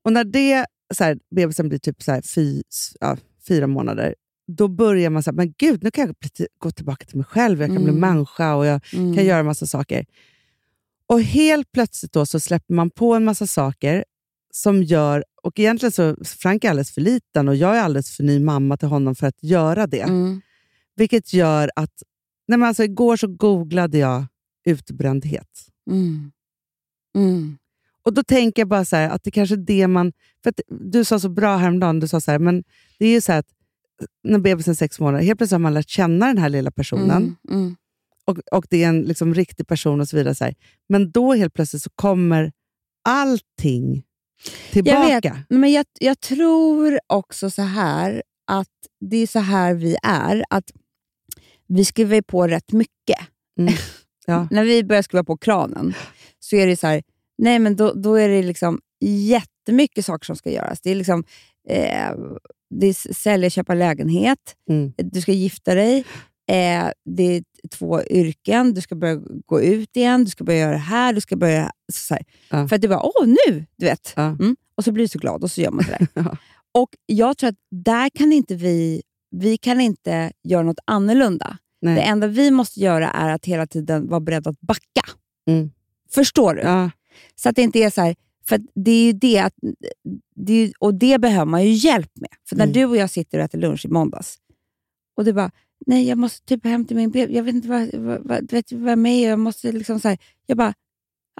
Och 0.04 0.12
när 0.12 0.24
det, 0.24 0.66
så 0.94 1.04
här, 1.04 1.18
bebisen 1.36 1.68
blir 1.68 1.78
typ 1.78 2.02
så 2.02 2.12
här, 2.12 2.22
fy, 2.34 2.62
ja, 3.00 3.16
fyra 3.48 3.66
månader, 3.66 4.14
då 4.48 4.68
börjar 4.68 5.10
man 5.10 5.22
säga, 5.22 5.32
men 5.32 5.54
gud, 5.58 5.82
nu 5.84 5.90
kan 5.90 6.06
jag 6.06 6.16
bli, 6.20 6.46
gå 6.58 6.70
tillbaka 6.70 7.04
till 7.06 7.16
mig 7.16 7.26
själv, 7.26 7.60
jag 7.60 7.68
kan 7.70 7.84
bli 7.84 7.92
Mm. 7.92 8.00
människa 8.00 8.54
och 8.54 8.66
jag 8.66 8.80
Mm. 8.92 9.14
kan 9.16 9.24
göra 9.24 9.42
massa 9.42 9.66
saker. 9.66 10.06
Och 11.06 11.22
helt 11.22 11.72
plötsligt 11.72 12.12
då 12.12 12.26
så 12.26 12.40
släpper 12.40 12.74
man 12.74 12.90
på 12.90 13.14
en 13.14 13.24
massa 13.24 13.46
saker 13.46 14.04
som 14.50 14.82
gör, 14.82 15.24
och 15.42 15.58
egentligen 15.58 15.92
så 15.92 16.16
Frank 16.24 16.64
är 16.64 16.70
alldeles 16.70 16.90
för 16.90 17.00
liten 17.00 17.48
och 17.48 17.56
jag 17.56 17.76
är 17.76 17.80
alldeles 17.80 18.16
för 18.16 18.22
ny 18.24 18.40
mamma 18.40 18.76
till 18.76 18.88
honom 18.88 19.14
för 19.14 19.26
att 19.26 19.42
göra 19.42 19.86
det. 19.86 20.00
Mm. 20.02 20.40
Vilket 20.96 21.32
gör 21.32 21.70
att, 21.76 22.02
nej 22.48 22.58
men 22.58 22.68
alltså 22.68 22.84
igår 22.84 23.16
så 23.16 23.26
googlade 23.26 23.98
jag 23.98 24.26
utbrändhet. 24.64 25.48
Mm. 25.90 26.32
Mm. 27.16 27.58
Och 28.02 28.14
då 28.14 28.22
tänker 28.22 28.62
jag 28.62 28.68
bara 28.68 28.84
så 28.84 28.96
här, 28.96 29.10
att 29.10 29.24
det 29.24 29.30
kanske 29.30 29.54
är 29.54 29.56
det 29.56 29.86
man... 29.86 30.12
För 30.44 30.52
du 30.68 31.04
sa 31.04 31.20
så 31.20 31.28
bra 31.28 31.56
häromdagen, 31.56 32.00
du 32.00 32.08
sa 32.08 32.20
så 32.20 32.30
här, 32.30 32.38
men 32.38 32.64
det 32.98 33.06
är 33.06 33.10
ju 33.10 33.20
så 33.20 33.32
här 33.32 33.38
att 33.38 33.46
när 34.24 34.38
bebisen 34.38 34.70
är 34.70 34.74
sex 34.74 35.00
månader, 35.00 35.24
helt 35.24 35.38
plötsligt 35.38 35.54
har 35.54 35.58
man 35.58 35.74
lärt 35.74 35.88
känna 35.88 36.26
den 36.26 36.38
här 36.38 36.48
lilla 36.48 36.70
personen 36.70 37.10
Mm. 37.10 37.36
Mm. 37.50 37.76
och, 38.26 38.38
och 38.52 38.66
det 38.70 38.84
är 38.84 38.88
en 38.88 39.02
liksom 39.02 39.34
riktig 39.34 39.66
person 39.66 40.00
och 40.00 40.08
så 40.08 40.16
vidare. 40.16 40.34
Så 40.34 40.44
här. 40.44 40.54
Men 40.88 41.10
då 41.10 41.34
helt 41.34 41.54
plötsligt 41.54 41.82
så 41.82 41.90
kommer 41.94 42.52
allting 43.08 44.02
tillbaka. 44.72 45.44
Men 45.48 45.72
jag, 45.72 45.86
jag 46.00 46.20
tror 46.20 47.00
också 47.06 47.50
så 47.50 47.62
här 47.62 48.22
att 48.46 48.68
det 49.00 49.16
är 49.16 49.26
så 49.26 49.38
här 49.38 49.74
vi 49.74 49.96
är. 50.02 50.44
Att 50.50 50.70
vi 51.66 51.84
skriver 51.84 52.22
på 52.22 52.46
rätt 52.46 52.72
mycket. 52.72 53.18
Mm. 53.58 53.74
Ja. 54.26 54.48
När 54.50 54.64
vi 54.64 54.84
börjar 54.84 55.02
skruva 55.02 55.24
på 55.24 55.36
kranen 55.36 55.94
så 56.38 56.56
är 56.56 56.66
det 56.66 56.76
så 56.76 56.86
här, 56.86 57.02
nej 57.38 57.58
men 57.58 57.76
då, 57.76 57.92
då 57.92 58.14
är 58.14 58.28
det 58.28 58.42
liksom 58.42 58.80
jättemycket 59.00 60.04
saker 60.04 60.24
som 60.24 60.36
ska 60.36 60.50
göras. 60.50 60.80
Det 60.80 60.90
är 60.90 60.94
liksom 60.94 61.24
eh, 61.68 62.10
det 62.70 62.86
är 62.86 63.12
sälja, 63.14 63.50
köpa 63.50 63.74
lägenhet, 63.74 64.38
Mm. 64.70 64.92
du 64.96 65.20
ska 65.20 65.32
gifta 65.32 65.74
dig, 65.74 65.98
eh, 66.50 66.90
det 67.04 67.22
är 67.36 67.42
två 67.70 68.02
yrken, 68.04 68.74
du 68.74 68.80
ska 68.80 68.94
börja 68.94 69.14
gå 69.46 69.60
ut 69.60 69.96
igen, 69.96 70.24
du 70.24 70.30
ska 70.30 70.44
börja 70.44 70.58
göra 70.58 70.72
det 70.72 70.76
här, 70.78 71.12
du 71.12 71.20
ska 71.20 71.36
börja... 71.36 71.72
Så 71.92 72.14
här. 72.14 72.24
Ja. 72.50 72.68
För 72.68 72.76
att 72.76 72.82
du 72.82 72.88
bara, 72.88 73.02
åh 73.02 73.26
nu! 73.26 73.66
Du 73.76 73.86
vet. 73.86 74.12
Ja. 74.16 74.22
Mm. 74.22 74.56
Och 74.74 74.84
så 74.84 74.92
blir 74.92 75.04
du 75.04 75.08
så 75.08 75.18
glad 75.18 75.42
och 75.42 75.50
så 75.50 75.60
gör 75.60 75.70
man 75.70 75.84
det 75.84 75.96
där. 75.98 76.06
Ja. 76.24 76.36
Och 76.74 76.88
jag 77.06 77.38
tror 77.38 77.48
att 77.50 77.56
där 77.70 78.08
kan 78.08 78.32
inte 78.32 78.54
vi, 78.54 79.02
vi 79.30 79.56
kan 79.56 79.80
inte 79.80 80.32
göra 80.44 80.62
något 80.62 80.78
annorlunda. 80.84 81.58
Nej. 81.82 81.94
Det 81.94 82.00
enda 82.00 82.26
vi 82.26 82.50
måste 82.50 82.80
göra 82.80 83.10
är 83.10 83.28
att 83.34 83.44
hela 83.46 83.66
tiden 83.66 84.08
vara 84.08 84.20
beredda 84.20 84.50
att 84.50 84.60
backa. 84.60 85.02
Mm. 85.50 85.70
Förstår 86.10 86.54
du? 86.54 86.90
Så 87.36 87.48
att 87.48 87.56
det 87.56 87.62
inte 87.62 87.78
är 87.78 87.90
så 87.90 88.00
här, 88.00 88.16
för 88.48 88.60
det 88.74 88.90
är 88.90 89.04
ju 89.04 89.12
det, 89.12 89.38
att, 89.38 89.54
det 90.36 90.52
är, 90.52 90.72
och 90.78 90.94
det 90.94 91.18
behöver 91.20 91.44
man 91.44 91.64
ju 91.64 91.70
hjälp 91.72 92.10
med. 92.14 92.30
För 92.48 92.56
när 92.56 92.64
Mm. 92.64 92.72
du 92.74 92.84
och 92.84 92.96
jag 92.96 93.10
sitter 93.10 93.38
och 93.38 93.44
äter 93.44 93.58
lunch 93.58 93.84
i 93.84 93.88
måndags 93.88 94.38
och 95.16 95.24
du 95.24 95.32
bara, 95.32 95.50
nej 95.86 96.08
jag 96.08 96.18
måste 96.18 96.46
typ 96.46 96.64
hem 96.64 96.84
till 96.84 96.96
min 96.96 97.10
bebis, 97.10 97.36
jag 97.36 97.42
vet 97.42 97.54
inte 97.54 97.68
vad, 97.68 97.94
vad, 97.94 98.20
vad, 98.24 98.52
vet, 98.52 98.72
vad 98.72 98.98
med 98.98 99.12
är, 99.24 99.28
jag 99.28 99.38
måste 99.38 99.72
liksom 99.72 100.00
så 100.00 100.08
här, 100.08 100.18
jag 100.46 100.56
bara, 100.58 100.74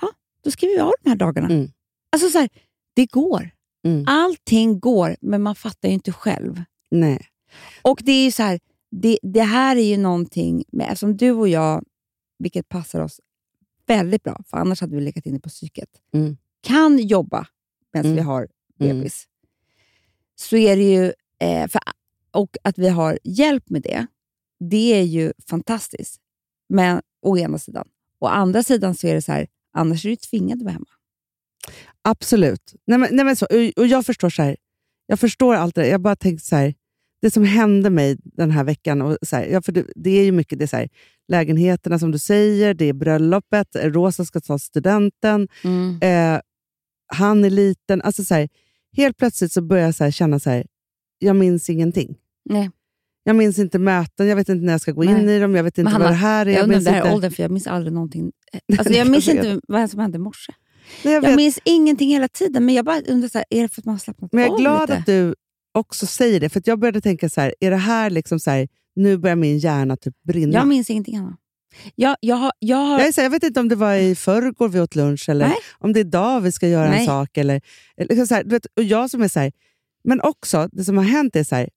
ja, 0.00 0.08
då 0.44 0.50
skriver 0.50 0.74
vi 0.74 0.80
av 0.80 0.92
de 1.02 1.10
här 1.10 1.16
dagarna. 1.16 1.48
Mm. 1.48 1.70
Alltså 2.12 2.30
så 2.30 2.38
här, 2.38 2.48
det 2.94 3.06
går. 3.06 3.50
Mm. 3.84 4.04
Allting 4.08 4.80
går, 4.80 5.16
men 5.20 5.42
man 5.42 5.54
fattar 5.54 5.88
ju 5.88 5.94
inte 5.94 6.12
själv. 6.12 6.62
Nej. 6.90 7.26
Och 7.82 8.00
det 8.04 8.12
är 8.12 8.30
så 8.30 8.42
här, 8.42 8.60
det, 8.90 9.18
det 9.22 9.42
här 9.42 9.76
är 9.76 9.82
ju 9.84 9.96
någonting, 9.96 10.64
med, 10.72 10.86
eftersom 10.86 11.16
du 11.16 11.30
och 11.30 11.48
jag, 11.48 11.84
vilket 12.38 12.68
passar 12.68 13.00
oss 13.00 13.20
väldigt 13.86 14.22
bra, 14.22 14.42
för 14.46 14.56
annars 14.56 14.80
hade 14.80 14.96
vi 14.96 15.02
legat 15.02 15.26
inne 15.26 15.40
på 15.40 15.48
psyket, 15.48 15.88
Mm. 16.14 16.36
Kan 16.62 16.98
jobba 16.98 17.46
medan 17.94 18.06
Mm. 18.12 18.16
vi 18.16 18.22
har 18.22 18.48
Mm. 18.80 18.96
bebis. 18.96 19.24
Så 20.40 20.56
är 20.56 20.76
det 20.76 20.82
ju, 20.92 21.12
eh, 21.40 21.68
för, 21.68 21.80
och 22.30 22.56
att 22.64 22.78
vi 22.78 22.88
har 22.88 23.18
hjälp 23.24 23.70
med 23.70 23.82
det, 23.82 24.06
det 24.70 24.94
är 24.94 25.02
ju 25.02 25.32
fantastiskt. 25.50 26.20
Men 26.68 27.02
å 27.22 27.38
ena 27.38 27.58
sidan. 27.58 27.88
Å 28.20 28.26
andra 28.26 28.62
sidan 28.62 28.94
så 28.94 29.06
är 29.06 29.14
det 29.14 29.22
så 29.22 29.32
här, 29.32 29.46
annars 29.72 30.04
är 30.04 30.10
du 30.10 30.16
tvingad 30.16 30.58
att 30.58 30.62
vara 30.64 30.72
hemma. 30.72 30.86
Absolut. 32.02 32.74
Nej, 32.86 32.98
men, 32.98 33.08
nej, 33.12 33.24
men 33.24 33.36
så, 33.36 33.46
och- 33.76 33.86
jag 33.86 34.06
förstår 34.06 34.30
så 34.30 34.42
här, 34.42 34.56
jag 35.06 35.20
förstår 35.20 35.54
allt 35.54 35.74
det 35.74 35.82
där. 35.82 35.88
Jag 35.90 36.00
bara 36.00 36.16
tänkte 36.16 36.46
så 36.46 36.56
här, 36.56 36.74
det 37.20 37.30
som 37.30 37.44
hände 37.44 37.90
mig 37.90 38.16
den 38.24 38.50
här 38.50 38.64
veckan, 38.64 39.02
och 39.02 39.18
så 39.22 39.36
här, 39.36 39.46
ja, 39.46 39.62
för 39.62 39.72
det, 39.72 39.84
det 39.94 40.10
är 40.10 40.24
ju 40.24 40.32
mycket 40.32 40.58
det 40.58 40.68
så 40.68 40.76
här, 40.76 40.88
lägenheterna 41.28 41.98
som 41.98 42.10
du 42.10 42.18
säger, 42.18 42.74
det 42.74 42.84
är 42.84 42.92
bröllopet, 42.92 43.68
Rosa 43.76 44.24
ska 44.24 44.40
ta 44.40 44.58
studenten, 44.58 45.48
eh, 46.02 46.40
han 47.08 47.44
är 47.44 47.50
liten. 47.50 48.02
Alltså 48.02 48.24
så 48.24 48.34
här, 48.34 48.48
helt 48.96 49.16
plötsligt 49.16 49.52
så 49.52 49.62
börjar 49.62 49.84
jag 49.84 49.94
så 49.94 50.10
känna 50.10 50.40
så 50.40 50.50
här, 50.50 50.66
jag 51.18 51.36
minns 51.36 51.70
ingenting. 51.70 52.16
Nej. 52.44 52.70
Jag 53.24 53.36
minns 53.36 53.58
inte 53.58 53.78
möten, 53.78 54.26
jag 54.26 54.36
vet 54.36 54.48
inte 54.48 54.64
när 54.64 54.72
jag 54.72 54.80
ska 54.80 54.92
gå 54.92 55.04
in 55.04 55.12
Nej. 55.12 55.36
i 55.36 55.38
dem, 55.38 55.54
jag 55.54 55.64
vet 55.64 55.78
inte 55.78 55.92
Men 55.92 55.92
vad 55.92 56.02
Hanna, 56.02 56.10
det 56.10 56.16
här 56.16 56.46
är. 56.46 56.50
Jag 56.50 56.62
undrar 56.62 56.80
det 56.80 56.90
här 56.90 56.96
är 56.96 57.02
inte, 57.02 57.14
åldern, 57.14 57.30
för 57.32 57.42
jag 57.42 57.50
minns 57.50 57.66
aldrig 57.66 57.92
någonting. 57.92 58.32
Alltså, 58.78 58.92
jag 58.92 59.06
minns 59.10 59.28
Jag 59.28 59.36
inte 59.36 59.60
vad 59.68 59.90
som 59.90 60.00
hände 60.00 60.16
i 60.16 60.18
morse. 60.18 60.52
Nej, 61.04 61.14
jag 61.14 61.24
Jag 61.24 61.36
minns 61.36 61.58
ingenting 61.64 62.10
hela 62.10 62.28
tiden, 62.28 62.66
men 62.66 62.74
jag 62.74 62.84
bara 62.84 63.00
undrar, 63.00 63.28
så 63.28 63.38
här, 63.38 63.44
är 63.50 63.62
det 63.62 63.68
för 63.68 63.80
att 63.80 63.84
man 63.84 63.94
har 63.94 63.98
slappnat 63.98 64.32
Men 64.32 64.44
jag 64.44 64.54
är 64.54 64.58
glad 64.58 64.80
lite? 64.80 64.94
att 64.98 65.06
du 65.06 65.34
också 65.74 66.06
säger 66.06 66.40
det, 66.40 66.48
för 66.48 66.62
jag 66.64 66.78
började 66.78 67.00
tänka 67.00 67.28
så 67.28 67.40
här, 67.40 67.54
är 67.60 67.70
det 67.70 67.76
här 67.76 68.10
liksom 68.10 68.40
så 68.40 68.50
här, 68.50 68.68
nu 68.96 69.18
börjar 69.18 69.36
min 69.36 69.58
hjärna 69.58 69.96
typ 69.96 70.22
brinna. 70.22 70.52
Jag 70.52 70.68
minns 70.68 70.90
ingenting 70.90 71.16
annat. 71.16 71.38
Jag, 71.94 72.16
jag, 72.20 72.37
har, 72.37 72.52
jag 72.59 72.76
har... 72.76 72.98
jag, 72.98 73.12
här, 73.16 73.22
jag 73.22 73.31
vet 73.31 73.42
inte 73.42 73.61
om 73.61 73.68
det 73.68 73.76
var 73.76 73.94
i 73.94 74.14
förrgår 74.14 74.68
vi 74.68 74.81
åt 74.81 74.94
lunch, 74.94 75.28
eller 75.28 75.48
Nej. 75.48 75.57
om 75.78 75.92
det 75.92 76.00
är 76.00 76.04
idag 76.04 76.40
vi 76.40 76.52
ska 76.52 76.68
göra 76.68 76.87
en 76.87 76.90
Nej. 76.90 77.07
sak. 77.07 77.37
Eller, 77.37 77.61
eller 77.96 78.09
liksom 78.09 78.26
så 78.26 78.35
här, 78.35 78.44
du 78.44 78.50
vet, 78.50 78.66
och 78.76 78.83
jag 78.83 79.11
som 79.11 79.22
är 79.22 79.28
så 79.28 79.40
här, 79.40 79.52
men 80.04 80.20
också, 80.20 80.68
det 80.72 80.85
som 80.85 80.96
har 80.96 81.04
hänt 81.04 81.37
är 81.37 81.44
så 81.44 81.54
här, 81.54 81.68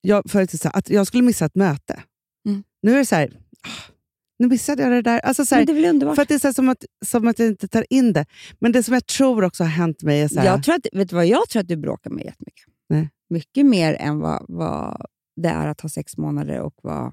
jag, 0.00 0.30
förut 0.30 0.50
så 0.50 0.68
här, 0.68 0.78
att 0.78 0.90
jag 0.90 1.06
skulle 1.06 1.22
missa 1.22 1.44
ett 1.44 1.54
möte. 1.54 2.02
Mm. 2.48 2.62
Nu 2.82 2.92
är 2.92 2.98
det 2.98 3.06
så 3.06 3.14
här, 3.14 3.40
ah, 3.62 3.92
nu 4.38 4.48
missade 4.48 4.82
jag 4.82 4.92
det 4.92 5.02
där. 5.02 5.18
Alltså 5.18 5.46
så 5.46 5.54
här, 5.54 5.64
det 5.64 5.72
är 5.72 5.74
väl 5.74 5.84
underbart? 5.84 6.16
för 6.16 6.24
det 6.24 6.34
är 6.34 6.38
så 6.38 6.52
som, 6.52 6.68
att, 6.68 6.84
som 7.06 7.28
att 7.28 7.38
jag 7.38 7.48
inte 7.48 7.68
tar 7.68 7.86
in 7.90 8.12
det. 8.12 8.26
Men 8.58 8.72
det 8.72 8.82
som 8.82 8.94
jag 8.94 9.06
tror 9.06 9.44
också 9.44 9.64
har 9.64 9.70
hänt 9.70 10.02
mig 10.02 10.20
är 10.20 10.28
så 10.28 10.34
Jag 10.34 10.62
tror 10.62 10.74
att, 10.74 10.86
vet 10.92 11.08
du 11.08 11.16
vad 11.16 11.26
jag 11.26 11.48
tror 11.48 11.60
att 11.60 11.68
du 11.68 11.76
bråkar 11.76 12.10
med 12.10 12.24
jättemycket? 12.24 12.64
Nej. 12.88 13.10
Mycket 13.30 13.66
mer 13.66 13.94
än 13.94 14.18
vad, 14.18 14.44
vad 14.48 15.06
det 15.36 15.48
är 15.48 15.68
att 15.68 15.80
ha 15.80 15.88
sex 15.88 16.16
månader 16.16 16.60
och 16.60 16.74
vara 16.82 17.12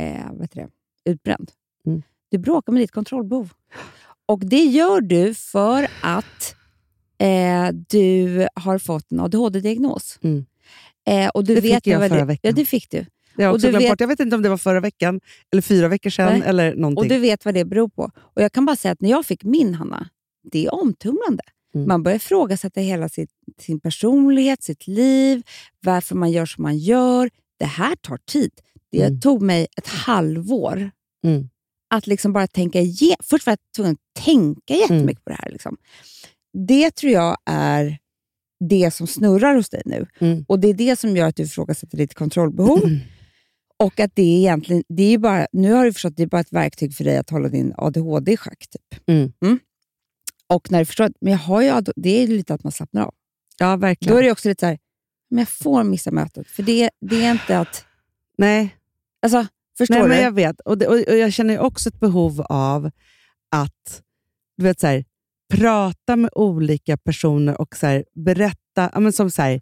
eh, 0.00 0.32
vet 0.32 0.52
du 0.52 0.60
det, 0.60 0.68
utbränd. 1.04 1.50
Mm. 1.86 2.02
Du 2.30 2.38
bråkar 2.38 2.72
med 2.72 2.82
ditt 2.82 2.90
kontrollbehov. 2.90 3.52
Och 4.26 4.38
det 4.46 4.64
gör 4.64 5.00
du 5.00 5.34
för 5.34 5.88
att 6.02 6.54
eh, 7.18 7.68
du 7.88 8.46
har 8.54 8.78
fått 8.78 9.12
en 9.12 9.20
ADHD-diagnos. 9.20 10.18
Mm. 10.22 10.44
Eh, 11.06 11.28
och 11.28 11.44
du 11.44 11.54
Det 11.54 11.60
vet 11.60 11.74
fick 11.74 11.86
jag 11.86 12.08
förra 12.08 12.18
det, 12.18 12.24
veckan. 12.24 12.40
Ja, 12.48 12.52
det 12.52 12.64
fick 12.64 12.90
du. 12.90 13.06
jag 13.36 13.46
har 13.46 13.52
och 13.52 13.60
du 13.60 13.70
vet- 13.70 13.88
bort, 13.90 14.00
jag 14.00 14.08
vet 14.08 14.20
inte 14.20 14.36
om 14.36 14.42
det 14.42 14.48
var 14.48 14.56
förra 14.56 14.80
veckan, 14.80 15.20
eller 15.52 15.62
fyra 15.62 15.88
veckor 15.88 16.10
sedan, 16.10 16.38
Nej. 16.38 16.48
eller 16.48 16.74
någonting. 16.74 16.98
Och 17.02 17.08
du 17.08 17.18
vet 17.18 17.44
vad 17.44 17.54
det 17.54 17.64
beror 17.64 17.88
på. 17.88 18.10
Och 18.16 18.42
Jag 18.42 18.52
kan 18.52 18.66
bara 18.66 18.76
säga 18.76 18.92
att 18.92 19.00
när 19.00 19.10
jag 19.10 19.26
fick 19.26 19.44
min 19.44 19.74
Hanna, 19.74 20.08
det 20.52 20.66
är 20.66 20.74
omtumlande. 20.74 21.42
Mm. 21.74 21.88
Man 21.88 22.02
börjar 22.02 22.16
ifrågasätta 22.16 22.80
hela 22.80 23.08
sitt, 23.08 23.30
sin 23.60 23.80
personlighet, 23.80 24.62
sitt 24.62 24.86
liv, 24.86 25.42
varför 25.80 26.14
man 26.14 26.30
gör 26.30 26.46
som 26.46 26.62
man 26.62 26.78
gör. 26.78 27.30
Det 27.58 27.64
här 27.64 27.96
tar 27.96 28.16
tid. 28.16 28.50
Det 28.92 29.02
Mm. 29.02 29.20
tog 29.20 29.42
mig 29.42 29.66
ett 29.76 29.86
halvår 29.86 30.90
Mm. 31.24 31.48
att 31.94 32.06
liksom 32.06 32.32
bara 32.32 32.46
tänka 32.46 32.80
igenom. 32.80 33.16
Först 33.22 33.46
var 33.46 33.50
jag 33.50 33.58
tvungen 33.76 33.92
att 33.92 34.24
tänka 34.24 34.74
jättemycket 34.74 35.24
på 35.24 35.30
det 35.30 35.36
här. 35.42 35.50
Liksom. 35.50 35.76
Det 36.68 36.90
tror 36.90 37.12
jag 37.12 37.36
är 37.46 37.98
det 38.68 38.90
som 38.94 39.06
snurrar 39.06 39.54
hos 39.56 39.68
dig 39.68 39.82
nu. 39.84 40.06
Mm. 40.20 40.44
Och 40.48 40.60
Det 40.60 40.68
är 40.68 40.74
det 40.74 40.98
som 40.98 41.16
gör 41.16 41.26
att 41.26 41.36
du 41.36 41.42
ifrågasätter 41.42 41.98
ditt 41.98 42.14
kontrollbehov. 42.14 42.84
Mm. 42.84 42.98
Och 43.76 44.00
att 44.00 44.10
det 44.16 44.22
är 44.22 44.38
egentligen, 44.38 44.82
det 44.88 45.02
är 45.02 45.18
bara, 45.18 45.46
nu 45.52 45.72
har 45.72 45.84
du 45.84 45.92
förstått 45.92 46.10
att 46.10 46.16
det 46.16 46.22
är 46.22 46.26
bara 46.26 46.40
ett 46.40 46.52
verktyg 46.52 46.94
för 46.94 47.04
dig 47.04 47.16
att 47.18 47.30
hålla 47.30 47.48
din 47.48 47.72
ADHD 47.76 48.32
i 48.32 48.36
schack. 48.36 48.66
Typ. 48.70 49.08
Mm. 49.08 49.32
Och 50.46 50.70
när 50.70 50.78
du 50.78 50.84
förstår 50.84 51.04
att 51.04 51.12
men 51.20 51.32
jag 51.32 51.38
har 51.38 51.62
ju 51.62 51.82
det 51.96 52.22
är 52.22 52.26
lite 52.26 52.54
att 52.54 52.64
man 52.64 52.72
slappnar 52.72 53.02
av. 53.02 53.14
Ja, 53.58 53.76
verkligen. 53.76 54.14
Då 54.14 54.18
är 54.18 54.22
det 54.22 54.32
också 54.32 54.48
lite 54.48 54.60
så 54.60 54.66
här, 54.66 54.78
men 55.30 55.38
jag 55.38 55.48
får 55.48 55.84
missa 55.84 56.10
mötet. 56.10 56.46
För 56.46 56.62
det, 56.62 56.90
det 57.00 57.24
är 57.24 57.32
inte 57.32 57.58
att... 57.58 57.84
Nej, 58.38 58.76
Alltså, 59.22 59.46
förstår 59.78 59.94
Nej 59.94 60.02
du? 60.02 60.08
men 60.08 60.22
jag 60.22 60.32
vet. 60.32 60.60
Och, 60.60 60.78
det, 60.78 60.86
och, 60.86 60.98
Jag 60.98 61.32
känner 61.32 61.58
också 61.58 61.88
ett 61.88 62.00
behov 62.00 62.40
av 62.48 62.90
att 63.50 64.02
du 64.56 64.64
vet, 64.64 64.80
så 64.80 64.86
här, 64.86 65.04
prata 65.52 66.16
med 66.16 66.30
olika 66.34 66.96
personer 66.96 67.60
och 67.60 67.76
så 67.76 67.86
här, 67.86 68.04
berätta. 68.14 68.90
Ja, 68.94 69.00
men 69.00 69.12
som 69.12 69.30
så 69.30 69.42
här, 69.42 69.60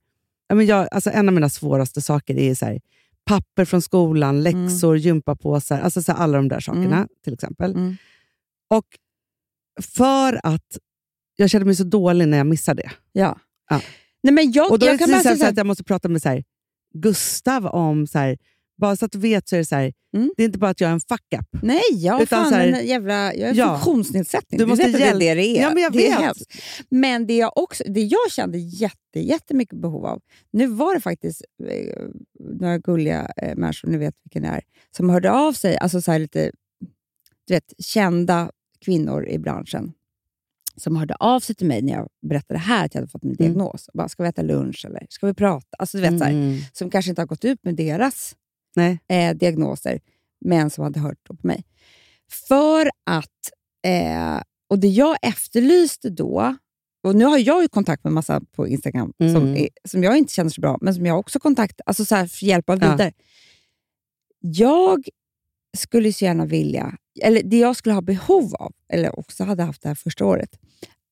ja, 0.49 0.55
men 0.55 0.67
jag, 0.67 0.89
alltså 0.91 1.11
en 1.11 1.29
av 1.29 1.35
mina 1.35 1.49
svåraste 1.49 2.01
saker 2.01 2.39
är 2.39 2.55
så 2.55 2.67
här, 2.67 2.81
papper 3.25 3.65
från 3.65 3.83
skolan, 3.83 4.43
läxor, 4.43 4.97
gympapåsar. 4.99 5.81
Alltså 5.81 6.03
så 6.03 6.13
här, 6.13 6.19
alla 6.19 6.37
de 6.39 6.49
där 6.49 6.61
sakerna 6.61 6.97
Mm. 6.97 7.09
till 7.25 7.35
exempel. 7.35 7.71
Mm. 7.71 7.97
Och 8.71 8.87
för 9.83 10.41
att 10.47 10.79
jag 11.37 11.51
kände 11.51 11.67
mig 11.67 11.75
så 11.75 11.85
dålig 11.85 12.29
när 12.29 12.37
jag 12.39 12.47
missade 12.47 12.83
det. 12.83 12.91
Ja. 13.13 13.39
Ja. 13.71 13.83
Nej, 14.23 14.35
men 14.35 14.53
jag, 14.53 14.71
Och 14.71 14.79
då 14.79 14.87
är 14.87 14.91
jag 14.91 14.99
det 14.99 15.05
kan 15.05 15.23
säga 15.23 15.35
så 15.37 15.41
så 15.41 15.47
att 15.47 15.57
jag 15.57 15.67
måste 15.67 15.85
prata 15.85 16.09
med 16.09 16.23
så 16.23 16.43
Gustav 16.95 17.67
om 17.67 18.07
så 18.07 18.37
bara 18.81 18.97
så 18.97 19.05
att 19.05 19.13
du 19.13 19.19
vet 19.19 19.49
så 19.49 19.57
är 19.57 19.59
det 19.59 19.65
så 19.67 19.75
här, 19.75 19.93
Mm. 20.17 20.31
det 20.37 20.43
är 20.43 20.47
inte 20.47 20.59
bara 20.59 20.71
att 20.71 20.81
jag 20.81 20.89
är 20.91 20.95
en 20.95 21.01
fuck-up. 21.01 21.63
Nej, 21.63 21.81
jag 21.91 22.23
Utan 22.23 22.27
fan 22.27 22.49
så 22.51 22.55
här- 22.55 22.69
en 22.69 22.87
jävla 22.87 23.35
jag 23.35 23.49
en 23.51 23.57
Ja. 23.57 23.75
funktionsnedsättning. 23.75 24.59
Du 24.59 24.65
Du 24.65 24.69
måste 24.69 24.85
vet 24.87 24.95
att 24.95 25.01
det 25.01 25.29
är 25.29 25.35
det 25.35 25.43
det 25.43 25.59
är. 25.59 25.63
Ja, 25.63 25.71
men 25.75 25.83
jag 25.83 25.93
det 25.93 26.07
är 26.09 26.11
vet. 26.17 26.21
hemskt. 26.21 26.53
Men 26.89 27.27
det 27.27 27.37
jag, 27.37 27.53
också, 27.59 27.85
det 27.87 28.01
jag 28.03 28.31
kände 28.31 28.59
jätte, 28.59 29.21
jättemycket 29.21 29.79
behov 29.81 30.07
av, 30.07 30.21
nu 30.53 30.67
var 30.67 30.95
det 30.95 31.01
faktiskt 31.01 31.43
eh, 31.69 31.97
några 32.51 32.79
gulliga 32.79 33.31
eh, 33.37 33.57
människor, 33.57 33.89
ni 33.89 33.99
vet 33.99 34.15
vilken 34.25 34.43
det 34.43 34.49
är, 34.49 34.61
som 34.97 35.11
hörde 35.11 35.31
av 35.33 35.53
sig, 35.53 35.77
alltså 35.79 36.01
så 36.03 36.13
här 36.13 36.19
lite 36.19 36.51
du 37.47 37.55
vet, 37.55 37.73
kända 37.79 38.51
kvinnor 38.85 39.27
i 39.29 39.39
branschen, 39.39 39.93
som 40.77 40.97
hörde 40.97 41.15
av 41.15 41.41
sig 41.41 41.55
till 41.55 41.67
mig 41.67 41.83
när 41.83 41.93
jag 41.93 42.09
berättade 42.29 42.61
här 42.61 42.85
att 42.87 42.95
jag 42.95 43.01
hade 43.01 43.11
fått 43.11 43.23
min 43.23 43.37
Mm. 43.41 43.53
diagnos. 43.53 43.89
Och 43.89 43.93
bara, 43.99 44.09
ska 44.09 44.23
vi 44.23 44.29
äta 44.29 44.43
lunch 44.43 44.85
eller 44.87 45.07
ska 45.11 45.27
vi 45.27 45.35
prata? 45.35 45.67
Alltså, 45.79 45.97
du 45.97 46.03
vet, 46.03 46.19
så 46.19 46.25
här, 46.25 46.33
Mm. 46.33 46.59
som 46.73 46.91
kanske 46.91 47.09
inte 47.11 47.21
har 47.23 47.27
gått 47.27 47.45
ut 47.45 47.59
med 47.65 47.75
deras. 47.75 48.37
Eh, 49.09 49.37
diagnoser, 49.37 50.01
men 50.41 50.71
som 50.71 50.85
hade 50.85 51.01
hört 51.01 51.25
på 51.25 51.37
mig. 51.43 51.65
För 52.49 52.91
att, 53.07 53.51
eh, 53.87 54.43
och 54.71 54.79
det 54.79 54.89
jag 54.89 55.17
efterlyste 55.23 56.11
då, 56.11 56.57
och 57.03 57.15
nu 57.17 57.25
har 57.25 57.39
jag 57.39 57.63
ju 57.63 57.69
kontakt 57.69 58.05
med 58.05 58.13
massa 58.13 58.41
på 58.53 58.69
Instagram 58.69 59.13
som, 59.19 59.27
Mm. 59.43 59.57
är, 59.57 59.69
som 59.89 60.03
jag 60.05 60.17
inte 60.19 60.33
känner 60.35 60.51
så 60.51 60.61
bra, 60.61 60.79
men 60.81 60.95
som 60.95 61.07
jag 61.07 61.19
också 61.19 61.39
kontakt, 61.41 61.81
alltså 61.87 62.05
så 62.05 62.15
här, 62.15 62.27
för 62.27 62.47
hjälp 62.47 62.71
av 62.71 62.79
Ja. 62.83 62.91
vidare. 62.93 63.13
Jag 64.41 65.09
skulle 65.77 66.13
så 66.13 66.25
gärna 66.25 66.47
vilja, 66.47 66.97
eller 67.23 67.43
det 67.43 67.59
jag 67.59 67.77
skulle 67.77 67.93
ha 67.95 68.01
behov 68.03 68.55
av, 68.55 68.73
eller 68.93 69.19
också 69.19 69.45
hade 69.45 69.63
haft 69.63 69.83
det 69.83 69.89
här 69.89 69.95
första 69.95 70.25
året, 70.25 70.51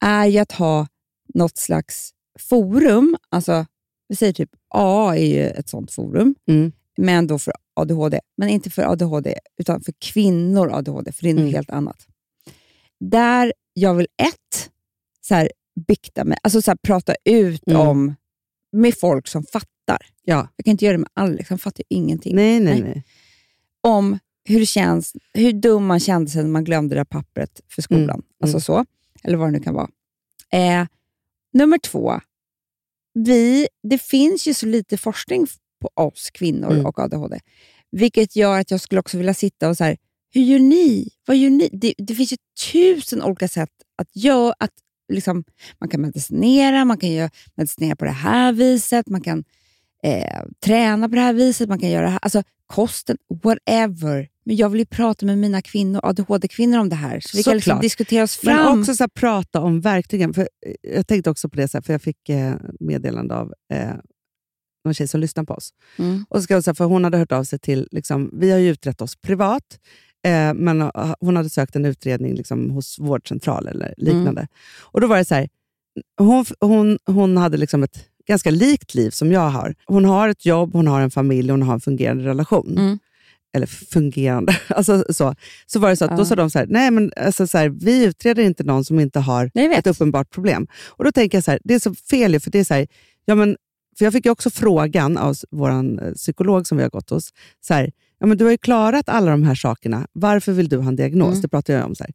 är 0.04 0.26
ju 0.26 0.38
att 0.38 0.52
ha 0.52 0.86
något 1.34 1.56
slags 1.58 2.10
forum. 2.38 3.16
Alltså, 3.28 3.66
vi 4.08 4.16
säger 4.16 4.32
typ 4.32 4.50
AA 4.74 5.16
är 5.16 5.24
ju 5.26 5.46
ett 5.46 5.68
sånt 5.68 5.92
forum, 5.92 6.34
Mm. 6.48 6.72
Men 7.00 7.26
då 7.26 7.38
för 7.38 7.52
ADHD. 7.74 8.20
Men 8.36 8.48
inte 8.48 8.70
för 8.70 8.82
ADHD, 8.82 9.34
utan 9.60 9.80
för 9.80 9.92
kvinnor 9.98 10.70
ADHD, 10.72 11.12
för 11.12 11.22
det 11.22 11.30
är 11.30 11.34
något 11.34 11.40
Mm. 11.42 11.54
helt 11.54 11.70
annat. 11.70 12.06
Där 13.00 13.52
jag 13.72 13.94
vill 13.94 14.06
ett, 14.22 14.70
så 15.20 15.34
här, 15.34 15.50
bikta 15.88 16.24
mig, 16.24 16.38
alltså 16.42 16.62
så 16.62 16.70
här, 16.70 16.78
prata 16.82 17.14
ut 17.24 17.62
Mm. 17.68 17.80
om 17.80 18.14
med 18.72 18.98
folk 18.98 19.28
som 19.28 19.44
fattar. 19.44 20.06
Ja. 20.22 20.48
Jag 20.56 20.64
kan 20.64 20.70
inte 20.72 20.84
göra 20.84 20.92
det 20.92 20.98
med 20.98 21.10
Alex, 21.14 21.48
han 21.50 21.58
fattar 21.58 21.84
ju 21.90 21.96
ingenting. 21.96 22.36
Nej, 22.36 22.60
nej, 22.60 22.80
Nej. 22.82 23.04
Om 23.80 24.18
hur 24.44 24.60
det 24.60 24.66
känns, 24.66 25.12
hur 25.34 25.52
dum 25.52 25.86
man 25.86 26.00
kände 26.00 26.30
sig 26.30 26.42
när 26.42 26.50
man 26.50 26.64
glömde 26.64 26.94
det 26.94 26.98
där 27.00 27.04
pappret 27.04 27.60
för 27.68 27.82
skolan. 27.82 28.08
Mm. 28.10 28.22
Alltså 28.42 28.56
Mm. 28.56 28.60
så, 28.60 28.84
eller 29.22 29.36
vad 29.38 29.48
det 29.48 29.52
nu 29.52 29.60
kan 29.60 29.74
vara. 29.74 29.88
Eh, 30.52 30.86
nummer 31.52 31.78
två, 31.78 32.20
vi, 33.14 33.68
det 33.82 33.98
finns 34.02 34.46
ju 34.48 34.54
så 34.54 34.66
lite 34.66 34.96
forskning 34.98 35.46
på 35.80 35.90
oss 35.94 36.30
kvinnor 36.30 36.72
Mm. 36.72 36.86
och 36.86 36.98
ADHD, 36.98 37.38
vilket 37.90 38.36
gör 38.36 38.58
att 38.60 38.70
jag 38.70 38.80
skulle 38.80 39.00
också 39.00 39.16
vilja 39.18 39.34
sitta 39.34 39.68
och 39.68 39.76
så 39.76 39.84
här, 39.84 39.96
hur 40.34 40.42
gör 40.42 40.58
ni? 40.58 41.08
Vad 41.26 41.36
gör 41.36 41.50
ni? 41.50 41.68
Det, 41.72 41.94
det 41.98 42.14
finns 42.14 42.32
ju 42.32 42.36
tusen 42.72 43.22
olika 43.22 43.48
sätt 43.48 43.70
att 43.98 44.16
göra. 44.16 44.54
Att 44.58 44.70
liksom, 45.12 45.44
man 45.80 45.88
kan 45.88 46.00
medicinera, 46.00 46.84
man 46.84 46.98
kan 46.98 47.10
göra, 47.12 47.30
medicinera 47.54 47.96
på 47.96 48.04
det 48.04 48.10
här 48.10 48.52
viset, 48.52 49.08
man 49.08 49.20
kan 49.20 49.44
eh, 50.02 50.42
träna 50.64 51.08
på 51.08 51.14
det 51.14 51.20
här 51.20 51.32
viset, 51.32 51.68
man 51.68 51.78
kan 51.78 51.90
göra 51.90 52.02
det 52.04 52.10
här. 52.10 52.18
Alltså 52.22 52.42
kosten, 52.66 53.16
whatever. 53.42 54.28
Men 54.44 54.56
jag 54.56 54.68
vill 54.68 54.78
ju 54.78 54.86
prata 54.86 55.26
med 55.26 55.38
mina 55.38 55.62
kvinnor, 55.62 56.00
ADHD-kvinnor 56.02 56.78
om 56.78 56.88
det 56.88 56.96
här. 56.96 57.20
Så 57.20 57.36
vi 57.36 57.42
kan 57.42 57.54
liksom 57.54 57.80
diskutera 57.80 58.22
oss 58.24 58.36
fram. 58.36 58.56
Men 58.64 58.80
också 58.80 58.94
så 58.94 59.02
här, 59.02 59.08
prata 59.08 59.60
om 59.60 59.80
verktygen. 59.80 60.34
För 60.34 60.42
eh, 60.42 60.92
jag 60.94 61.06
tänkte 61.06 61.30
också 61.30 61.48
på 61.48 61.56
det, 61.56 61.68
så 61.68 61.76
här, 61.78 61.82
för 61.82 61.92
jag 61.94 62.02
fick 62.02 62.28
eh, 62.28 62.54
meddelande 62.80 63.34
av 63.34 63.52
eh, 63.72 63.90
någon 64.88 64.94
tjej 64.94 65.08
som 65.08 65.20
lyssnar 65.20 65.44
på 65.44 65.54
oss. 65.54 65.70
Mm. 65.98 66.24
Och 66.28 66.36
så 66.36 66.42
ska 66.42 66.62
säga, 66.62 66.74
för 66.74 66.84
Hon 66.84 67.04
hade 67.04 67.18
hört 67.18 67.32
av 67.32 67.44
sig 67.44 67.58
till, 67.58 67.88
liksom, 67.90 68.30
vi 68.32 68.50
har 68.50 68.58
ju 68.58 68.70
utrett 68.70 69.00
oss 69.00 69.16
privat, 69.16 69.78
eh, 70.26 70.54
men 70.54 70.82
eh, 70.82 71.14
hon 71.20 71.36
hade 71.36 71.50
sökt 71.50 71.76
en 71.76 71.84
utredning 71.84 72.34
liksom, 72.34 72.70
hos 72.70 72.98
vårdcentral 72.98 73.68
eller 73.68 73.94
liknande. 73.96 74.48
Och 74.80 75.00
Då 75.00 75.06
var 75.06 75.16
det 75.16 75.24
så 75.24 75.34
här, 75.34 75.48
hon, 76.18 76.44
hon, 76.60 76.98
hon 77.06 77.36
hade 77.36 77.56
liksom 77.56 77.82
ett 77.82 78.04
ganska 78.28 78.50
likt 78.50 78.94
liv 78.94 79.10
som 79.10 79.32
jag 79.32 79.48
har. 79.48 79.74
Hon 79.86 80.04
har 80.04 80.28
ett 80.28 80.46
jobb, 80.46 80.72
hon 80.72 80.86
har 80.86 81.00
en 81.00 81.10
familj, 81.10 81.50
hon 81.50 81.62
har 81.62 81.74
en 81.74 81.80
fungerande 81.80 82.24
relation. 82.24 82.78
Mm. 82.78 82.98
Eller 83.56 83.66
fungerande. 83.66 84.56
Alltså, 84.68 85.04
så. 85.08 85.34
så 85.66 85.78
var 85.80 85.88
det 85.90 85.96
så 85.96 86.04
att 86.04 86.10
Ja. 86.10 86.16
då 86.16 86.24
sa 86.24 86.34
de 86.34 86.50
så 86.50 86.58
här, 86.58 86.66
nej 86.66 86.90
men 86.90 87.12
alltså, 87.16 87.46
så 87.46 87.58
här, 87.58 87.68
vi 87.68 88.04
utreder 88.04 88.42
inte 88.42 88.64
någon 88.64 88.84
som 88.84 89.00
inte 89.00 89.20
har 89.20 89.50
Nej, 89.54 89.74
ett 89.74 89.86
uppenbart 89.86 90.30
problem. 90.30 90.66
Och 90.86 91.04
Då 91.04 91.12
tänker 91.12 91.36
jag 91.38 91.44
så 91.44 91.50
här, 91.50 91.60
det 91.64 91.74
är 91.74 91.78
så 91.78 91.94
fel 91.94 92.40
för 92.40 92.50
det 92.50 92.58
är 92.58 92.64
så 92.64 92.74
här, 92.74 92.86
ja, 93.24 93.34
men, 93.34 93.56
för 93.98 94.04
jag 94.04 94.12
fick 94.12 94.26
också 94.26 94.50
frågan 94.50 95.16
av 95.16 95.36
vår 95.50 96.14
psykolog 96.14 96.66
som 96.66 96.76
vi 96.78 96.82
har 96.82 96.90
gått 96.90 97.10
hos, 97.10 97.32
så 97.60 97.74
här, 97.74 97.92
ja, 98.18 98.26
men 98.26 98.38
du 98.38 98.44
har 98.44 98.50
ju 98.50 98.58
klarat 98.58 99.08
alla 99.08 99.30
de 99.30 99.42
här 99.42 99.54
sakerna, 99.54 100.06
varför 100.12 100.52
vill 100.52 100.68
du 100.68 100.76
ha 100.76 100.88
en 100.88 100.96
diagnos? 100.96 101.28
Mm. 101.28 101.40
Det 101.40 101.48
pratar 101.48 101.74
jag 101.74 101.84
om. 101.84 101.94
Så 101.94 102.04
här. 102.04 102.12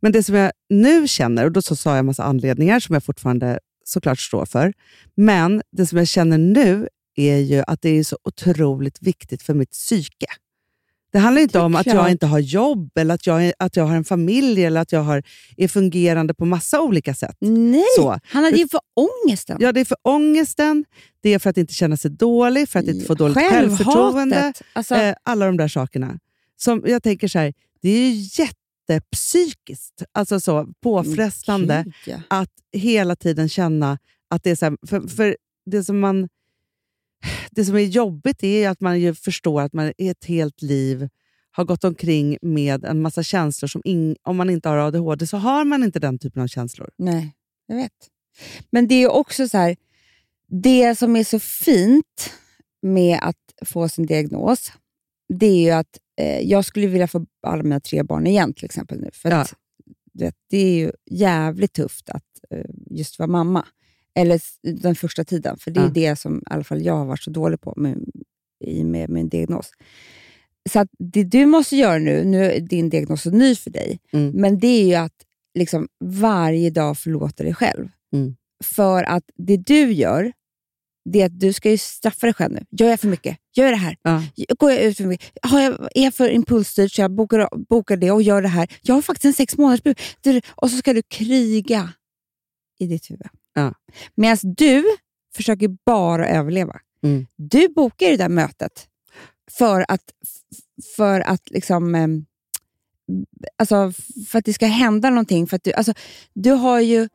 Men 0.00 0.12
det 0.12 0.22
som 0.22 0.34
jag 0.34 0.52
nu 0.68 1.08
känner, 1.08 1.44
och 1.44 1.52
då 1.52 1.62
så 1.62 1.76
sa 1.76 1.90
jag 1.90 1.98
en 1.98 2.06
massa 2.06 2.24
anledningar 2.24 2.80
som 2.80 2.92
jag 2.92 3.04
fortfarande 3.04 3.58
såklart 3.84 4.20
står 4.20 4.46
för, 4.46 4.72
men 5.14 5.62
det 5.72 5.86
som 5.86 5.98
jag 5.98 6.08
känner 6.08 6.38
nu 6.38 6.88
är 7.16 7.36
ju 7.36 7.62
att 7.66 7.82
det 7.82 7.88
är 7.88 8.04
så 8.04 8.18
otroligt 8.24 9.02
viktigt 9.02 9.42
för 9.42 9.54
mitt 9.54 9.70
psyke. 9.70 10.26
Det 11.12 11.18
handlar 11.18 11.42
inte 11.42 11.58
Det 11.58 11.62
är 11.62 11.64
om 11.64 11.74
att 11.74 11.82
klart. 11.82 11.94
jag 11.94 12.10
inte 12.10 12.26
har 12.26 12.38
jobb, 12.38 12.90
eller 12.98 13.14
att 13.14 13.26
jag, 13.26 13.46
är- 13.46 13.54
att 13.58 13.76
jag 13.76 13.84
har 13.84 13.96
en 13.96 14.04
familj, 14.04 14.64
eller 14.64 14.80
att 14.80 14.92
jag 14.92 15.00
har, 15.00 15.22
är 15.56 15.68
fungerande 15.68 16.34
på 16.34 16.44
massa 16.44 16.80
olika 16.80 17.14
sätt. 17.14 17.36
Nej, 17.40 17.84
Så. 17.96 18.18
han 18.24 18.44
hade 18.44 18.56
ju 18.56 18.68
för 18.68 18.80
ångesten. 19.24 19.56
Ja, 19.60 19.72
det 19.72 19.80
är 19.80 19.84
för 19.84 19.96
ångesten, 20.02 20.84
det 21.20 21.34
är 21.34 21.38
för 21.38 21.50
att 21.50 21.56
inte 21.56 21.74
känna 21.74 21.96
sig 21.96 22.10
dålig, 22.10 22.68
för 22.68 22.78
att 22.78 22.86
inte 22.86 23.04
få 23.06 23.14
dåligt 23.14 23.36
självförtroende. 23.36 24.52
Alltså, 24.72 24.94
Eh, 24.94 25.14
alla 25.22 25.46
de 25.46 25.56
där 25.56 25.68
sakerna. 25.68 26.18
Som 26.56 26.82
jag 26.86 27.02
tänker 27.02 27.28
så 27.28 27.38
här, 27.38 27.52
det 27.82 27.88
är 27.88 28.08
ju 28.10 28.28
jättepsykiskt, 28.90 30.02
alltså 30.12 30.40
så 30.40 30.66
påfrestande 30.82 31.82
Gud, 31.84 31.94
ja. 32.06 32.16
att 32.40 32.50
hela 32.72 33.16
tiden 33.16 33.48
känna 33.48 33.98
att 34.30 34.42
det 34.42 34.50
är 34.50 34.54
så 34.56 34.64
här, 34.64 34.76
för, 34.86 35.08
för 35.08 35.36
det 35.66 35.84
som 35.84 36.00
man 36.00 36.28
det 37.50 37.64
som 37.64 37.74
är 37.74 37.80
jobbigt 37.80 38.44
är 38.44 38.68
att 38.68 38.80
man 38.80 39.00
ju 39.00 39.14
förstår 39.14 39.62
att 39.62 39.72
man 39.72 39.92
i 39.98 40.08
ett 40.08 40.24
helt 40.24 40.62
liv 40.62 41.08
har 41.50 41.64
gått 41.64 41.84
omkring 41.84 42.38
med 42.42 42.84
en 42.84 43.02
massa 43.02 43.22
känslor 43.22 43.68
som 43.68 43.82
in, 43.84 44.16
om 44.22 44.36
man 44.36 44.50
inte 44.50 44.68
har 44.68 44.76
ADHD 44.76 45.26
så 45.26 45.36
har 45.36 45.64
man 45.64 45.82
inte 45.84 45.98
den 45.98 46.18
typen 46.18 46.42
av 46.42 46.46
känslor. 46.46 46.90
Nej, 46.98 47.34
jag 47.66 47.76
vet. 47.76 47.92
Men 48.70 48.88
det 48.88 48.94
är 48.94 49.10
också 49.10 49.48
så 49.48 49.58
här, 49.58 49.76
det 50.48 50.98
som 50.98 51.16
är 51.16 51.24
så 51.24 51.38
fint 51.38 52.32
med 52.82 53.18
att 53.22 53.68
få 53.68 53.88
sin 53.88 54.06
diagnos, 54.06 54.72
det 55.28 55.46
är 55.46 55.60
ju 55.60 55.70
att 55.70 55.98
eh, 56.20 56.40
jag 56.40 56.64
skulle 56.64 56.86
vilja 56.86 57.08
få 57.08 57.26
alla 57.46 57.62
mina 57.62 57.80
tre 57.80 58.02
barn 58.02 58.26
igen 58.26 58.54
till 58.54 58.64
exempel 58.64 59.00
nu. 59.00 59.10
För 59.12 59.30
Ja. 59.30 59.36
att, 59.36 59.54
vet, 60.12 60.34
det 60.50 60.58
är 60.58 60.74
ju 60.78 60.92
jävligt 61.10 61.72
tufft 61.72 62.10
att 62.10 62.24
eh, 62.50 62.64
just 62.90 63.18
vara 63.18 63.26
mamma. 63.26 63.66
Eller 64.16 64.40
den 64.82 64.94
första 64.94 65.24
tiden, 65.24 65.58
för 65.58 65.70
det 65.70 65.80
är 65.80 65.84
Ja. 65.84 65.90
det 65.94 66.16
som 66.16 66.38
i 66.38 66.42
alla 66.46 66.64
fall 66.64 66.82
jag 66.84 66.94
har 66.96 67.04
varit 67.06 67.22
så 67.22 67.30
dålig 67.30 67.60
på 67.60 67.74
med, 67.76 67.98
i 68.64 68.84
med 68.84 69.10
min 69.10 69.28
diagnos. 69.28 69.70
Så 70.70 70.78
att 70.80 70.88
det 70.98 71.24
du 71.24 71.46
måste 71.46 71.76
göra 71.76 71.98
nu, 71.98 72.24
nu 72.24 72.44
är 72.52 72.60
din 72.60 72.88
diagnos 72.90 73.22
så 73.22 73.30
ny 73.30 73.54
för 73.54 73.70
dig, 73.70 73.98
Mm. 74.12 74.30
men 74.40 74.58
det 74.58 74.66
är 74.66 74.84
ju 74.86 74.94
att 74.94 75.12
liksom 75.58 75.88
varje 76.04 76.70
dag 76.70 76.98
förlåta 76.98 77.44
dig 77.44 77.54
själv. 77.54 77.88
Mm. 78.12 78.36
För 78.64 79.02
att 79.04 79.24
det 79.36 79.56
du 79.56 79.92
gör, 79.92 80.32
det 81.10 81.22
är 81.22 81.26
att 81.26 81.40
du 81.40 81.52
ska 81.52 81.70
ju 81.70 81.78
straffa 81.78 82.26
dig 82.26 82.34
själv 82.34 82.52
nu. 82.54 82.64
Gör 82.70 82.88
jag 82.90 83.00
för 83.00 83.08
mycket? 83.08 83.36
Gör 83.56 83.64
jag 83.64 83.72
det 83.72 83.76
här? 83.76 83.96
Ja. 84.02 84.22
Går 84.58 84.70
jag 84.72 84.82
ut 84.82 84.96
för 84.96 85.04
mycket? 85.04 85.30
Har 85.42 85.60
jag, 85.60 85.72
är 85.94 86.04
jag 86.04 86.14
för 86.14 86.28
impulsstyrd 86.30 86.94
så 86.94 87.00
jag 87.00 87.10
bokar, 87.14 87.48
bokar 87.68 87.96
det 87.96 88.10
och 88.10 88.22
gör 88.22 88.42
det 88.42 88.48
här? 88.48 88.68
Jag 88.82 88.94
har 88.94 89.02
faktiskt 89.02 89.24
en 89.24 89.32
sex 89.32 89.56
månaders 89.58 89.96
Och 90.50 90.70
så 90.70 90.76
ska 90.76 90.92
du 90.92 91.02
kriga 91.02 91.92
i 92.78 92.86
ditt 92.86 93.10
huvud. 93.10 93.26
Ja. 93.56 93.74
Medan 94.14 94.36
du 94.42 94.84
försöker 95.36 95.68
bara 95.86 96.28
överleva. 96.28 96.80
Mm. 97.04 97.26
Du 97.36 97.68
bokar 97.68 98.06
det 98.10 98.16
där 98.16 98.28
mötet 98.28 98.86
för 99.58 99.84
att, 99.88 100.02
för 100.96 101.20
att 101.20 101.50
liksom... 101.50 101.94
ehm, 101.94 102.26
Alltså 103.58 103.92
för 104.28 104.38
att 104.38 104.44
det 104.44 104.52
ska 104.52 104.66
hända 104.66 105.10
någonting. 105.10 105.46
För 105.46 105.56
att 105.56 105.64
du, 105.64 105.72
alltså, 105.72 105.92
du 106.34 106.50
har 106.50 106.80
ju 106.80 107.08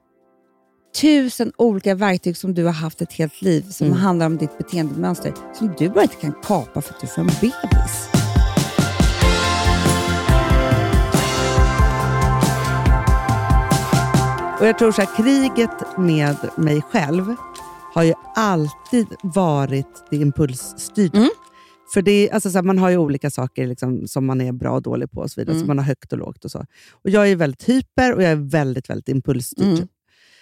tusen 1.01 1.51
olika 1.57 1.95
verktyg 1.95 2.37
som 2.37 2.53
du 2.53 2.65
har 2.65 2.71
haft 2.73 3.01
ett 3.01 3.13
helt 3.13 3.41
liv 3.41 3.61
som 3.69 3.87
Mm. 3.87 3.99
handlar 3.99 4.25
om 4.25 4.37
ditt 4.37 4.57
beteendemönster 4.57 5.33
som 5.53 5.73
du 5.77 5.89
bara 5.89 6.03
inte 6.03 6.15
kan 6.15 6.33
kapa 6.43 6.81
för 6.81 6.93
att 6.93 7.01
du 7.01 7.07
får 7.07 7.21
en 7.21 7.27
bebis. 7.27 8.10
Och 14.61 14.67
jag 14.67 14.77
tror 14.77 14.91
så 14.91 15.01
här, 15.01 15.17
kriget 15.17 15.97
med 15.97 16.35
mig 16.57 16.81
själv 16.81 17.35
har 17.93 18.03
ju 18.03 18.13
alltid 18.35 19.07
varit 19.23 20.05
det 20.09 20.17
impulsstyrda. 20.17 21.17
Mm. 21.17 21.29
För 21.93 22.01
det 22.01 22.31
alltså 22.31 22.51
så 22.51 22.57
här, 22.57 22.63
man 22.63 22.77
har 22.77 22.89
ju 22.89 22.97
olika 22.97 23.29
saker 23.29 23.67
liksom, 23.67 24.07
som 24.07 24.25
man 24.25 24.41
är 24.41 24.51
bra 24.51 24.71
och 24.71 24.81
dålig 24.81 25.11
på. 25.11 25.21
och 25.21 25.31
så 25.31 25.41
vidare. 25.41 25.53
Mm. 25.55 25.63
Så 25.63 25.67
man 25.67 25.77
har 25.77 25.85
högt 25.85 26.13
och 26.13 26.19
lågt. 26.19 26.45
och 26.45 26.51
så. 26.51 26.65
Och 26.91 27.09
Jag 27.09 27.29
är 27.29 27.35
väldigt 27.35 27.69
hyper 27.69 28.13
och 28.13 28.23
jag 28.23 28.31
är 28.31 28.49
väldigt, 28.49 28.89
väldigt 28.89 29.09
impulsstyrd. 29.09 29.67
Mm. 29.67 29.87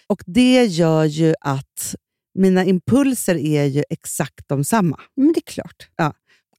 Och 0.07 0.23
Det 0.25 0.65
gör 0.65 1.05
ju 1.05 1.33
att 1.41 1.95
mina 2.35 2.65
impulser 2.65 3.35
är 3.35 3.65
ju 3.65 3.83
exakt 3.89 4.47
de 4.47 4.63
samma. 4.63 4.99
Men 5.15 5.33
det 5.33 5.39
är 5.39 5.51
klart. 5.51 5.89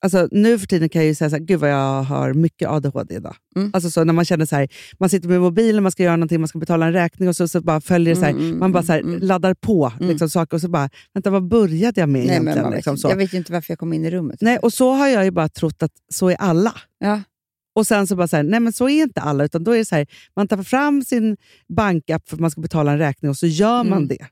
Alltså, 0.03 0.29
nu 0.31 0.59
för 0.59 0.67
tiden 0.67 0.89
kan 0.89 1.03
jag 1.03 1.07
ju 1.09 1.15
säga 1.15 1.31
så 1.31 1.37
här, 1.37 1.43
gud 1.45 1.61
vad 1.61 1.71
jag 1.71 2.03
har 2.03 2.35
mycket 2.35 2.69
ADHD 2.69 3.15
idag. 3.15 3.37
Mm. 3.57 3.71
Alltså, 3.75 3.91
så 3.91 4.05
när 4.05 4.13
man 4.13 4.25
känner 4.25 4.47
så 4.47 4.57
här, 4.57 4.69
man 4.99 5.09
sitter 5.11 5.29
med 5.29 5.41
mobilen, 5.41 5.83
man 5.83 5.93
ska 5.93 6.03
göra 6.03 6.17
någonting, 6.17 6.41
man 6.41 6.49
ska 6.49 6.59
betala 6.59 6.87
en 6.87 6.93
räkning 6.93 7.29
och 7.29 7.37
så, 7.37 7.49
så 7.49 7.61
bara 7.61 7.81
följer 7.81 8.15
det 8.15 8.21
så 8.21 8.25
här, 8.27 8.33
Mm, 8.33 8.45
mm, 8.47 8.59
man 8.59 8.73
bara 8.73 8.83
så 8.83 8.93
här, 8.93 9.01
mm, 9.01 9.15
mm. 9.15 9.27
laddar 9.27 9.55
på 9.55 9.93
Mm. 10.01 10.11
liksom, 10.11 10.31
saker 10.31 10.57
och 10.57 10.61
så 10.61 10.69
bara, 10.69 10.91
vänta 11.15 11.31
vad 11.31 11.49
började 11.49 12.01
jag 12.01 12.09
med 12.09 12.21
Nej, 12.21 12.31
egentligen? 12.31 12.63
man 12.63 12.71
vet, 12.71 12.79
liksom, 12.79 12.97
så. 12.97 13.09
jag 13.09 13.17
vet 13.17 13.35
ju 13.35 13.39
inte 13.39 13.53
varför 13.53 13.73
jag 13.73 13.79
kom 13.79 13.93
in 13.93 14.05
i 14.05 14.11
rummet. 14.11 14.39
Nej, 14.41 14.59
och 14.59 14.73
så 14.73 14.93
har 14.93 15.09
jag 15.09 15.25
ju 15.25 15.31
bara 15.31 15.49
trott 15.49 15.83
att 15.83 15.93
så 16.13 16.29
är 16.31 16.35
alla. 16.37 16.75
Ja. 16.99 17.23
Och 17.75 17.87
sen 17.87 18.07
så 18.07 18.17
bara 18.17 18.29
så 18.29 18.37
här, 18.37 18.43
nej 18.43 18.61
men 18.61 18.73
så 18.73 18.89
är 18.89 19.03
inte 19.03 19.21
alla, 19.21 19.45
utan 19.45 19.65
då 19.65 19.77
är 19.77 19.85
så 19.85 19.95
här, 19.95 20.07
man 20.37 20.49
tar 20.49 20.63
fram 20.63 21.03
sin 21.05 21.37
bankapp 21.77 22.29
för 22.29 22.37
att 22.37 22.41
man 22.41 22.51
ska 22.51 22.61
betala 22.61 22.93
en 22.93 22.99
räkning 22.99 23.29
och 23.31 23.37
så 23.37 23.47
gör 23.47 23.85
man 23.85 23.93
Mm. 23.99 24.09
det. 24.09 24.27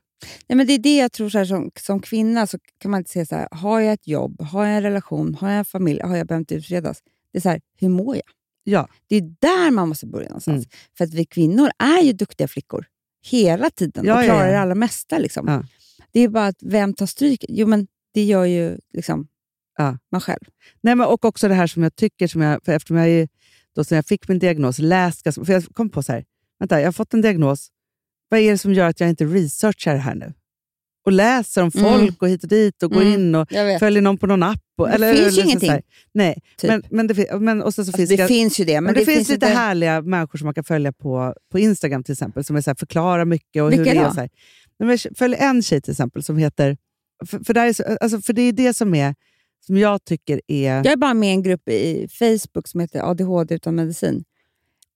Nej, 0.47 0.57
men 0.57 0.67
det 0.67 0.73
är 0.73 0.79
det 0.79 0.97
jag 0.97 1.11
tror, 1.11 1.29
så 1.29 1.37
här, 1.37 1.45
som, 1.45 1.71
som 1.79 1.99
kvinna 1.99 2.47
så 2.47 2.57
kan 2.77 2.91
man 2.91 2.97
inte 2.97 3.11
säga 3.11 3.25
så 3.25 3.35
här, 3.35 3.47
har 3.51 3.79
jag 3.79 3.93
ett 3.93 4.07
jobb, 4.07 4.41
har 4.41 4.65
jag 4.65 4.75
en 4.75 4.83
relation, 4.83 5.35
har 5.35 5.49
jag 5.49 5.59
en 5.59 5.65
familj, 5.65 6.01
har 6.01 6.17
jag 6.17 6.27
behövt 6.27 6.51
utredas? 6.51 7.01
Det 7.31 7.37
är 7.37 7.41
så 7.41 7.49
här, 7.49 7.61
hur 7.79 7.89
mår 7.89 8.15
jag? 8.15 8.25
Ja. 8.63 8.87
Det 9.07 9.15
är 9.15 9.21
där 9.21 9.71
man 9.71 9.89
måste 9.89 10.07
börja 10.07 10.27
någonstans. 10.27 10.65
Mm. 10.65 10.69
För 10.97 11.03
att 11.05 11.13
vi 11.13 11.25
kvinnor 11.25 11.69
är 11.79 12.01
ju 12.01 12.13
duktiga 12.13 12.47
flickor 12.47 12.85
hela 13.25 13.69
tiden 13.69 14.05
Ja, 14.05 14.13
och 14.17 14.23
ja, 14.23 14.25
klarar 14.25 14.45
ja. 14.45 14.51
det 14.51 14.59
allra 14.59 14.75
mesta. 14.75 15.17
Liksom. 15.17 15.47
Ja. 15.47 15.63
Det 16.11 16.19
är 16.19 16.27
bara 16.27 16.47
att 16.47 16.63
vem 16.63 16.93
tar 16.93 17.05
stryk? 17.05 17.45
Jo, 17.49 17.67
men 17.67 17.87
det 18.13 18.23
gör 18.23 18.45
ju 18.45 18.77
liksom 18.93 19.27
Ja. 19.77 19.97
man 20.11 20.21
själv. 20.21 20.41
Nej, 20.81 20.95
men 20.95 21.07
och 21.07 21.25
också 21.25 21.47
det 21.47 21.53
här 21.53 21.67
som 21.67 21.83
jag 21.83 21.95
tycker, 21.95 22.27
som 22.27 22.41
jag, 22.41 22.65
för 22.65 22.71
eftersom 22.71 22.97
jag, 22.97 23.27
då 23.75 23.83
sen 23.83 23.95
jag 23.95 24.05
fick 24.05 24.27
min 24.27 24.39
diagnos 24.39 24.79
läst, 24.79 25.23
för 25.23 25.51
jag 25.51 25.63
kom 25.73 25.89
på 25.89 26.03
så 26.03 26.11
här, 26.11 26.25
vänta, 26.59 26.79
jag 26.79 26.87
har 26.87 26.91
fått 26.91 27.13
en 27.13 27.21
diagnos, 27.21 27.69
vad 28.29 28.39
är 28.39 28.51
det 28.51 28.57
som 28.57 28.73
gör 28.73 28.87
att 28.87 28.99
jag 28.99 29.09
inte 29.09 29.25
researchar 29.25 29.93
det 29.93 29.99
här 29.99 30.15
nu? 30.15 30.33
Och 31.05 31.11
läser 31.11 31.61
om 31.63 31.71
Mm. 31.75 31.91
folk 31.99 32.21
och 32.21 32.29
hit 32.29 32.43
och 32.43 32.49
dit 32.49 32.83
och 32.83 32.91
går 32.91 33.01
Mm. 33.01 33.13
in 33.13 33.35
och 33.35 33.49
följer 33.79 34.01
någon 34.01 34.17
på 34.17 34.27
någon 34.27 34.43
app. 34.43 34.59
Och, 34.77 34.87
Det 34.87 34.93
eller, 34.93 35.13
finns 35.13 35.19
ju 35.19 35.23
eller 35.27 35.31
så 35.31 35.41
ingenting, 35.41 35.69
här. 35.69 35.81
Nej, 36.13 36.41
typ. 36.57 36.67
men, 36.69 36.83
men, 36.89 37.07
det, 37.07 37.39
men 37.39 37.61
och 37.61 37.73
sen 37.73 37.85
så 37.85 37.89
Alltså, 37.89 37.97
finns 37.97 38.09
det 38.09 38.15
det, 38.15 38.27
finns 38.27 38.59
ju 38.59 38.65
det, 38.65 38.73
men, 38.73 38.83
men 38.83 38.93
det, 38.93 39.05
finns, 39.05 39.17
lite 39.29 39.33
inte... 39.33 39.47
härliga 39.47 40.01
människor 40.01 40.37
som 40.39 40.45
man 40.45 40.53
kan 40.53 40.63
följa 40.63 40.91
på, 40.93 41.33
på 41.51 41.59
Instagram 41.59 42.03
till 42.03 42.11
exempel, 42.13 42.43
som 42.43 42.55
är 42.55 42.61
så 42.61 42.69
här, 42.69 42.75
förklarar 42.75 43.25
mycket 43.25 43.63
och 43.63 43.71
hur 43.71 43.77
Vilka 43.77 43.93
det 43.93 43.99
är. 43.99 44.09
Så 44.11 44.19
här. 44.19 44.29
Men 44.79 44.97
följer 45.15 45.39
en 45.39 45.61
tjej 45.63 45.81
till 45.81 45.91
exempel 45.91 46.23
som 46.23 46.37
heter... 46.37 46.77
För, 47.25 47.39
för, 47.39 47.53
där 47.53 47.67
är 47.67 47.73
så, 47.73 47.83
alltså, 48.01 48.21
för 48.21 48.33
det 48.33 48.41
är 48.41 48.51
det 48.53 48.73
som, 48.73 48.95
är, 48.95 49.15
som 49.65 49.77
jag 49.77 50.03
tycker 50.05 50.41
är... 50.47 50.75
Jag 50.75 50.85
är 50.85 50.97
bara 50.97 51.13
med 51.13 51.29
i 51.29 51.31
en 51.31 51.43
grupp 51.43 51.69
i 51.69 52.07
Facebook 52.19 52.67
som 52.67 52.79
heter 52.79 53.01
ADHD 53.11 53.55
utan 53.55 53.75
medicin. 53.75 54.23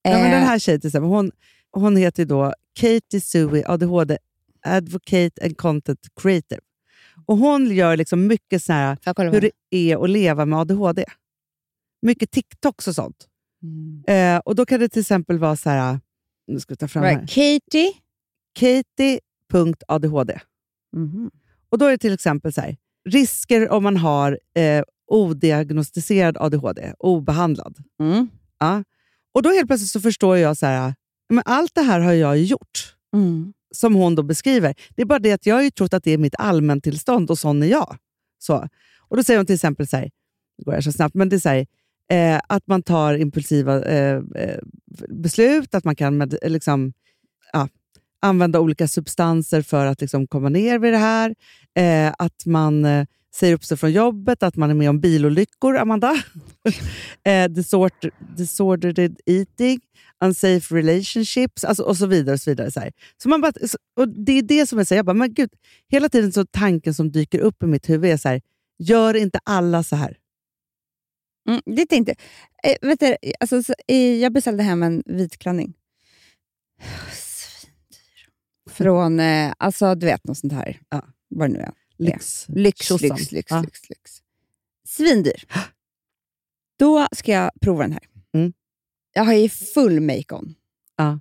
Ja, 0.01 0.11
men 0.11 0.25
Eh, 0.25 0.31
den 0.31 0.43
här 0.43 0.59
tjejen 0.59 0.81
till 0.81 0.87
exempel, 0.87 1.09
hon, 1.09 1.31
hon 1.73 1.95
heter 1.97 2.25
då 2.25 2.53
Katie 2.79 3.21
Sui, 3.21 3.63
ADHD 3.65 4.17
Advocate 4.65 5.45
and 5.45 5.57
Content 5.57 5.99
Creator. 6.21 6.59
Och 7.25 7.37
Hon 7.37 7.71
gör 7.71 7.97
liksom 7.97 8.27
mycket 8.27 8.63
så 8.63 8.73
här, 8.73 8.97
hur 9.31 9.41
det 9.41 9.51
är 9.69 10.03
att 10.03 10.09
leva 10.09 10.45
med 10.45 10.59
ADHD. 10.59 11.05
Mycket 12.01 12.31
TikToks 12.31 12.87
och 12.87 12.95
sånt. 12.95 13.27
Mm. 13.63 14.03
Eh, 14.35 14.39
och 14.45 14.55
Då 14.55 14.65
kan 14.65 14.79
det 14.79 14.89
till 14.89 14.99
exempel 15.01 15.39
vara 15.39 15.55
så 15.55 15.69
här... 15.69 15.99
Nu 16.47 16.59
ska 16.59 16.71
jag 16.71 16.79
ta 16.79 16.87
fram 16.87 17.03
Right. 17.03 17.19
här. 17.19 17.27
Katie? 17.27 17.93
Katie.adhd. 18.59 20.31
Mhm. 20.95 21.31
Och 21.69 21.77
Då 21.77 21.85
är 21.85 21.91
det 21.91 21.97
till 21.97 22.13
exempel 22.13 22.53
så 22.53 22.61
här, 22.61 22.77
risker 23.09 23.69
om 23.69 23.83
man 23.83 23.97
har 23.97 24.39
eh, 24.55 24.83
odiagnostiserad 25.07 26.37
ADHD, 26.37 26.93
obehandlad. 26.99 27.77
Mm. 27.99 28.27
Ja. 28.59 28.83
Och 29.33 29.43
Då 29.43 29.49
helt 29.49 29.67
plötsligt 29.67 29.89
så 29.91 30.01
förstår 30.01 30.37
jag 30.37 30.57
så 30.57 30.65
här, 30.65 30.93
men 31.33 31.43
allt 31.45 31.75
det 31.75 31.81
här 31.81 31.99
har 31.99 32.13
jag 32.13 32.37
gjort. 32.37 32.95
Mm. 33.13 33.53
som 33.75 33.95
hon 33.95 34.15
då 34.15 34.23
beskriver. 34.23 34.75
Det 34.95 35.01
är 35.01 35.05
bara 35.05 35.19
det 35.19 35.31
att 35.31 35.45
jag 35.45 35.55
har 35.55 35.61
ju 35.61 35.69
trott 35.69 35.93
att 35.93 36.03
det 36.03 36.11
är 36.11 36.17
mitt 36.17 36.35
allmäntillstånd 36.37 37.31
och 37.31 37.39
sån 37.39 37.63
är 37.63 37.67
jag. 37.67 37.97
Så. 38.39 38.67
Och 39.07 39.17
Då 39.17 39.23
säger 39.23 39.37
hon 39.37 39.45
till 39.45 39.55
exempel 39.55 39.87
så 39.87 39.97
här, 39.97 40.09
det 40.57 40.63
går 40.63 40.71
här 40.71 40.81
så 40.81 40.91
snabbt, 40.91 41.15
men 41.15 41.29
det 41.29 41.35
är 41.35 41.39
så 41.39 41.49
här, 41.49 41.65
eh, 42.11 42.41
att 42.47 42.67
man 42.67 42.83
tar 42.83 43.13
impulsiva 43.13 43.83
eh, 43.83 44.21
eh, 44.35 44.59
beslut, 45.09 45.75
att 45.75 45.83
man 45.83 45.95
kan 45.95 46.17
med, 46.17 46.37
liksom, 46.41 46.93
ja, 47.53 47.67
använda 48.21 48.59
olika 48.59 48.87
substanser 48.87 49.61
för 49.61 49.85
att 49.85 50.01
liksom, 50.01 50.27
komma 50.27 50.49
ner 50.49 50.79
vid 50.79 50.93
det 50.93 50.97
här. 50.97 51.35
Eh, 51.75 52.13
att 52.17 52.45
man 52.45 52.85
eh, 52.85 53.05
säger 53.35 53.53
upp 53.53 53.65
sig 53.65 53.77
från 53.77 53.91
jobbet, 53.91 54.43
att 54.43 54.55
man 54.55 54.69
är 54.69 54.73
med 54.73 54.89
om 54.89 54.99
bilolyckor, 54.99 55.77
Amanda. 55.77 56.23
eh, 57.23 57.45
disorder, 57.49 58.11
disordered 58.37 59.19
eating, 59.25 59.79
unsafe 60.23 60.75
relationships 60.75 61.63
alltså, 61.63 61.83
och 61.83 61.97
så 61.97 62.05
vidare. 62.05 62.33
Och 62.33 62.41
så 62.41 62.49
vidare 62.51 62.71
så 62.71 62.79
här. 62.79 62.91
Så 63.23 63.29
man 63.29 63.41
bara, 63.41 63.51
så- 63.67 63.77
och 63.97 64.09
Det 64.09 64.31
är 64.31 64.41
det 64.41 64.67
som 64.67 64.77
jag 64.77 64.87
säger, 64.87 64.97
jag 64.97 65.05
bara, 65.05 65.13
men 65.13 65.33
gud, 65.33 65.49
hela 65.89 66.09
tiden 66.09 66.31
så 66.31 66.45
tanken 66.45 66.93
som 66.93 67.11
dyker 67.11 67.39
upp 67.39 67.63
i 67.63 67.65
mitt 67.65 67.89
huvud 67.89 68.11
är 68.11 68.17
så 68.17 68.29
här, 68.29 68.41
gör 68.79 69.13
inte 69.13 69.39
alla 69.43 69.83
så 69.83 69.95
här? 69.95 70.17
Mm, 71.49 71.61
det 71.65 71.85
tänkte 71.85 72.15
eh, 72.63 72.87
vet 72.87 72.99
du, 72.99 73.15
alltså, 73.39 73.63
så, 73.63 73.73
eh, 73.87 73.97
Jag 73.97 74.33
beställde 74.33 74.63
hem 74.63 74.83
en 74.83 75.03
vit 75.05 75.37
klänning. 75.37 75.73
Svindyr. 77.11 78.29
Från, 78.69 79.19
eh, 79.19 79.53
alltså 79.57 79.95
du 79.95 80.05
vet, 80.05 80.23
något 80.23 80.37
sånt 80.37 80.53
här. 80.53 80.79
Ja. 80.89 81.01
Vad 81.29 81.49
det 81.49 81.53
nu 81.53 81.59
är. 81.59 81.71
Lyx. 82.03 82.45
Lyx, 82.49 82.89
lyx, 83.01 83.31
lyx, 83.31 83.51
Ja. 83.51 83.61
lyx, 83.61 83.89
lyx. 83.89 84.21
Svindyr. 84.87 85.43
Då 86.79 87.07
ska 87.11 87.31
jag 87.31 87.51
prova 87.61 87.83
den 87.83 87.91
här. 87.91 88.07
Mm. 88.33 88.53
Jag 89.13 89.23
har 89.23 89.33
ju 89.33 89.49
full 89.49 89.99
make-on. 89.99 90.55
Ja. 90.95 91.19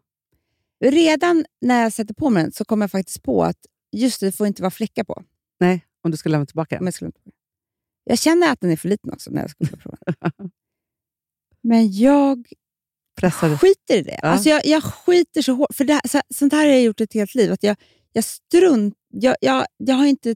Redan 0.85 1.45
när 1.61 1.83
jag 1.83 1.93
sätter 1.93 2.15
på 2.15 2.31
mig 2.31 2.43
den 2.43 2.53
så 2.53 2.65
kommer 2.65 2.83
jag 2.85 2.91
faktiskt 2.91 3.23
på 3.23 3.45
att 3.45 3.57
just 3.93 4.21
det, 4.21 4.27
det 4.27 4.33
får 4.33 4.47
inte 4.47 4.63
vara 4.63 4.71
fläckar 4.71 5.05
på. 5.05 5.23
Nej, 5.61 5.87
om 6.03 6.11
du 6.11 6.17
ska 6.17 6.29
lämna 6.29 6.47
tillbaka 6.47 6.77
den. 6.77 6.85
jag, 6.85 6.95
skulle... 6.95 7.13
jag 8.05 8.19
känner 8.19 8.53
att 8.53 8.61
den 8.61 8.71
är 8.71 8.77
för 8.77 8.89
liten 8.89 9.13
också 9.13 9.31
när 9.31 9.41
jag 9.41 9.51
ska 9.51 9.77
prova 9.77 9.97
den. 10.07 10.51
Men 11.63 11.93
jag 11.93 12.47
Pressa 13.17 13.49
det. 13.49 13.59
skiter 13.59 13.97
i 13.97 14.03
det. 14.03 14.19
Ja. 14.23 14.29
Alltså 14.29 14.49
jag, 14.49 14.67
jag 14.67 14.85
skiter 14.85 15.43
så 15.43 15.53
hårt. 15.53 15.75
För 15.75 15.85
det 15.85 15.93
här, 15.93 16.09
så, 16.09 16.21
sånt 16.35 16.53
här 16.53 16.61
har 16.67 16.73
jag 16.73 16.83
gjort 16.83 17.01
ett 17.01 17.15
helt 17.15 17.35
liv. 17.35 17.53
Att 17.53 17.63
jag, 17.63 17.77
jag, 18.13 18.25
strunt, 18.25 18.95
jag, 19.09 19.37
jag, 19.41 19.67
jag 19.77 19.95
har 19.95 20.07
inte 20.07 20.35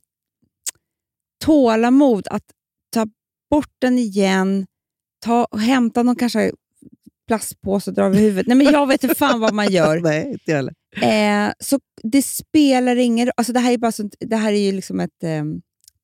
tålamod 1.45 2.27
att 2.31 2.43
ta 2.95 3.07
bort 3.51 3.73
den 3.81 3.99
igen, 3.99 4.67
ta, 5.25 5.45
och 5.45 5.61
hämta 5.61 6.03
någon 6.03 6.17
kanske 6.17 6.53
plastpåse 7.29 7.91
och 7.91 7.95
dra 7.95 8.05
över 8.05 8.19
huvudet. 8.19 8.47
Nej, 8.47 8.57
men 8.57 8.67
jag 8.73 8.87
vet 8.87 9.05
inte 9.05 9.17
fan 9.17 9.41
vad 9.41 9.55
man 9.55 9.73
gör. 9.73 10.01
Nej, 10.03 10.31
inte 10.33 10.53
heller. 10.55 10.75
Eh, 11.03 11.53
så 11.59 11.79
det 12.03 12.23
spelar 12.23 12.97
ingen 12.97 13.31
alltså 13.37 13.53
det 13.53 13.61
här 13.61 13.73
är 13.73 13.79
bara 13.79 13.93
sånt, 13.93 14.15
Det 14.21 14.37
här 14.37 14.53
är 14.53 14.59
ju 14.59 14.73
liksom 14.73 15.01
ett 15.01 15.23
eh, 15.25 15.45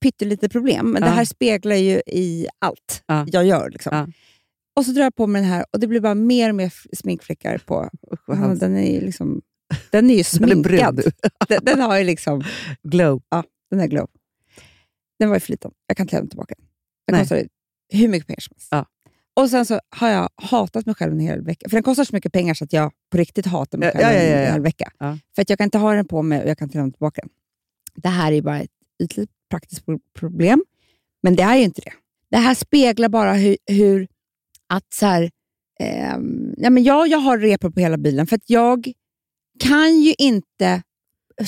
pyttelitet 0.03 0.53
problem, 0.53 0.91
men 0.91 1.03
Ja. 1.03 1.09
det 1.09 1.15
här 1.15 1.25
speglar 1.25 1.77
ju 1.77 2.03
i 2.07 2.47
allt 2.59 3.03
Ja. 3.07 3.27
jag 3.29 3.45
gör. 3.47 3.71
Liksom. 3.71 3.97
Ja. 3.97 4.09
Och 4.77 4.85
så 4.87 4.93
drar 4.93 5.03
jag 5.03 5.15
på 5.15 5.27
mig 5.27 5.43
den 5.43 5.51
här 5.51 5.65
och 5.73 5.81
det 5.81 5.87
blir 5.87 6.01
bara 6.01 6.15
mer 6.15 6.49
och 6.49 6.55
mer 6.55 6.73
sminkfläckar 6.97 7.59
på. 7.59 7.91
Usch, 8.13 8.21
Ja, 8.27 8.35
den 8.61 8.77
är 8.77 8.93
ju 8.95 9.01
liksom, 9.01 9.43
den 9.91 10.11
är 10.11 10.15
ju 10.15 10.21
är 10.21 10.25
sminkad. 10.25 11.03
den, 11.49 11.65
den 11.65 11.81
har 11.81 11.99
ju 11.99 12.05
liksom, 12.05 12.43
Glow. 12.83 13.23
den 13.71 13.81
här 13.81 13.87
glow. 13.87 14.09
Den 15.23 15.29
var 15.29 15.37
ju 15.37 15.41
för 15.41 15.51
liten. 15.51 15.71
Jag 15.87 15.97
kan 15.97 16.05
inte 16.05 16.17
lämna 16.17 16.29
tillbaka 16.29 16.55
den. 16.59 16.67
Den 17.07 17.15
Nej. 17.15 17.23
kostade 17.23 17.49
hur 17.93 18.09
mycket 18.09 18.27
pengar 18.27 18.41
som 18.41 18.55
helst. 18.55 18.69
Ja. 18.71 18.87
Och 19.35 19.51
sen 19.51 19.67
så 19.67 19.81
har 19.91 20.09
jag 20.09 20.29
hatat 20.37 20.87
mig 20.87 20.95
själv 20.95 21.13
en 21.13 21.21
hel 21.21 21.43
vecka. 21.43 21.69
För 21.69 21.77
den 21.77 21.83
kostar 21.83 22.05
så 22.05 22.15
mycket 22.15 22.33
pengar 22.33 22.55
så 22.55 22.65
att 22.65 22.73
jag 22.73 22.93
på 23.11 23.17
riktigt 23.19 23.47
hatar 23.47 23.79
mig 23.79 23.93
själv 23.93 24.03
ja, 24.03 24.13
ja, 24.13 24.37
en 24.37 24.53
hel 24.53 24.63
vecka. 24.63 24.93
För 25.35 25.43
att 25.43 25.51
jag 25.51 25.59
kan 25.59 25.65
inte 25.65 25.79
ha 25.79 25.95
den 25.95 26.09
på 26.09 26.23
mig 26.23 26.43
och 26.43 26.49
jag 26.49 26.59
kan 26.59 26.67
inte 26.69 26.79
lämna 26.79 26.93
tillbaka 26.93 27.21
den. 27.21 27.31
Det 27.95 28.09
här 28.09 28.33
är 28.33 28.43
bara 28.43 28.61
ett 28.61 28.71
ytligt 29.03 29.31
praktiskt 29.51 29.87
pro- 29.87 30.01
problem, 30.19 30.65
men 31.23 31.37
det 31.37 31.43
är 31.43 31.57
ju 31.57 31.63
inte 31.63 31.81
det. 31.81 31.93
Det 32.31 32.37
här 32.37 32.55
speglar 32.55 33.09
bara 33.09 33.35
hur, 33.35 33.57
hur 33.67 34.09
att 34.67 34.93
så 34.95 35.07
här, 35.07 35.31
ehm, 35.81 36.55
ja, 36.57 36.71
men 36.71 36.85
jag, 36.85 37.09
jag 37.09 37.19
har 37.19 37.39
repor 37.39 37.71
på 37.71 37.81
hela 37.81 37.97
bilen 37.99 38.27
för 38.27 38.37
att 38.37 38.51
jag 38.51 38.93
kan 39.59 40.01
ju 40.01 40.15
inte 40.19 40.83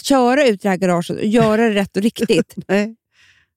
köra 0.03 0.47
ut 0.47 0.63
det 0.63 0.69
här 0.69 0.77
garaget 0.77 1.19
och 1.19 1.25
göra 1.25 1.69
det 1.69 1.75
rätt 1.75 1.97
och 1.97 2.03
riktigt. 2.09 2.55
Nej. 2.69 2.97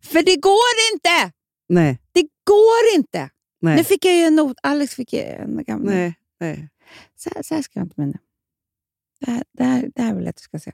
För 0.03 0.23
det 0.23 0.35
går 0.35 0.93
inte! 0.93 1.33
Nej. 1.69 1.99
Det 2.11 2.21
går 2.43 2.95
inte! 2.95 3.29
Nej. 3.61 3.75
Nu 3.77 3.83
fick 3.83 4.05
jag 4.05 4.15
ju 4.15 4.21
en 4.21 4.35
not. 4.35 4.57
Alex 4.63 4.95
fick 4.95 5.13
ju 5.13 5.19
en 5.19 5.63
gammal. 5.63 5.85
Nej. 5.85 6.15
Nej. 6.39 6.69
Så, 7.15 7.29
här, 7.35 7.43
så 7.43 7.55
här 7.55 7.61
ska 7.61 7.79
jag 7.79 7.85
inte 7.85 8.01
med 8.01 8.07
nu. 8.07 8.17
Det 9.19 9.31
här, 9.31 9.43
det, 9.51 9.63
här, 9.63 9.91
det 9.95 10.01
här 10.01 10.13
vill 10.15 10.23
jag 10.23 10.29
att 10.29 10.35
du 10.37 10.41
ska 10.41 10.59
se. 10.59 10.71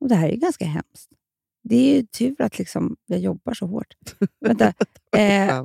Och 0.00 0.08
det 0.08 0.14
här 0.14 0.28
är 0.28 0.32
ju 0.32 0.36
ganska 0.38 0.64
hemskt. 0.64 1.10
Det 1.62 1.76
är 1.76 1.94
ju 1.94 2.02
tur 2.02 2.42
att 2.42 2.58
liksom, 2.58 2.96
jag 3.06 3.20
jobbar 3.20 3.54
så 3.54 3.66
hårt. 3.66 3.94
Vänta. 4.40 4.74
Eh, 5.16 5.64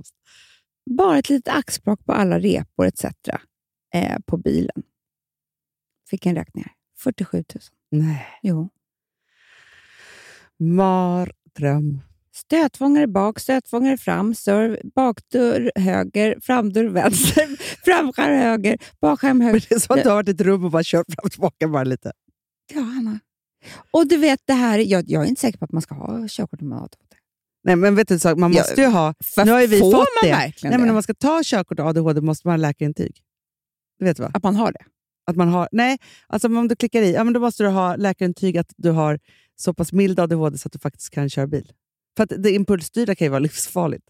bara 0.85 1.17
ett 1.17 1.29
litet 1.29 1.53
axplock 1.53 2.05
på 2.05 2.13
alla 2.13 2.39
repor 2.39 2.85
etc. 2.85 3.05
Eh, 3.93 4.19
på 4.25 4.37
bilen. 4.37 4.83
Fick 6.09 6.25
en 6.25 6.35
räkning 6.35 6.63
här. 6.63 6.73
47 6.97 7.37
000. 7.37 7.45
Nej. 7.89 8.27
Jo. 8.41 8.69
Mardröm. 10.57 12.01
Stötfångare 12.49 13.07
bak, 13.07 13.39
stötfångare 13.39 13.97
fram, 13.97 14.35
serv, 14.35 14.77
bakdörr 14.95 15.71
höger, 15.75 16.39
framdörr 16.41 16.85
vänster, 16.85 17.47
framskärm 17.85 18.39
höger, 18.41 18.77
bakskärm 19.01 19.37
Men 19.37 19.47
höger. 19.47 19.65
det 19.69 19.75
är 19.75 19.79
som 19.79 19.97
att 19.97 20.03
du 20.03 20.09
har 20.09 20.15
varit 20.15 20.27
i 20.27 20.31
ett 20.31 20.41
rum 20.41 20.65
och 20.65 20.71
bara 20.71 20.83
kört 20.83 21.05
fram 21.13 21.23
och 21.23 21.31
tillbaka 21.31 21.67
bara 21.67 21.83
lite. 21.83 22.11
Ja, 22.73 22.81
Hanna. 22.81 23.19
Och 23.91 24.07
du 24.07 24.17
vet, 24.17 24.39
det 24.45 24.53
här, 24.53 24.79
jag, 24.79 25.03
jag 25.07 25.23
är 25.23 25.27
inte 25.27 25.41
säker 25.41 25.57
på 25.59 25.65
att 25.65 25.71
man 25.71 25.81
ska 25.81 25.95
ha 25.95 26.27
körkort 26.29 26.61
med 26.61 26.77
ADHD. 26.77 27.15
Nej, 27.63 27.75
men 27.75 27.95
vet 27.95 28.07
du, 28.07 28.35
man 28.35 28.51
måste 28.51 28.81
ju 28.81 28.87
ha... 28.87 29.13
För 29.23 29.45
Nu 29.45 29.51
har 29.51 29.67
vi 29.67 29.79
får 29.79 29.91
fått 29.91 29.93
man 29.93 30.05
det. 30.23 30.29
verkligen 30.29 30.69
Nej, 30.69 30.77
men 30.77 30.79
det? 30.79 30.85
när 30.85 30.93
man 30.93 31.03
ska 31.03 31.13
ta 31.13 31.41
körkort 31.43 31.79
och 31.79 31.85
ADHD 31.85 32.21
måste 32.21 32.47
man 32.47 32.53
ha 32.53 32.57
läkarintyg. 32.57 33.21
Du 33.99 34.05
vet 34.05 34.19
va? 34.19 34.31
Att 34.33 34.43
man 34.43 34.55
har 34.55 34.71
det? 34.71 34.83
Att 35.31 35.35
man 35.35 35.47
har, 35.47 35.69
nej, 35.71 35.97
alltså 36.27 36.47
om 36.47 36.67
du 36.67 36.75
klickar 36.75 37.01
i, 37.01 37.13
ja, 37.13 37.23
men 37.23 37.33
då 37.33 37.39
måste 37.39 37.63
du 37.63 37.69
ha 37.69 37.95
läkarintyg 37.95 38.57
att 38.57 38.73
du 38.77 38.91
har 38.91 39.19
så 39.55 39.73
pass 39.73 39.93
mild 39.93 40.19
ADHD 40.19 40.57
så 40.57 40.67
att 40.67 40.73
du 40.73 40.79
faktiskt 40.79 41.09
kan 41.09 41.29
köra 41.29 41.47
bil. 41.47 41.71
För 42.19 42.23
att 42.23 42.43
det 42.43 42.51
impulsstyrda 42.51 43.15
kan 43.15 43.25
ju 43.25 43.29
vara 43.29 43.39
livsfarligt. 43.39 44.03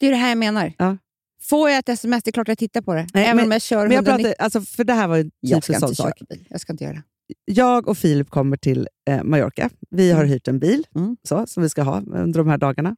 Det 0.00 0.06
är 0.06 0.10
det 0.10 0.16
här 0.16 0.28
jag 0.28 0.38
menar. 0.38 0.72
Ja. 0.78 0.96
Får 1.42 1.70
jag 1.70 1.78
ett 1.78 1.88
sms, 1.88 2.22
det 2.22 2.30
är 2.30 2.32
klart 2.32 2.48
jag 2.48 2.58
tittar 2.58 2.80
på 2.82 2.94
det. 2.94 3.06
Nej, 3.14 3.24
Även 3.24 3.36
men- 3.36 3.44
om 3.44 3.52
jag 3.52 3.62
kör 3.62 3.82
Men 3.88 3.92
jag 3.92 4.02
190. 4.08 4.24
pratar, 4.30 4.44
alltså, 4.44 4.60
för 4.60 4.84
det 4.84 4.92
här 4.92 5.08
var 5.08 5.16
ju 5.16 5.22
en 5.22 5.30
Jag 5.40 5.64
ska 5.64 5.72
typisk 5.72 5.86
sån 5.86 5.94
sak. 5.94 6.12
bil. 6.30 6.46
Jag 6.50 6.60
ska 6.60 6.72
inte 6.72 6.84
göra 6.84 6.94
det. 6.94 7.02
Jag 7.44 7.88
och 7.88 7.98
Filip 7.98 8.30
kommer 8.30 8.56
till 8.56 8.88
eh, 9.10 9.22
Mallorca. 9.24 9.70
Vi 9.90 10.10
har 10.12 10.20
Mm. 10.20 10.32
hyrt 10.32 10.48
en 10.48 10.58
bil 10.58 10.86
Mm. 10.94 11.16
så, 11.28 11.46
som 11.46 11.62
vi 11.62 11.68
ska 11.68 11.82
ha 11.82 12.00
under 12.00 12.38
de 12.38 12.48
här 12.48 12.58
dagarna. 12.58 12.96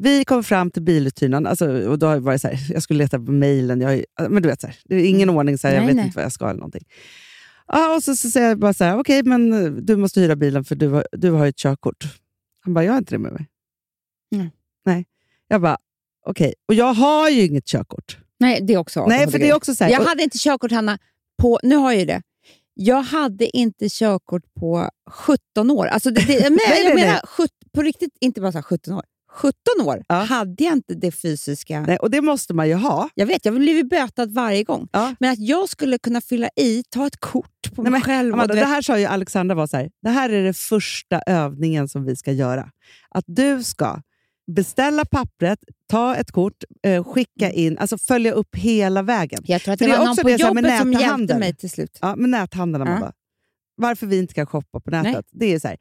Vi 0.00 0.24
kommer 0.24 0.42
fram 0.42 0.70
till 0.70 0.82
biluthyraren, 0.82 1.46
alltså, 1.46 1.88
och 1.88 1.98
då 1.98 2.18
var 2.18 2.32
det 2.32 2.38
så 2.38 2.48
här, 2.48 2.58
jag 2.72 2.82
skulle 2.82 2.98
leta 2.98 3.18
på 3.18 3.32
mejlen. 3.32 3.80
Jag, 3.80 4.04
men 4.30 4.42
du 4.42 4.48
vet, 4.48 4.60
så 4.60 4.66
här, 4.66 4.76
det 4.84 4.96
är 4.96 5.04
ingen 5.08 5.30
ordning, 5.30 5.58
så 5.58 5.66
här, 5.68 5.74
jag 5.74 5.82
Mm. 5.82 5.86
Nej, 5.86 5.94
vet 5.94 5.96
nej. 6.02 6.06
inte 6.06 6.16
vad 6.18 6.24
jag 6.24 6.32
ska 6.32 6.44
eller 6.44 6.58
någonting. 6.60 6.84
Ja, 7.66 7.94
och 7.96 8.02
så, 8.02 8.16
så 8.16 8.30
säger 8.30 8.48
jag 8.48 8.58
bara 8.58 8.74
så 8.74 8.84
här, 8.84 8.98
okej, 8.98 9.22
men 9.22 9.52
eh, 9.52 9.70
du 9.70 9.96
måste 9.96 10.20
hyra 10.20 10.36
bilen 10.36 10.64
för 10.64 10.74
du, 10.74 10.88
har- 10.88 11.06
du 11.12 11.30
har 11.30 11.44
ju 11.44 11.48
ett 11.48 11.56
körkort. 11.56 12.04
Han 12.64 12.74
bara, 12.74 12.84
jag 12.84 12.92
har 12.92 12.98
inte 12.98 13.14
det 13.14 13.18
med 13.18 13.32
mig. 13.32 13.46
Nej. 14.84 14.94
Nej. 14.96 15.04
Jag 15.48 15.60
bara, 15.62 15.76
okej. 16.26 16.54
Och 16.68 16.74
jag 16.74 16.94
har 16.94 17.28
ju 17.28 17.42
inget 17.46 17.66
körkort. 17.66 18.18
Nej, 18.40 18.60
det 18.62 18.74
är 18.74 18.78
också 18.78 19.06
Nej, 19.06 19.30
för 19.30 19.38
det 19.38 19.48
är 19.48 19.54
också 19.54 19.74
så 19.74 19.84
här, 19.84 19.90
Jag 19.90 20.00
hade 20.00 20.22
inte 20.22 20.38
körkort, 20.38 20.70
Hanna, 20.72 20.98
på... 21.42 21.60
Nu 21.62 21.76
har 21.76 21.92
jag 21.92 22.00
ju 22.00 22.06
det. 22.06 22.22
Jag 22.74 23.02
hade 23.02 23.56
inte 23.56 23.88
körkort 23.88 24.42
på 24.60 24.90
17 25.10 25.70
år. 25.70 25.86
Alltså 25.86 26.10
det, 26.10 26.20
det, 26.26 26.42
men 26.50 26.58
Nej, 26.68 26.84
jag 26.84 26.94
nej, 26.94 26.94
menar 26.94 27.12
nej. 27.12 27.20
sjut- 27.24 27.72
på 27.74 27.82
riktigt, 27.82 28.16
inte 28.20 28.40
bara 28.40 28.52
så 28.52 28.58
här 28.58 28.62
17 28.62 28.94
år. 28.94 29.02
17 29.32 29.52
år 29.84 30.02
Ja. 30.08 30.14
hade 30.14 30.64
jag 30.64 30.72
inte 30.72 30.94
det 30.94 31.12
fysiska... 31.12 31.80
Nej, 31.80 31.96
och 31.96 32.10
det 32.10 32.20
måste 32.20 32.54
man 32.54 32.68
ju 32.68 32.74
ha. 32.74 33.08
Jag 33.14 33.26
vet, 33.26 33.44
jag 33.44 33.52
har 33.52 33.58
blivit 33.58 33.88
bötad 33.88 34.26
varje 34.34 34.64
gång. 34.64 34.88
Ja. 34.92 35.14
Men 35.20 35.32
att 35.32 35.38
jag 35.38 35.68
skulle 35.68 35.98
kunna 35.98 36.20
fylla 36.20 36.48
i, 36.56 36.82
ta 36.90 37.06
ett 37.06 37.20
kort 37.20 37.74
på 37.74 37.82
Nej, 37.82 37.90
mig 37.90 38.00
men, 38.00 38.00
själv. 38.00 38.34
Amanda, 38.34 38.54
det 38.54 38.64
här 38.64 38.82
sa 38.82 38.98
ju 38.98 39.04
Alexandra 39.04 39.54
var 39.54 39.66
så 39.66 39.76
här, 39.76 39.90
det 40.02 40.10
här 40.10 40.30
är 40.30 40.42
det 40.44 40.52
första 40.56 41.22
övningen 41.26 41.88
som 41.88 42.04
vi 42.04 42.16
ska 42.16 42.32
göra. 42.32 42.70
Att 43.10 43.24
du 43.26 43.62
ska 43.62 44.00
beställa 44.46 45.04
pappret, 45.04 45.58
ta 45.86 46.16
ett 46.16 46.30
kort, 46.30 46.64
eh, 46.82 47.04
skicka 47.04 47.50
in, 47.52 47.78
alltså 47.78 47.98
följa 47.98 48.32
upp 48.32 48.56
hela 48.56 49.02
vägen. 49.02 49.42
jag 49.46 49.62
tror 49.62 49.72
att 49.72 49.78
det, 49.78 49.86
det 49.86 49.92
är 49.92 49.98
var 49.98 50.06
någon 50.06 50.16
på 50.16 50.28
det 50.28 50.38
så 50.38 50.44
här 50.46 50.54
jobbet 50.54 50.78
som 50.78 50.92
hjälpte 50.92 51.38
mig 51.38 51.54
till 51.54 51.70
slut. 51.70 51.98
Ja, 52.00 52.16
med 52.16 52.30
näthandeln, 52.30 52.82
Amanda. 52.82 53.12
Varför 53.74 54.06
vi 54.06 54.18
inte 54.18 54.34
kan 54.34 54.46
shoppa 54.46 54.80
på 54.80 54.90
nätet. 54.90 55.12
Nej. 55.14 55.22
Det 55.30 55.46
är 55.54 55.58
så 55.58 55.68
här, 55.68 55.76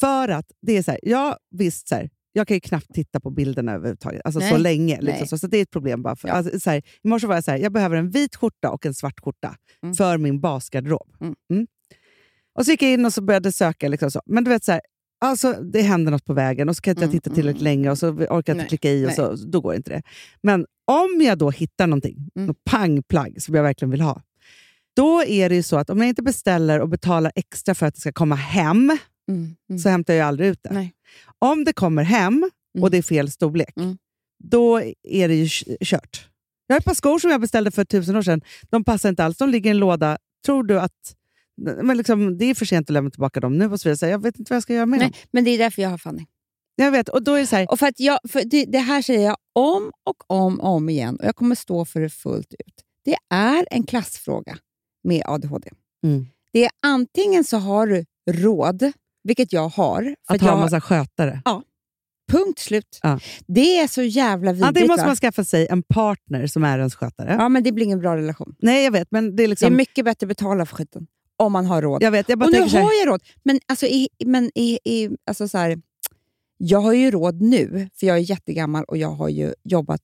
för 0.00 0.28
att 0.28 0.46
det 0.62 0.76
är 0.76 0.82
så 0.82 0.90
här, 0.90 1.00
ja 1.02 1.38
visst, 1.50 1.88
så 1.88 1.94
här, 1.94 2.10
jag 2.32 2.48
kan 2.48 2.54
ju 2.54 2.60
knappt 2.60 2.94
titta 2.94 3.20
på 3.20 3.30
bilderna 3.30 3.72
överhuvudtaget, 3.72 4.20
alltså 4.24 4.40
så 4.40 4.46
Nej. 4.50 4.58
länge. 4.58 5.00
Liksom, 5.00 5.26
så, 5.26 5.38
så 5.38 5.46
det 5.46 5.58
är 5.58 5.62
ett 5.62 5.70
problem. 5.70 6.02
Bara 6.02 6.16
för, 6.16 6.28
Ja. 6.28 6.34
alltså, 6.34 6.60
så 6.60 6.70
här, 6.70 6.82
I 7.02 7.08
morse 7.08 7.26
var 7.26 7.34
jag 7.34 7.44
så 7.44 7.50
här, 7.50 7.58
jag 7.58 7.72
behöver 7.72 7.96
en 7.96 8.10
vit 8.10 8.36
skjorta 8.36 8.70
och 8.70 8.86
en 8.86 8.94
svart 8.94 9.20
skjorta 9.20 9.56
Mm. 9.82 9.94
för 9.94 10.18
min 10.18 10.40
basgarderob. 10.40 11.14
Mm. 11.20 11.34
Mm. 11.50 11.66
Och 12.58 12.64
så 12.64 12.70
gick 12.70 12.82
jag 12.82 12.90
in 12.92 13.06
och 13.06 13.12
så 13.12 13.22
började 13.22 13.52
söka. 13.52 13.88
Liksom 13.88 14.10
så. 14.10 14.22
Men 14.26 14.44
du 14.44 14.50
vet, 14.50 14.64
så 14.64 14.72
här, 14.72 14.80
alltså, 15.20 15.52
det 15.52 15.82
händer 15.82 16.12
något 16.12 16.24
på 16.24 16.32
vägen 16.32 16.68
och 16.68 16.76
så 16.76 16.82
kan 16.82 16.90
jag 16.90 16.94
inte 16.96 17.04
Mm, 17.04 17.12
titta 17.20 17.34
tillräckligt 17.34 17.62
länge 17.62 17.90
och 17.90 17.98
så 17.98 18.08
orkar 18.08 18.52
jag 18.54 18.56
inte 18.56 18.68
klicka 18.68 18.90
i 18.90 19.06
och 19.06 19.12
så, 19.12 19.34
då 19.36 19.60
går 19.60 19.74
inte 19.74 19.90
det. 19.90 20.02
Men 20.42 20.66
om 20.84 21.20
jag 21.22 21.38
då 21.38 21.50
hittar 21.50 21.86
någonting, 21.86 22.30
Mm. 22.36 22.46
något 22.46 22.64
pangplagg 22.64 23.42
som 23.42 23.54
jag 23.54 23.62
verkligen 23.62 23.90
vill 23.90 24.00
ha, 24.00 24.22
då 24.96 25.22
är 25.24 25.48
det 25.48 25.54
ju 25.54 25.62
så 25.62 25.76
att 25.76 25.90
om 25.90 25.98
jag 25.98 26.08
inte 26.08 26.22
beställer 26.22 26.80
och 26.80 26.88
betalar 26.88 27.32
extra 27.34 27.74
för 27.74 27.86
att 27.86 27.94
det 27.94 28.00
ska 28.00 28.12
komma 28.12 28.34
hem, 28.34 28.98
Mm, 29.28 29.56
mm. 29.70 29.78
så 29.78 29.88
hämtar 29.88 30.14
jag 30.14 30.28
aldrig 30.28 30.48
ut 30.48 30.62
det. 30.62 30.70
Nej. 30.72 30.92
Om 31.38 31.64
det 31.64 31.72
kommer 31.72 32.02
hem 32.02 32.50
och 32.74 32.78
Mm. 32.78 32.90
det 32.90 32.98
är 32.98 33.02
fel 33.02 33.30
storlek, 33.30 33.72
Mm. 33.76 33.98
då 34.44 34.80
är 35.02 35.28
det 35.28 35.34
ju 35.34 35.48
kört. 35.80 36.28
Jag 36.66 36.74
har 36.74 36.78
ett 36.80 36.84
par 36.84 36.94
skor 36.94 37.18
som 37.18 37.30
jag 37.30 37.40
beställde 37.40 37.70
för 37.70 37.84
tusen 37.84 38.16
år 38.16 38.22
sedan. 38.22 38.40
De 38.70 38.84
passar 38.84 39.08
inte 39.08 39.24
alls. 39.24 39.36
De 39.36 39.48
ligger 39.48 39.70
i 39.70 39.74
en 39.74 39.78
låda. 39.78 40.18
Tror 40.46 40.62
du 40.64 40.80
att 40.80 41.15
men 41.56 41.96
liksom, 41.96 42.38
det 42.38 42.44
är 42.44 42.54
för 42.54 42.64
sent 42.66 42.90
att 42.90 42.94
lämna 42.94 43.10
tillbaka 43.10 43.40
dem 43.40 43.58
nu? 43.58 43.66
Och 43.72 43.80
så 43.80 43.88
vidare. 43.88 44.10
Jag 44.10 44.22
vet 44.22 44.38
inte 44.38 44.52
vad 44.52 44.56
jag 44.56 44.62
ska 44.62 44.74
göra 44.74 44.86
med 44.86 44.98
Nej, 44.98 45.08
dem. 45.10 45.18
men 45.30 45.44
det 45.44 45.50
är 45.50 45.58
därför 45.58 45.82
jag 45.82 45.90
har 45.90 45.98
Fanny. 45.98 46.26
Jag 46.76 46.90
vet, 46.90 47.08
och 47.08 47.22
då 47.22 47.34
är 47.34 47.40
det 47.40 47.46
så 47.46 47.56
här, 47.56 47.70
Och 47.70 47.78
för 47.78 47.86
att 47.86 48.00
jag, 48.00 48.18
för 48.28 48.44
det, 48.44 48.64
det 48.64 48.78
här 48.78 49.02
säger 49.02 49.24
jag 49.26 49.36
om 49.54 49.92
och 50.04 50.24
om 50.30 50.60
och 50.60 50.68
om 50.70 50.88
igen 50.88 51.16
och 51.16 51.24
jag 51.24 51.36
kommer 51.36 51.54
stå 51.54 51.84
för 51.84 52.00
det 52.00 52.10
fullt 52.10 52.54
ut. 52.66 52.74
Det 53.04 53.16
är 53.30 53.66
en 53.70 53.82
klassfråga 53.82 54.58
med 55.04 55.22
ADHD. 55.26 55.70
Mm. 56.04 56.26
Det 56.52 56.64
är 56.64 56.70
antingen 56.82 57.44
så 57.44 57.56
har 57.56 57.86
du 57.86 58.04
råd, 58.30 58.92
vilket 59.24 59.52
jag 59.52 59.68
har. 59.68 60.16
Att 60.28 60.40
ha 60.40 60.48
en 60.48 60.54
har- 60.54 60.60
massa 60.64 60.80
skötare. 60.80 61.42
Punkt 62.32 62.58
slut. 62.58 62.98
Ja. 63.02 63.20
Det 63.46 63.78
är 63.78 63.86
så 63.88 64.02
jävla 64.02 64.52
vidrigt. 64.52 64.68
Antingen 64.68 64.88
måste 64.88 65.02
va? 65.02 65.06
man 65.06 65.16
skaffa 65.16 65.44
sig 65.44 65.66
en 65.70 65.82
partner 65.82 66.46
som 66.46 66.64
är 66.64 66.78
ens 66.78 66.94
skötare. 66.94 67.36
Ja, 67.38 67.48
men 67.48 67.62
det 67.62 67.72
blir 67.72 67.84
ingen 67.84 68.00
bra 68.00 68.16
relation. 68.16 68.54
Nej, 68.58 68.84
jag 68.84 68.90
vet, 68.92 69.10
men 69.10 69.24
det 69.24 69.30
är 69.30 69.36
Det 69.36 69.42
är 69.44 69.48
liksom... 69.48 69.76
mycket 69.76 70.04
bättre 70.04 70.24
att 70.24 70.28
betala 70.28 70.66
för 70.66 70.76
skiten. 70.76 71.06
Om 71.36 71.52
man 71.52 71.66
har 71.66 71.82
råd. 71.82 72.02
jag 72.02 72.10
vet, 72.10 72.28
jag 72.28 72.38
bara 72.38 72.44
och 72.46 72.52
nu 72.52 72.60
har 72.60 72.92
jag 73.00 73.08
råd. 73.08 73.22
Men, 73.42 73.60
alltså, 73.66 73.86
i, 73.86 74.08
men 74.24 74.50
i, 74.54 74.78
i, 74.84 75.08
alltså, 75.26 75.48
så 75.48 75.58
här, 75.58 75.78
jag 76.58 76.78
har 76.80 76.92
ju 76.92 77.10
råd 77.10 77.40
nu, 77.42 77.88
för 77.94 78.06
jag 78.06 78.16
är 78.16 78.30
jättegammal 78.30 78.84
och 78.84 78.96
jag 78.96 79.08
har 79.08 79.28
ju 79.28 79.54
jobbat 79.64 80.00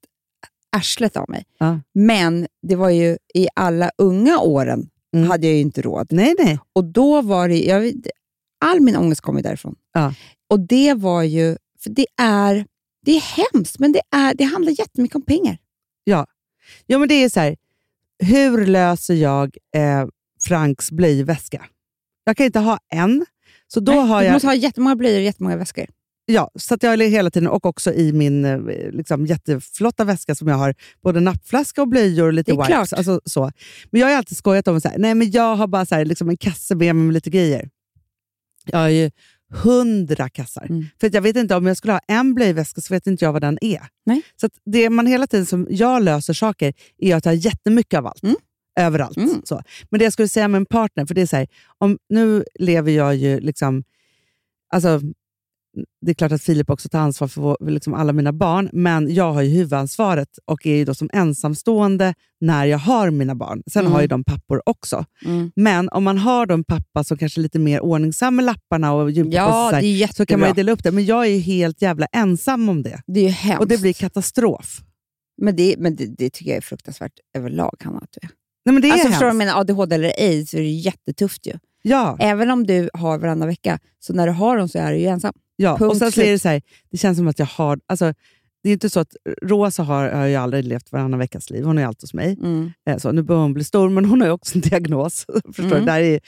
arslet 0.77 1.17
av 1.17 1.31
mig. 1.31 1.45
Ja. 1.59 1.81
Men 1.95 2.47
det 2.63 2.77
var 2.77 2.91
ju 2.91 3.19
i 3.35 3.49
alla 3.55 3.91
unga 3.99 4.39
åren 4.39 4.89
Mm. 5.17 5.31
hade 5.31 5.47
jag 5.47 5.55
ju 5.57 5.61
inte 5.61 5.83
råd. 5.83 6.07
Nej, 6.11 6.35
nej. 6.39 6.59
Och 6.73 6.85
då 6.85 7.23
var 7.23 7.49
det, 7.49 7.65
jag, 7.65 7.93
all 8.61 8.81
min 8.81 8.97
ångest 8.97 9.21
kom 9.21 9.37
ju 9.37 9.43
därifrån. 9.43 9.75
Ja. 9.93 10.15
Och 10.49 10.61
det 10.61 10.95
var 10.95 11.23
ju, 11.23 11.57
för 11.83 11.91
det 11.91 12.07
är, 12.17 12.67
det 13.05 13.13
är 13.17 13.21
hemskt, 13.21 13.79
men 13.79 13.93
det, 13.93 14.01
är, 14.11 14.35
det 14.35 14.45
handlar 14.45 14.73
jättemycket 14.81 15.15
om 15.17 15.23
pengar. 15.23 15.59
Jo, 16.87 16.99
men 16.99 17.09
det 17.09 17.15
är 17.15 17.29
så 17.29 17.41
här, 17.41 17.57
hur 18.19 18.67
löser 18.67 19.15
jag 19.15 19.57
eh, 19.77 20.07
Franks 20.45 20.91
blöjväska? 20.91 21.67
Jag 22.25 22.37
kan 22.37 22.47
inte 22.47 22.59
ha 22.59 22.79
en, 22.89 23.27
så 23.69 23.81
då 23.81 23.93
Nej, 23.93 24.07
har 24.07 24.21
du 24.21 24.27
jag... 24.27 24.33
måste 24.33 24.47
ha 24.47 24.55
jättemånga 24.55 24.97
blöjor 24.97 25.19
och 25.19 25.25
jättemånga 25.25 25.57
väskor. 25.57 25.87
Ja, 26.27 26.51
så 26.55 26.75
att 26.75 26.83
jag 26.83 26.93
är 26.93 27.09
hela 27.09 27.31
tiden, 27.31 27.49
och 27.49 27.67
också 27.67 27.93
i 27.93 28.13
min 28.13 28.45
eh, 28.45 28.61
liksom, 28.93 29.27
jätteflotta 29.27 30.05
väska 30.05 30.35
som 30.35 30.49
jag 30.49 30.57
har 30.57 30.75
både 31.03 31.21
nappflaska 31.21 31.83
och 31.83 31.89
blöjor 31.89 32.27
och 32.27 32.33
lite 32.33 32.53
wipes. 32.53 32.93
Alltså, 32.93 33.21
så. 33.25 33.53
Men 33.91 34.01
jag 34.01 34.09
har 34.09 34.15
alltid 34.15 34.37
skojat 34.37 34.69
om 34.69 34.77
att 34.77 34.87
nej 34.97 35.15
men 35.15 35.31
jag 35.31 35.57
har 35.57 35.67
bara 35.67 35.87
så 35.87 35.95
här, 35.95 36.05
liksom 36.05 36.29
en 36.29 36.37
kasse 36.37 36.75
med 36.75 36.97
mig 36.97 37.05
med 37.05 37.15
lite 37.15 37.31
grejer. 37.31 37.71
Jag 38.65 38.79
har 38.79 38.89
ju 38.89 39.11
hundra 39.53 40.29
kassar. 40.29 40.67
Mm. 40.69 40.85
För 41.01 41.07
att 41.07 41.15
jag 41.15 41.23
vet 41.23 41.37
inte, 41.37 41.57
om 41.57 41.67
jag 41.67 41.77
skulle 41.77 41.93
ha 41.93 42.01
en 42.09 42.35
blöjväska 42.35 42.81
så 42.81 42.95
vet 42.95 43.07
inte 43.07 43.25
jag 43.25 43.33
vad 43.33 43.43
den 43.43 43.59
är. 43.61 43.81
Nej. 44.07 44.23
Så 44.41 44.49
det 44.65 44.91
man 44.91 45.07
hela 45.07 45.27
tiden 45.27 45.47
som 45.47 45.67
jag 45.71 46.03
löser 46.03 46.35
saker 46.35 46.75
är 46.99 47.17
att 47.17 47.25
ha 47.25 47.33
jättemycket 47.33 47.99
av 47.99 48.07
allt. 48.07 48.23
Mm. 48.23 48.37
Överallt. 48.81 49.17
Mm. 49.17 49.43
Så. 49.45 49.63
Men 49.91 49.99
det 49.99 50.05
jag 50.05 50.13
skulle 50.13 50.29
säga 50.29 50.49
med 50.49 50.59
en 50.59 50.67
partner, 50.67 51.07
för 51.07 51.15
det 51.15 51.21
är 51.23 51.27
så 51.27 51.37
här, 51.37 51.47
om, 51.79 51.99
nu 52.09 52.45
lever 52.59 52.93
jag 52.93 53.15
ju 53.17 53.41
liksom... 53.41 53.85
Alltså, 54.75 55.01
det 56.07 56.11
är 56.11 56.15
klart 56.15 56.33
att 56.33 56.43
Filip 56.43 56.71
också 56.71 56.89
tar 56.89 56.99
ansvar 56.99 57.29
för 57.29 57.41
vår, 57.41 57.57
liksom 57.71 57.95
alla 57.95 58.13
mina 58.13 58.33
barn, 58.33 58.71
men 58.73 59.15
jag 59.15 59.33
har 59.33 59.43
ju 59.43 59.49
huvudansvaret 59.51 60.29
och 60.45 60.67
är 60.67 60.77
ju 60.77 60.85
då 60.85 60.95
som 60.95 61.11
ensamstående 61.13 62.15
när 62.41 62.65
jag 62.65 62.79
har 62.79 63.11
mina 63.11 63.35
barn. 63.35 63.63
Sen 63.73 63.81
Mm. 63.81 63.93
har 63.93 64.01
ju 64.03 64.07
de 64.07 64.25
pappor 64.25 64.63
också. 64.67 65.05
Mm. 65.25 65.53
Men 65.57 65.89
om 65.89 66.05
man 66.05 66.19
har 66.19 66.47
då 66.47 66.55
en 66.55 66.65
pappa 66.65 67.05
som 67.05 67.19
kanske 67.19 67.41
är 67.41 67.43
lite 67.43 67.59
mer 67.59 67.81
ordningsam 67.81 68.37
med 68.37 68.45
lapparna 68.45 68.93
och 68.93 69.11
Ja, 69.11 69.73
är 69.73 69.81
jättebra. 69.81 70.15
så 70.15 70.27
kan 70.27 70.41
man 70.41 70.49
ju 70.49 70.55
dela 70.55 70.73
upp 70.73 70.83
det. 70.83 70.93
Men 70.93 71.05
jag 71.05 71.27
är 71.27 71.39
helt 71.39 71.83
jävla 71.83 72.07
ensam 72.07 72.69
om 72.69 72.83
det. 72.83 73.03
Det 73.07 73.21
är 73.21 73.25
ju 73.25 73.31
hemskt. 73.31 73.61
Och 73.61 73.69
det 73.69 73.81
blir 73.81 73.93
katastrof. 73.93 74.81
Men, 75.43 75.57
det, 75.57 75.75
men 75.79 75.97
det, 75.97 76.07
det 76.07 76.31
tycker 76.31 76.51
jag 76.51 76.57
är 76.59 76.61
fruktansvärt 76.63 77.13
överlag, 77.37 77.77
Hanna. 77.85 77.99
Att 77.99 78.13
du 78.21 78.27
är. 78.27 78.31
Nej, 78.65 78.73
men 78.73 78.83
det 78.83 78.89
är 78.89 78.93
alltså, 78.93 79.09
förstår 79.09 79.21
du 79.27 79.27
hemskt. 79.27 79.39
vad 79.39 79.47
jag 79.47 79.55
menar? 79.55 79.61
ADHD 79.61 79.95
eller 79.95 80.13
AIDS 80.19 80.51
så 80.51 80.57
är 80.57 80.61
det 80.61 80.69
jättetufft 80.69 81.47
ju. 81.47 81.53
Ja, 81.83 82.17
Även 82.21 82.51
om 82.51 82.67
du 82.67 82.91
har 82.95 83.19
varannan 83.19 83.49
vecka, 83.49 83.79
så 84.01 84.13
när 84.13 84.27
du 84.27 84.33
har 84.33 84.57
dem 84.57 84.69
så 84.69 84.79
är 84.79 84.93
du 84.93 84.99
ju 84.99 85.07
ensam. 85.07 85.33
ja. 85.57 85.77
punkt 85.79 85.91
och 85.91 85.97
sen 85.97 86.13
så 86.13 86.21
är 86.21 86.31
det 86.33 86.39
så 86.39 86.49
här, 86.49 86.63
det 86.91 86.97
känns 86.99 87.19
som 87.19 87.29
att 87.29 87.39
jag 87.39 87.47
har... 87.47 87.79
Alltså, 87.87 88.15
det 88.63 88.69
är 88.69 88.73
inte 88.73 88.91
så 88.91 89.01
att 89.01 89.17
Rosa 89.43 89.83
har, 89.83 90.09
har 90.11 90.27
ju 90.27 90.37
aldrig 90.37 90.65
levt 90.65 90.93
varannan 90.93 91.19
veckas 91.19 91.51
liv. 91.51 91.65
Hon 91.65 91.79
är 91.79 91.87
alltid 91.87 92.03
hos 92.03 92.15
mig. 92.15 92.37
Eh, 92.87 92.97
Så 92.99 93.13
nu 93.13 93.23
börjar 93.23 93.43
hon 93.43 93.55
bli 93.55 93.65
stor, 93.65 93.89
men 93.91 94.05
hon 94.05 94.21
har 94.21 94.29
ju 94.29 94.33
också 94.33 94.55
en 94.59 94.61
diagnos. 94.61 95.27
Förstår 95.47 95.65
Mm. 95.65 95.79
du? 95.81 95.85
Det 95.85 95.93
här 95.93 96.01
är 96.01 96.21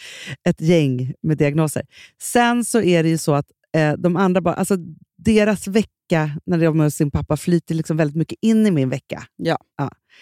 ett 0.48 0.60
gäng 0.60 1.12
med 1.22 1.38
diagnoser. 1.38 1.82
Sen 2.22 2.64
så 2.64 2.80
är 2.82 3.02
det 3.02 3.08
ju 3.08 3.18
så 3.18 3.34
att 3.34 3.46
eh, 3.76 3.92
de 3.92 4.16
andra 4.16 4.40
barn, 4.40 4.54
alltså 4.58 4.76
deras 5.18 5.66
vecka 5.68 6.30
när 6.46 6.58
de 6.58 6.80
är 6.80 6.84
hos 6.84 6.94
sin 6.94 7.10
pappa 7.10 7.36
flyter 7.36 7.74
liksom 7.74 7.96
väldigt 7.96 8.16
mycket 8.16 8.38
in 8.42 8.66
i 8.66 8.70
min 8.70 8.88
vecka. 8.88 9.22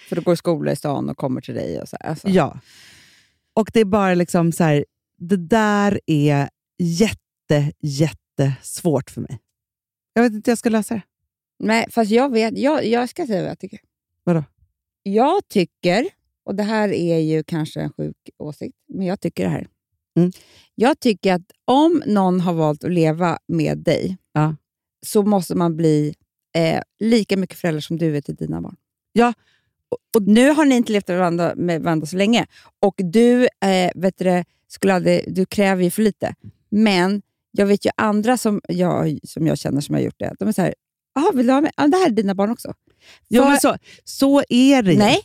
För 0.08 0.16
du 0.16 0.22
går 0.22 0.34
i 0.34 0.36
skola 0.36 0.72
i 0.72 0.76
stan 0.76 1.08
och 1.08 1.16
kommer 1.16 1.40
till 1.40 1.54
dig. 1.54 1.80
Och 1.80 1.88
så, 1.88 1.96
alltså. 1.96 2.28
Ja. 2.28 2.58
Och 3.54 3.70
det 3.72 3.80
är 3.80 3.84
bara 3.84 4.14
liksom 4.14 4.52
så 4.52 4.64
här, 4.64 4.84
det 5.18 5.36
där 5.36 6.00
är 6.06 6.48
jätte, 6.78 7.72
jättesvårt 7.80 9.10
för 9.10 9.20
mig. 9.20 9.38
Jag 10.12 10.22
vet 10.22 10.32
inte 10.32 10.50
hur 10.50 10.52
jag 10.52 10.58
ska 10.58 10.70
lösa 10.70 10.94
det. 10.94 11.02
Nej, 11.58 11.86
fast 11.90 12.10
jag 12.10 12.32
vet. 12.32 12.58
Jag, 12.58 12.86
jag 12.86 13.08
ska 13.08 13.26
säga 13.26 13.40
vad 13.42 13.50
jag 13.50 13.58
tycker. 13.58 13.80
Vadå? 14.24 14.44
Jag 15.02 15.48
tycker, 15.48 16.08
och 16.44 16.54
det 16.54 16.62
här 16.62 16.88
är 16.92 17.18
ju 17.18 17.44
kanske 17.44 17.80
en 17.80 17.92
sjuk 17.92 18.16
åsikt, 18.38 18.76
men 18.88 19.06
jag 19.06 19.20
tycker 19.20 19.44
det 19.44 19.50
här. 19.50 19.66
Mm. 20.16 20.32
Jag 20.74 21.00
tycker 21.00 21.34
att 21.34 21.50
om 21.64 22.02
någon 22.06 22.40
har 22.40 22.52
valt 22.52 22.84
att 22.84 22.92
leva 22.92 23.38
med 23.48 23.78
dig, 23.78 24.16
Ja. 24.32 24.56
så 25.06 25.22
måste 25.22 25.54
man 25.54 25.76
bli 25.76 26.14
eh, 26.56 26.82
lika 27.00 27.36
mycket 27.36 27.58
förälder 27.58 27.80
som 27.80 27.98
du 27.98 28.16
är 28.16 28.20
till 28.20 28.36
dina 28.36 28.60
barn. 28.60 28.76
Ja. 29.12 29.32
Och, 30.14 30.22
nu 30.22 30.50
har 30.50 30.64
ni 30.64 30.74
inte 30.76 30.92
levt 30.92 31.08
med 31.08 31.18
varandra, 31.18 31.52
med 31.56 31.82
varandra 31.82 32.06
så 32.06 32.16
länge 32.16 32.46
och 32.80 32.94
du, 32.96 33.42
eh, 33.42 33.90
vet 33.94 34.18
du, 34.18 34.44
skulle 34.68 34.94
aldrig, 34.94 35.34
du 35.34 35.46
kräver 35.46 35.82
ju 35.84 35.90
för 35.90 36.02
lite. 36.02 36.34
Men 36.70 37.22
jag 37.50 37.66
vet 37.66 37.86
ju 37.86 37.90
andra 37.96 38.36
som 38.36 38.60
jag, 38.68 39.18
som 39.24 39.46
jag 39.46 39.58
känner 39.58 39.80
som 39.80 39.94
har 39.94 40.02
gjort 40.02 40.18
det. 40.18 40.34
De 40.38 40.48
är 40.48 40.52
så 40.52 40.62
här, 40.62 40.74
Jaha, 41.14 41.32
vill 41.34 41.46
du 41.46 41.52
ha 41.52 41.60
med? 41.60 41.72
Ja, 41.76 41.86
det 41.86 41.96
här 41.96 42.06
är 42.06 42.10
dina 42.10 42.34
barn 42.34 42.50
också. 42.50 42.74
För- 43.34 43.48
men 43.48 43.60
så, 43.60 43.76
så 44.04 44.42
är 44.48 44.82
det 44.82 44.92
ju. 44.92 44.98
Nej, 44.98 45.20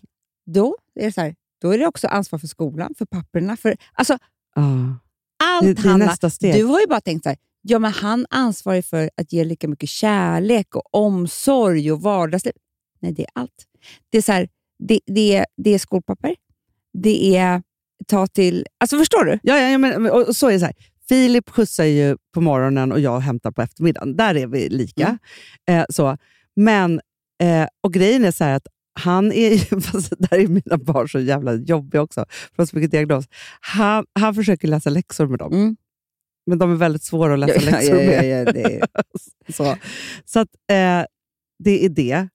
då 0.46 0.78
är 1.00 1.06
det 1.06 1.12
så 1.12 1.22
här, 1.22 1.36
då 1.62 1.70
är 1.72 1.78
det 1.78 1.88
också 1.88 2.08
ansvar 2.08 2.40
för 2.40 2.48
skolan, 2.48 2.94
för 2.98 3.06
papperna. 3.06 3.58
För, 3.58 3.78
alltså, 3.94 4.18
Ja. 4.56 4.96
allt 5.44 5.66
Det, 5.66 5.74
det 5.74 5.90
Hanna, 5.90 6.06
nästa 6.06 6.30
steg. 6.30 6.54
Du 6.54 6.64
har 6.64 6.80
ju 6.80 6.88
bara 6.88 7.02
tänkt 7.02 7.24
så 7.24 7.30
här, 7.30 7.38
ja, 7.62 7.80
men 7.80 7.92
han 7.92 8.26
ansvarar 8.30 8.82
för 8.82 9.10
att 9.18 9.34
ge 9.34 9.44
lika 9.44 9.68
mycket 9.68 9.90
kärlek 9.90 10.76
och 10.76 10.96
omsorg 10.96 11.92
och 11.92 12.02
vardagsliv. 12.02 12.54
Nej, 13.00 13.12
det 13.12 13.24
är 13.24 13.30
allt. 13.34 13.66
Det 14.10 14.18
är, 14.18 14.22
så 14.22 14.32
här, 14.32 14.50
det, 14.80 15.00
det 15.06 15.36
är, 15.36 15.46
det 15.58 15.74
är 15.74 15.80
skolpapper, 15.80 16.36
det 16.94 17.38
är 17.38 17.62
ta 18.08 18.28
till... 18.28 18.66
Alltså 18.80 18.98
Förstår 18.98 19.24
du? 19.26 19.40
Ja, 19.44 19.58
ja, 19.60 19.70
ja 19.70 19.78
men, 19.78 20.06
och, 20.10 20.28
och 20.28 20.36
så 20.36 20.48
är 20.48 20.52
det 20.54 20.60
så 20.60 20.66
här. 20.66 20.76
Filip 21.10 21.50
skjutsar 21.50 21.84
ju 21.84 22.18
på 22.34 22.42
morgonen 22.42 22.92
och 22.92 23.00
jag 23.00 23.20
hämtar 23.20 23.52
på 23.52 23.62
eftermiddagen. 23.62 24.16
Där 24.18 24.36
är 24.38 24.48
vi 24.48 24.70
lika. 24.70 25.18
Eh, 25.70 25.86
så. 25.90 26.18
Men, 26.56 27.02
eh, 27.44 27.68
och 27.84 27.94
grejen 27.94 28.26
är 28.26 28.32
så 28.32 28.44
att 28.44 28.68
han 29.00 29.32
är 29.32 29.50
ju, 29.52 29.82
fast 29.82 30.14
där 30.20 30.38
är 30.38 30.48
mina 30.48 30.78
barn 30.78 31.10
så 31.10 31.20
jävla 31.20 31.54
jobbiga 31.54 32.02
också, 32.02 32.26
har 32.58 32.66
så 32.66 32.76
mycket 32.76 32.92
diagnos. 32.92 33.26
Han, 33.62 34.06
han 34.20 34.36
försöker 34.36 34.68
läsa 34.68 34.90
läxor 34.90 35.28
med 35.28 35.40
dem, 35.40 35.54
Mm. 35.54 35.76
men 36.46 36.58
de 36.58 36.72
är 36.72 36.76
väldigt 36.76 37.04
svåra 37.04 37.34
att 37.34 37.40
läsa 37.40 37.60
läxor 37.72 37.94
med. 37.96 38.46
det 38.54 38.62
är, 38.64 38.88
Så, 39.54 39.76
så 40.26 40.40
att, 40.40 40.50
eh, 40.72 41.06
det 41.64 41.86
är 41.86 41.90
det. 41.90 42.28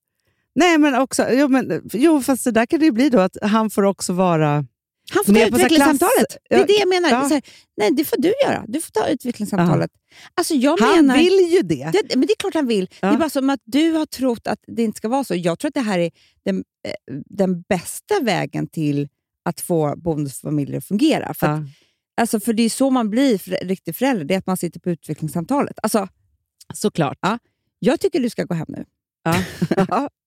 Nej, 0.55 0.78
men 0.78 0.94
också, 0.94 1.26
jo, 1.30 1.48
men, 1.48 1.90
jo, 1.92 2.22
fast 2.22 2.44
det 2.44 2.50
där 2.50 2.66
kan 2.66 2.80
det 2.80 2.86
ju 2.86 2.92
bli 2.92 3.09
då, 3.09 3.20
att 3.20 3.36
han 3.42 3.70
får 3.70 3.82
också 3.82 4.12
vara... 4.12 4.66
han 5.11 5.24
får 5.26 5.32
ta 5.32 5.46
utvecklingssamtalet. 5.46 6.36
Det 6.50 6.55
är 6.55 6.66
det 6.66 6.72
jag 6.78 6.88
menar. 6.88 7.11
Ja. 7.11 7.16
Här, 7.16 7.42
nej, 7.76 7.90
det 7.92 8.05
får 8.05 8.16
du 8.16 8.34
göra. 8.46 8.64
Du 8.68 8.80
får 8.80 8.90
ta 8.90 9.09
utvecklingssamtalet. 9.09 9.90
Alltså, 10.34 10.55
jag 10.55 10.80
Han 10.80 10.96
menar, 10.96 11.16
vill 11.16 11.53
ju 11.53 11.62
det. 11.62 11.90
Det, 11.92 12.16
men 12.16 12.26
det 12.26 12.32
är 12.32 12.36
klart 12.36 12.55
han 12.55 12.66
vill. 12.66 12.88
Ja. 13.00 13.09
Det 13.09 13.14
är 13.14 13.18
bara 13.18 13.30
som 13.30 13.50
att 13.50 13.61
du 13.64 13.92
har 13.92 14.07
trott 14.07 14.46
att 14.46 14.59
det 14.66 14.82
inte 14.82 14.96
ska 14.96 15.09
vara 15.09 15.24
så. 15.24 15.34
Jag 15.34 15.59
tror 15.59 15.68
att 15.68 15.74
det 15.74 15.80
här 15.80 15.98
är 15.98 16.11
den, 16.44 16.57
eh, 16.57 17.14
den 17.26 17.62
bästa 17.62 18.20
vägen 18.22 18.66
till 18.66 19.09
att 19.44 19.61
få 19.61 19.94
bonusfamiljer 19.96 20.78
att 20.78 20.84
fungera. 20.84 21.34
För, 21.34 21.46
att, 21.46 21.61
alltså, 22.16 22.40
för 22.40 22.53
det 22.53 22.62
är 22.62 22.70
så 22.70 22.90
man 22.90 23.11
blir 23.11 23.38
för, 23.38 23.50
riktig 23.50 23.96
förälder, 23.96 24.24
det 24.24 24.34
är 24.34 24.38
att 24.38 24.46
man 24.46 24.57
sitter 24.57 24.80
på 24.80 24.90
utvecklingssamtalet. 24.90 25.78
Alltså, 25.82 26.09
såklart. 26.74 27.18
Ja. 27.20 27.38
jag 27.78 28.00
tycker 28.00 28.20
du 28.20 28.30
ska 28.30 28.44
gå 28.44 28.55
hem 28.55 28.66
nu. 28.68 28.84
Ja. 29.24 30.09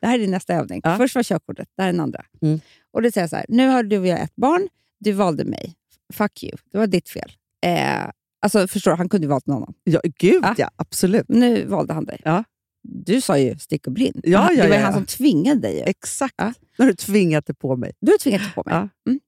Det 0.00 0.06
här 0.06 0.14
är 0.14 0.18
din 0.18 0.30
nästa 0.30 0.54
övning. 0.54 0.80
Ja. 0.84 0.96
Först 0.96 1.14
var 1.14 1.22
körkortet, 1.22 1.68
det 1.76 1.82
här 1.82 1.88
är 1.88 1.92
den 1.92 2.00
andra. 2.00 2.24
Mm. 2.42 2.60
Och 2.92 3.02
det 3.02 3.12
säger 3.12 3.26
så 3.28 3.36
här, 3.36 3.46
nu 3.48 3.68
har 3.68 3.82
du 3.82 3.98
och 3.98 4.06
jag 4.06 4.20
ett 4.20 4.36
barn, 4.36 4.68
du 5.00 5.12
valde 5.12 5.44
mig. 5.44 5.74
Fuck 6.12 6.42
you, 6.42 6.56
det 6.72 6.78
var 6.78 6.86
ditt 6.86 7.08
fel. 7.08 7.32
Eh, 7.66 8.10
alltså, 8.42 8.68
förstår 8.68 8.90
du, 8.90 8.96
han 8.96 9.08
kunde 9.08 9.24
ju 9.24 9.28
valt 9.30 9.46
någon 9.46 9.56
annan. 9.56 9.74
Ja, 9.84 10.00
gud 10.18 10.40
Ja. 10.44 10.54
ja, 10.58 10.70
absolut. 10.76 11.24
Nu 11.28 11.64
valde 11.66 11.92
han 11.94 12.04
dig. 12.04 12.20
Ja. 12.24 12.44
Du 12.82 13.20
sa 13.20 13.38
ju 13.38 13.58
stick 13.58 13.86
och 13.86 13.92
brinn. 13.92 14.20
Ja, 14.24 14.52
ja, 14.52 14.62
det 14.62 14.68
var 14.68 14.76
ju 14.76 14.80
ja, 14.80 14.86
han 14.86 14.92
ja. 14.92 14.96
som 14.98 15.06
tvingade 15.06 15.60
dig. 15.60 15.76
ju. 15.76 15.82
Exakt. 15.82 16.34
Ja. 16.38 16.46
Nu 16.78 16.84
har 16.84 16.86
du 16.86 16.94
tvingat 16.94 17.46
det 17.46 17.54
på 17.54 17.76
mig. 17.76 17.92
Du 18.00 18.12
har 18.12 18.18
tvingat 18.18 18.40
dig 18.42 18.52
på 18.54 18.62
mig. 18.66 18.74
Ja. 18.74 18.88
Mm. 19.10 19.20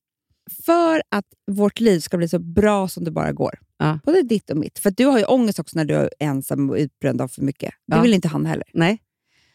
För 0.65 1.03
att 1.09 1.25
vårt 1.51 1.81
liv 1.81 2.01
ska 2.01 2.17
bli 2.17 2.29
så 2.29 2.39
bra 2.39 2.89
som 2.89 3.05
det 3.05 3.11
bara 3.11 3.33
går. 3.33 3.59
Ja. 3.79 3.99
Både 4.05 4.23
ditt 4.23 4.51
och 4.51 4.57
mitt. 4.57 4.79
För 4.79 4.91
du 4.91 5.07
har 5.07 5.19
ju 5.19 5.25
ångest 5.25 5.59
också 5.59 5.79
när 5.79 5.85
du 5.85 5.95
är 5.95 6.11
ensam 6.19 6.71
och 6.71 6.77
utbränd 6.77 7.21
av 7.21 7.29
för 7.29 7.43
mycket. 7.43 7.75
Det 7.87 7.97
Ja. 7.97 8.03
vill 8.03 8.15
inte 8.15 8.29
han 8.29 8.47
heller. 8.47 8.65
Nej. 8.73 8.99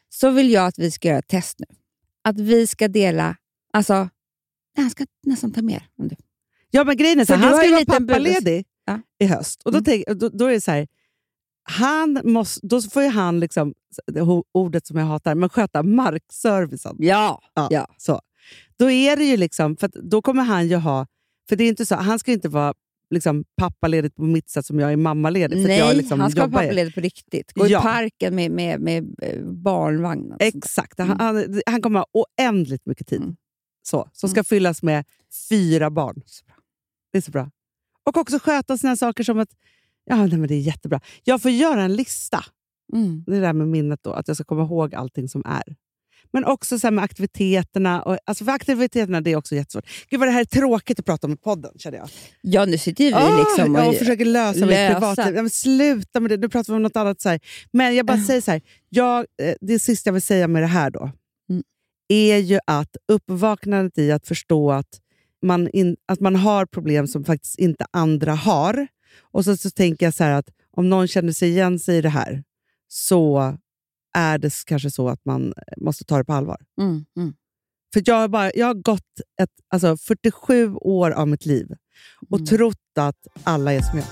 Så 0.09 0.29
vill 0.29 0.51
jag 0.51 0.67
att 0.67 0.79
vi 0.79 0.91
ska 0.91 1.07
göra 1.07 1.19
ett 1.19 1.27
test 1.27 1.59
nu. 1.59 1.65
Att 2.23 2.39
vi 2.39 2.67
ska 2.67 2.87
dela... 2.87 3.35
Alltså, 3.73 3.93
nej, 3.93 4.09
han 4.75 4.89
ska 4.89 5.05
nästan 5.23 5.51
ta 5.53 5.61
mer. 5.61 5.87
Om 5.99 6.07
du. 6.07 6.15
Ja, 6.71 6.83
men 6.83 6.97
grejen 6.97 7.19
är 7.19 7.25
så 7.25 7.33
han 7.35 7.57
ska 7.57 7.65
ju 7.65 7.71
vara 7.73 7.85
pappaledig 7.85 8.65
Ja. 8.85 9.01
i 9.19 9.25
höst. 9.25 9.61
Och 9.63 9.71
då, 9.71 9.77
Mm. 9.77 9.85
tänk, 9.85 10.19
då, 10.19 10.29
då 10.29 10.45
är 10.45 10.51
det 10.51 10.61
så 10.61 10.71
här, 10.71 10.87
han 11.69 12.21
måste, 12.23 12.67
då 12.67 12.81
får 12.81 13.03
ju 13.03 13.09
han, 13.09 13.39
liksom, 13.39 13.73
ordet 14.53 14.87
som 14.87 14.97
jag 14.97 15.05
hatar, 15.05 15.35
men 15.35 15.49
sköta 15.49 15.83
markservicen. 15.83 16.95
Ja. 16.99 17.41
Ja. 17.53 17.67
ja. 17.71 17.87
Så. 17.97 18.21
Då 18.77 18.89
är 18.91 19.17
det 19.17 19.23
ju 19.23 19.37
liksom, 19.37 19.77
för 19.77 19.89
då 20.09 20.21
kommer 20.21 20.43
han 20.43 20.67
ju 20.67 20.75
ha, 20.75 21.07
för 21.49 21.55
det 21.55 21.63
är 21.63 21.69
inte 21.69 21.85
så, 21.85 21.95
han 21.95 22.19
ska 22.19 22.31
inte 22.31 22.49
vara 22.49 22.73
liksom, 23.09 23.43
pappaledig 23.55 24.15
på 24.15 24.23
mitt 24.23 24.49
sätt 24.49 24.65
som 24.65 24.79
jag 24.79 24.91
är 24.91 24.97
mammaledig. 24.97 25.57
Nej, 25.67 25.79
jag 25.79 25.97
liksom 25.97 26.19
han 26.19 26.31
ska 26.31 26.39
vara 26.41 26.51
pappaledig 26.51 26.95
på 26.95 27.01
riktigt. 27.01 27.53
Gå 27.53 27.67
Ja. 27.67 27.79
i 27.79 27.83
parken 27.83 28.35
med, 28.35 28.51
med, 28.51 28.81
med 28.81 29.03
eh, 29.21 29.41
där. 29.41 30.35
Exakt, 30.39 30.99
han, 30.99 31.19
han, 31.19 31.61
han 31.65 31.81
kommer 31.81 31.99
ha 31.99 32.07
oändligt 32.13 32.85
mycket 32.85 33.07
tid. 33.07 33.21
Mm. 33.21 33.35
Så, 33.83 34.09
som 34.13 34.29
ska 34.29 34.43
fyllas 34.43 34.83
med 34.83 35.05
fyra 35.49 35.89
barn. 35.89 36.21
Det 37.11 37.17
är 37.17 37.21
så 37.21 37.31
bra. 37.31 37.51
Och 38.05 38.17
också 38.17 38.39
sköta 38.39 38.77
såna 38.77 38.95
saker 38.95 39.23
som 39.23 39.39
att, 39.39 39.49
ja 40.05 40.15
nej, 40.15 40.37
men 40.37 40.47
det 40.47 40.55
är 40.55 40.59
jättebra. 40.59 41.01
Jag 41.23 41.41
får 41.41 41.51
göra 41.51 41.83
en 41.83 41.95
lista. 41.95 42.45
Mm. 42.93 43.23
Det 43.27 43.39
där 43.39 43.53
med 43.53 43.67
minnet 43.67 43.99
då, 44.03 44.13
att 44.13 44.27
jag 44.27 44.37
ska 44.37 44.43
komma 44.43 44.63
ihåg 44.63 44.95
allting 44.95 45.29
som 45.29 45.43
är. 45.45 45.75
Men 46.33 46.45
också 46.45 46.79
så 46.79 46.91
med 46.91 47.03
aktiviteterna. 47.03 48.01
Och, 48.01 48.17
alltså 48.25 48.45
för 48.45 48.51
aktiviteterna 48.51 49.21
det 49.21 49.31
är 49.31 49.35
också 49.35 49.55
jättesvårt. 49.55 49.85
Gud 50.09 50.19
vad 50.19 50.29
det 50.29 50.33
här 50.33 50.41
är 50.41 50.45
tråkigt 50.45 50.99
att 50.99 51.05
prata 51.05 51.27
om 51.27 51.33
i 51.33 51.37
podden 51.37 51.71
känner 51.77 51.97
jag. 51.97 52.09
Ja, 52.41 52.65
nu 52.65 52.77
sitter 52.77 53.03
ju 53.03 53.09
vi 53.09 53.15
Ah, 53.15 53.37
liksom 53.37 53.75
och... 53.75 53.81
jag 53.81 53.97
försöker 53.97 54.25
lösa, 54.25 54.59
mitt 54.59 54.69
lösa. 54.69 54.93
privatliv. 54.93 55.35
Ja, 55.35 55.49
sluta 55.49 56.19
med 56.19 56.31
det, 56.31 56.37
nu 56.37 56.49
pratar 56.49 56.73
vi 56.73 56.77
om 56.77 56.83
något 56.83 56.95
annat. 56.95 57.21
Så 57.21 57.29
här. 57.29 57.39
Men 57.71 57.95
jag 57.95 58.05
bara 58.05 58.17
säger 58.17 58.41
så 58.41 58.51
här, 58.51 58.61
jag, 58.89 59.25
eh, 59.41 59.53
det 59.61 59.79
sista 59.79 60.07
jag 60.07 60.13
vill 60.13 60.21
säga 60.21 60.47
med 60.47 60.63
det 60.63 60.67
här 60.67 60.89
då, 60.89 61.11
Mm. 61.49 61.63
är 62.07 62.37
ju 62.37 62.59
att 62.67 62.97
uppvaknandet 63.07 63.97
i 63.97 64.11
att 64.11 64.27
förstå 64.27 64.71
att 64.71 64.99
man, 65.45 65.69
in, 65.69 65.95
att 66.07 66.19
man 66.19 66.35
har 66.35 66.65
problem 66.65 67.07
som 67.07 67.23
faktiskt 67.25 67.59
inte 67.59 67.85
andra 67.91 68.33
har. 68.33 68.87
Och 69.31 69.45
så, 69.45 69.57
så 69.57 69.69
tänker 69.69 70.05
jag 70.05 70.13
så 70.13 70.23
här 70.23 70.31
att 70.31 70.49
om 70.77 70.89
någon 70.89 71.07
känner 71.07 71.31
sig 71.33 71.49
igen 71.49 71.79
sig 71.79 71.97
i 71.97 72.01
det 72.01 72.09
här, 72.09 72.43
så 72.87 73.57
är 74.17 74.37
det 74.37 74.53
kanske 74.65 74.91
så 74.91 75.09
att 75.09 75.25
man 75.25 75.53
måste 75.77 76.03
ta 76.05 76.17
det 76.17 76.25
på 76.25 76.33
allvar. 76.33 76.57
Mm, 76.81 77.05
mm. 77.17 77.33
För 77.93 78.03
jag 78.05 78.15
har, 78.15 78.27
bara, 78.27 78.51
jag 78.55 78.65
har 78.67 78.73
gått 78.73 79.21
ett, 79.41 79.49
alltså 79.69 79.97
47 79.97 80.73
år 80.75 81.11
av 81.11 81.27
mitt 81.27 81.45
liv 81.45 81.67
och 82.29 82.37
Mm. 82.39 82.45
trott 82.45 82.77
att 82.99 83.27
alla 83.43 83.73
är 83.73 83.81
som 83.81 83.97
jag. 83.97 84.07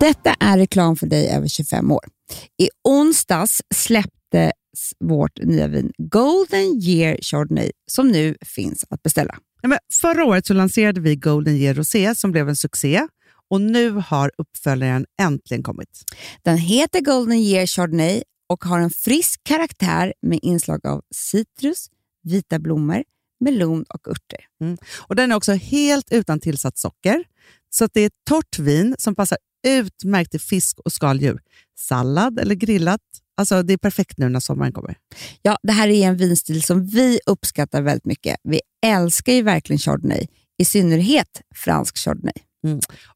Detta 0.00 0.34
är 0.40 0.58
reklam 0.58 0.96
för 0.96 1.06
dig 1.06 1.28
över 1.28 1.48
25 1.48 1.90
år. 1.92 2.04
I 2.62 2.68
onsdags 2.88 3.62
släpptes 3.74 4.52
vårt 5.04 5.38
nya 5.42 5.68
vin 5.68 5.92
Golden 5.98 6.80
Year 6.82 7.18
Chardonnay 7.22 7.70
som 7.86 8.08
nu 8.08 8.36
finns 8.40 8.84
att 8.90 9.02
beställa. 9.02 9.38
Ja, 9.62 9.78
förra 10.00 10.24
året 10.24 10.46
så 10.46 10.54
lanserade 10.54 11.00
vi 11.00 11.16
Golden 11.16 11.56
Year 11.56 11.74
Rosé 11.74 12.14
som 12.14 12.32
blev 12.32 12.48
en 12.48 12.56
succé 12.56 13.06
och 13.50 13.60
nu 13.60 13.90
har 13.90 14.30
uppföljaren 14.38 15.06
äntligen 15.22 15.62
kommit. 15.62 16.04
Den 16.42 16.58
heter 16.58 17.00
Golden 17.00 17.38
Year 17.38 17.66
Chardonnay 17.66 18.22
och 18.48 18.64
har 18.64 18.80
en 18.80 18.90
frisk 18.90 19.40
karaktär 19.44 20.14
med 20.22 20.38
inslag 20.42 20.86
av 20.86 21.02
citrus, 21.14 21.86
vita 22.22 22.58
blommor, 22.58 23.04
melon 23.40 23.84
och 23.88 24.08
örter. 24.08 24.40
Och 24.96 25.16
Den 25.16 25.32
är 25.32 25.36
också 25.36 25.52
helt 25.52 26.12
utan 26.12 26.40
tillsatt 26.40 26.78
socker, 26.78 27.24
så 27.70 27.88
det 27.92 28.00
är 28.00 28.10
torrt 28.28 28.58
vin 28.58 28.94
som 28.98 29.14
passar 29.14 29.38
utmärkt 29.66 30.30
till 30.30 30.40
fisk 30.40 30.78
och 30.78 30.92
skaldjur. 30.92 31.40
Sallad 31.78 32.38
eller 32.38 32.54
grillat. 32.54 33.00
Alltså 33.36 33.62
Det 33.62 33.72
är 33.72 33.78
perfekt 33.78 34.18
nu 34.18 34.28
när 34.28 34.40
sommaren 34.40 34.72
kommer. 34.72 34.98
Ja, 35.42 35.58
det 35.62 35.72
här 35.72 35.88
är 35.88 36.08
en 36.08 36.16
vinstil 36.16 36.62
som 36.62 36.86
vi 36.86 37.20
uppskattar 37.26 37.82
väldigt 37.82 38.04
mycket. 38.04 38.36
Vi 38.42 38.60
älskar 38.86 39.32
ju 39.32 39.42
verkligen 39.42 39.78
Chardonnay, 39.78 40.26
i 40.58 40.64
synnerhet 40.64 41.42
fransk 41.54 41.98
Chardonnay. 41.98 42.49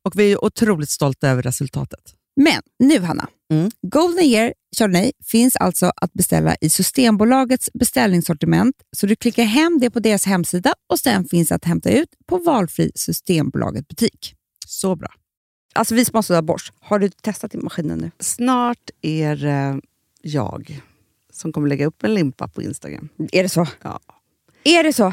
Och 0.02 0.18
Vi 0.18 0.32
är 0.32 0.44
otroligt 0.44 0.90
stolta 0.90 1.28
över 1.28 1.42
resultatet. 1.42 2.14
Men 2.36 2.62
nu 2.78 3.00
Hanna, 3.00 3.28
Mm. 3.50 3.70
Golden 3.82 4.24
Year 4.24 4.54
Chardonnay 4.76 5.12
finns 5.24 5.56
alltså 5.56 5.92
att 5.96 6.12
beställa 6.12 6.56
i 6.60 6.70
Systembolagets 6.70 7.70
beställningssortiment. 7.74 8.76
Så 8.96 9.06
du 9.06 9.16
klickar 9.16 9.44
hem 9.44 9.78
det 9.80 9.90
på 9.90 10.00
deras 10.00 10.26
hemsida 10.26 10.74
och 10.88 10.98
sen 10.98 11.24
finns 11.24 11.52
att 11.52 11.64
hämta 11.64 11.90
ut 11.90 12.08
på 12.26 12.38
valfri 12.38 12.90
Systembolaget 12.94 13.88
butik. 13.88 14.34
Så 14.66 14.96
bra. 14.96 15.08
Alltså 15.74 15.94
vi 15.94 16.04
som 16.04 16.14
har 16.14 16.22
sådär 16.22 16.42
borst, 16.42 16.72
har 16.80 16.98
du 16.98 17.08
testat 17.08 17.54
i 17.54 17.58
maskinen 17.58 17.98
nu? 17.98 18.10
Snart 18.20 18.90
är 19.02 19.36
det 19.36 19.80
jag 20.22 20.82
som 21.32 21.52
kommer 21.52 21.68
lägga 21.68 21.86
upp 21.86 22.04
en 22.04 22.14
limpa 22.14 22.48
på 22.48 22.62
Instagram. 22.62 23.08
Är 23.32 23.42
det 23.42 23.48
så? 23.48 23.66
Ja. 23.82 24.00
Är 24.64 24.82
det 24.82 24.92
så? 24.92 25.12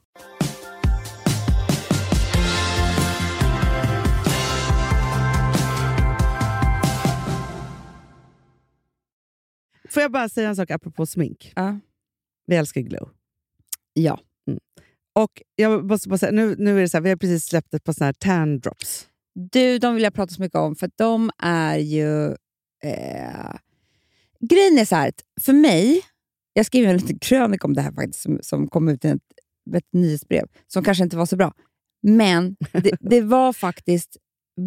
Får 9.91 10.01
jag 10.01 10.11
bara 10.11 10.29
säga 10.29 10.49
en 10.49 10.55
sak 10.55 10.71
apropå 10.71 11.05
smink? 11.05 11.53
Ja. 11.55 11.79
Vi 12.45 12.55
älskar 12.55 12.81
Glow. 12.81 13.09
Ja. 13.93 14.19
Och 15.13 15.41
jag 15.55 15.85
måste 15.85 16.09
bara 16.09 16.17
säga, 16.17 16.31
nu, 16.31 16.55
nu 16.57 16.77
är 16.77 16.81
det 16.81 16.89
så 16.89 16.97
här, 16.97 17.01
vi 17.01 17.09
har 17.09 17.15
precis 17.17 17.45
släppt 17.45 17.73
ett 17.73 17.83
par 17.83 17.93
såna 17.93 18.05
här 18.05 18.13
tan 18.13 18.59
drops. 18.59 19.07
Du, 19.33 19.79
de 19.79 19.93
vill 19.95 20.03
jag 20.03 20.13
prata 20.13 20.33
så 20.33 20.41
mycket 20.41 20.57
om 20.57 20.75
för 20.75 20.91
de 20.95 21.31
är 21.37 21.77
ju... 21.77 22.27
Eh... 22.83 23.55
Grejen 24.39 24.77
är 24.77 24.85
så 24.85 24.95
här, 24.95 25.11
för 25.41 25.53
mig, 25.53 26.01
jag 26.53 26.65
skrev 26.65 26.89
en 26.89 26.97
liten 26.97 27.19
krönika 27.19 27.67
om 27.67 27.73
det 27.73 27.81
här 27.81 27.91
faktiskt 27.91 28.21
som, 28.21 28.39
som 28.41 28.67
kom 28.67 28.89
ut 28.89 29.05
i 29.05 29.07
ett, 29.07 29.21
ett 29.75 29.93
nyhetsbrev 29.93 30.45
som 30.67 30.83
kanske 30.83 31.03
inte 31.03 31.17
var 31.17 31.25
så 31.25 31.35
bra. 31.35 31.53
Men 32.01 32.55
det, 32.71 32.95
det 32.99 33.21
var 33.21 33.53
faktiskt 33.53 34.17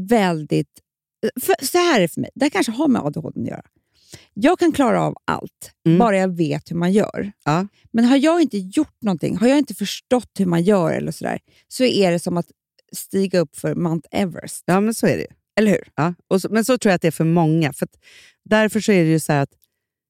väldigt... 0.09 0.81
För, 1.41 1.65
så 1.65 1.79
här 1.79 1.97
är 1.97 2.01
det 2.01 2.09
för 2.09 2.21
mig, 2.21 2.31
det 2.35 2.45
här 2.45 2.51
kanske 2.51 2.73
har 2.73 2.89
med 2.89 3.03
ADHD 3.03 3.41
att 3.41 3.47
göra. 3.47 3.65
Jag 4.35 4.59
kan 4.59 4.73
klara 4.73 5.03
av 5.03 5.17
allt, 5.25 5.71
Mm. 5.87 5.99
bara 5.99 6.17
jag 6.17 6.37
vet 6.37 6.71
hur 6.71 6.77
man 6.77 6.93
gör. 6.93 7.33
Ja. 7.45 7.67
Men 7.93 8.05
har 8.05 8.17
jag 8.17 8.43
inte 8.43 8.59
gjort 8.59 9.03
någonting, 9.03 9.37
har 9.37 9.47
jag 9.49 9.59
inte 9.59 9.75
förstått 9.75 10.31
hur 10.39 10.47
man 10.47 10.63
gör 10.63 10.93
eller 10.93 11.13
sådär, 11.13 11.39
så 11.69 11.85
är 11.85 12.11
det 12.13 12.19
som 12.19 12.37
att 12.37 12.47
stiga 12.97 13.39
upp 13.39 13.57
för 13.57 13.75
Mount 13.75 14.09
Everest. 14.13 14.63
Ja, 14.67 14.81
men 14.81 14.95
så 14.95 15.07
är 15.07 15.17
det. 15.17 15.27
Eller 15.57 15.71
hur? 15.71 15.89
Ja. 15.95 16.15
Så, 16.41 16.49
men 16.51 16.65
så 16.65 16.79
tror 16.79 16.91
jag 16.91 16.95
att 16.97 17.03
det 17.03 17.09
är 17.09 17.13
för 17.13 17.25
många. 17.25 17.73
För 17.73 17.89
därför 18.45 18.81
så 18.81 18.93
är 18.93 19.05
det 19.05 19.11
ju 19.11 19.21
så 19.21 19.33
här 19.33 19.41
att 19.43 19.53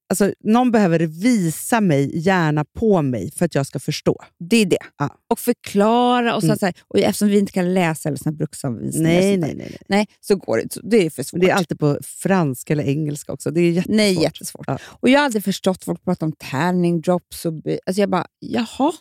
alltså, 0.08 0.32
någon 0.44 0.70
behöver 0.70 0.98
visa 1.00 1.80
mig, 1.80 2.18
gärna 2.18 2.64
på 2.64 3.02
mig, 3.02 3.30
för 3.30 3.44
att 3.44 3.54
jag 3.54 3.66
ska 3.66 3.78
förstå. 3.80 4.22
Det 4.38 4.56
är 4.56 4.66
det. 4.66 4.78
Ja. 4.98 5.16
Och 5.30 5.38
förklara. 5.38 6.34
Och 6.36 6.42
så, 6.42 6.46
Mm. 6.46 6.58
så 6.58 6.66
här, 6.66 6.74
och 6.88 6.98
eftersom 6.98 7.28
vi 7.28 7.38
inte 7.38 7.52
kan 7.52 7.74
läsa 7.74 8.08
eller 8.08 8.18
såna 8.18 8.36
bruksanvisningar 8.36 9.08
Nej, 9.20 9.36
nej, 9.36 9.54
nej. 9.54 9.66
nej. 9.70 9.78
nej, 9.88 10.06
så 10.20 10.36
går 10.36 10.56
det 10.56 10.72
så 10.72 10.80
Det 10.82 11.06
är 11.06 11.10
för 11.10 11.22
svårt. 11.22 11.40
Det 11.40 11.50
är 11.50 11.54
alltid 11.54 11.78
på 11.78 11.98
franska 12.02 12.72
eller 12.72 12.84
engelska 12.84 13.32
också. 13.32 13.50
Det 13.50 13.60
är 13.60 13.70
jättesvårt. 13.70 13.96
nej, 13.96 14.22
jättesvårt. 14.22 14.64
Ja. 14.66 14.78
Och 14.84 15.08
jag 15.08 15.18
har 15.18 15.24
aldrig 15.24 15.44
förstått 15.44 15.84
folk 15.84 16.04
prata 16.04 16.24
om 16.26 16.32
tanning 16.32 17.00
drops. 17.00 17.44
Och, 17.46 17.52
alltså 17.86 18.00
jag 18.00 18.10
bara, 18.10 18.26
jaha? 18.38 18.92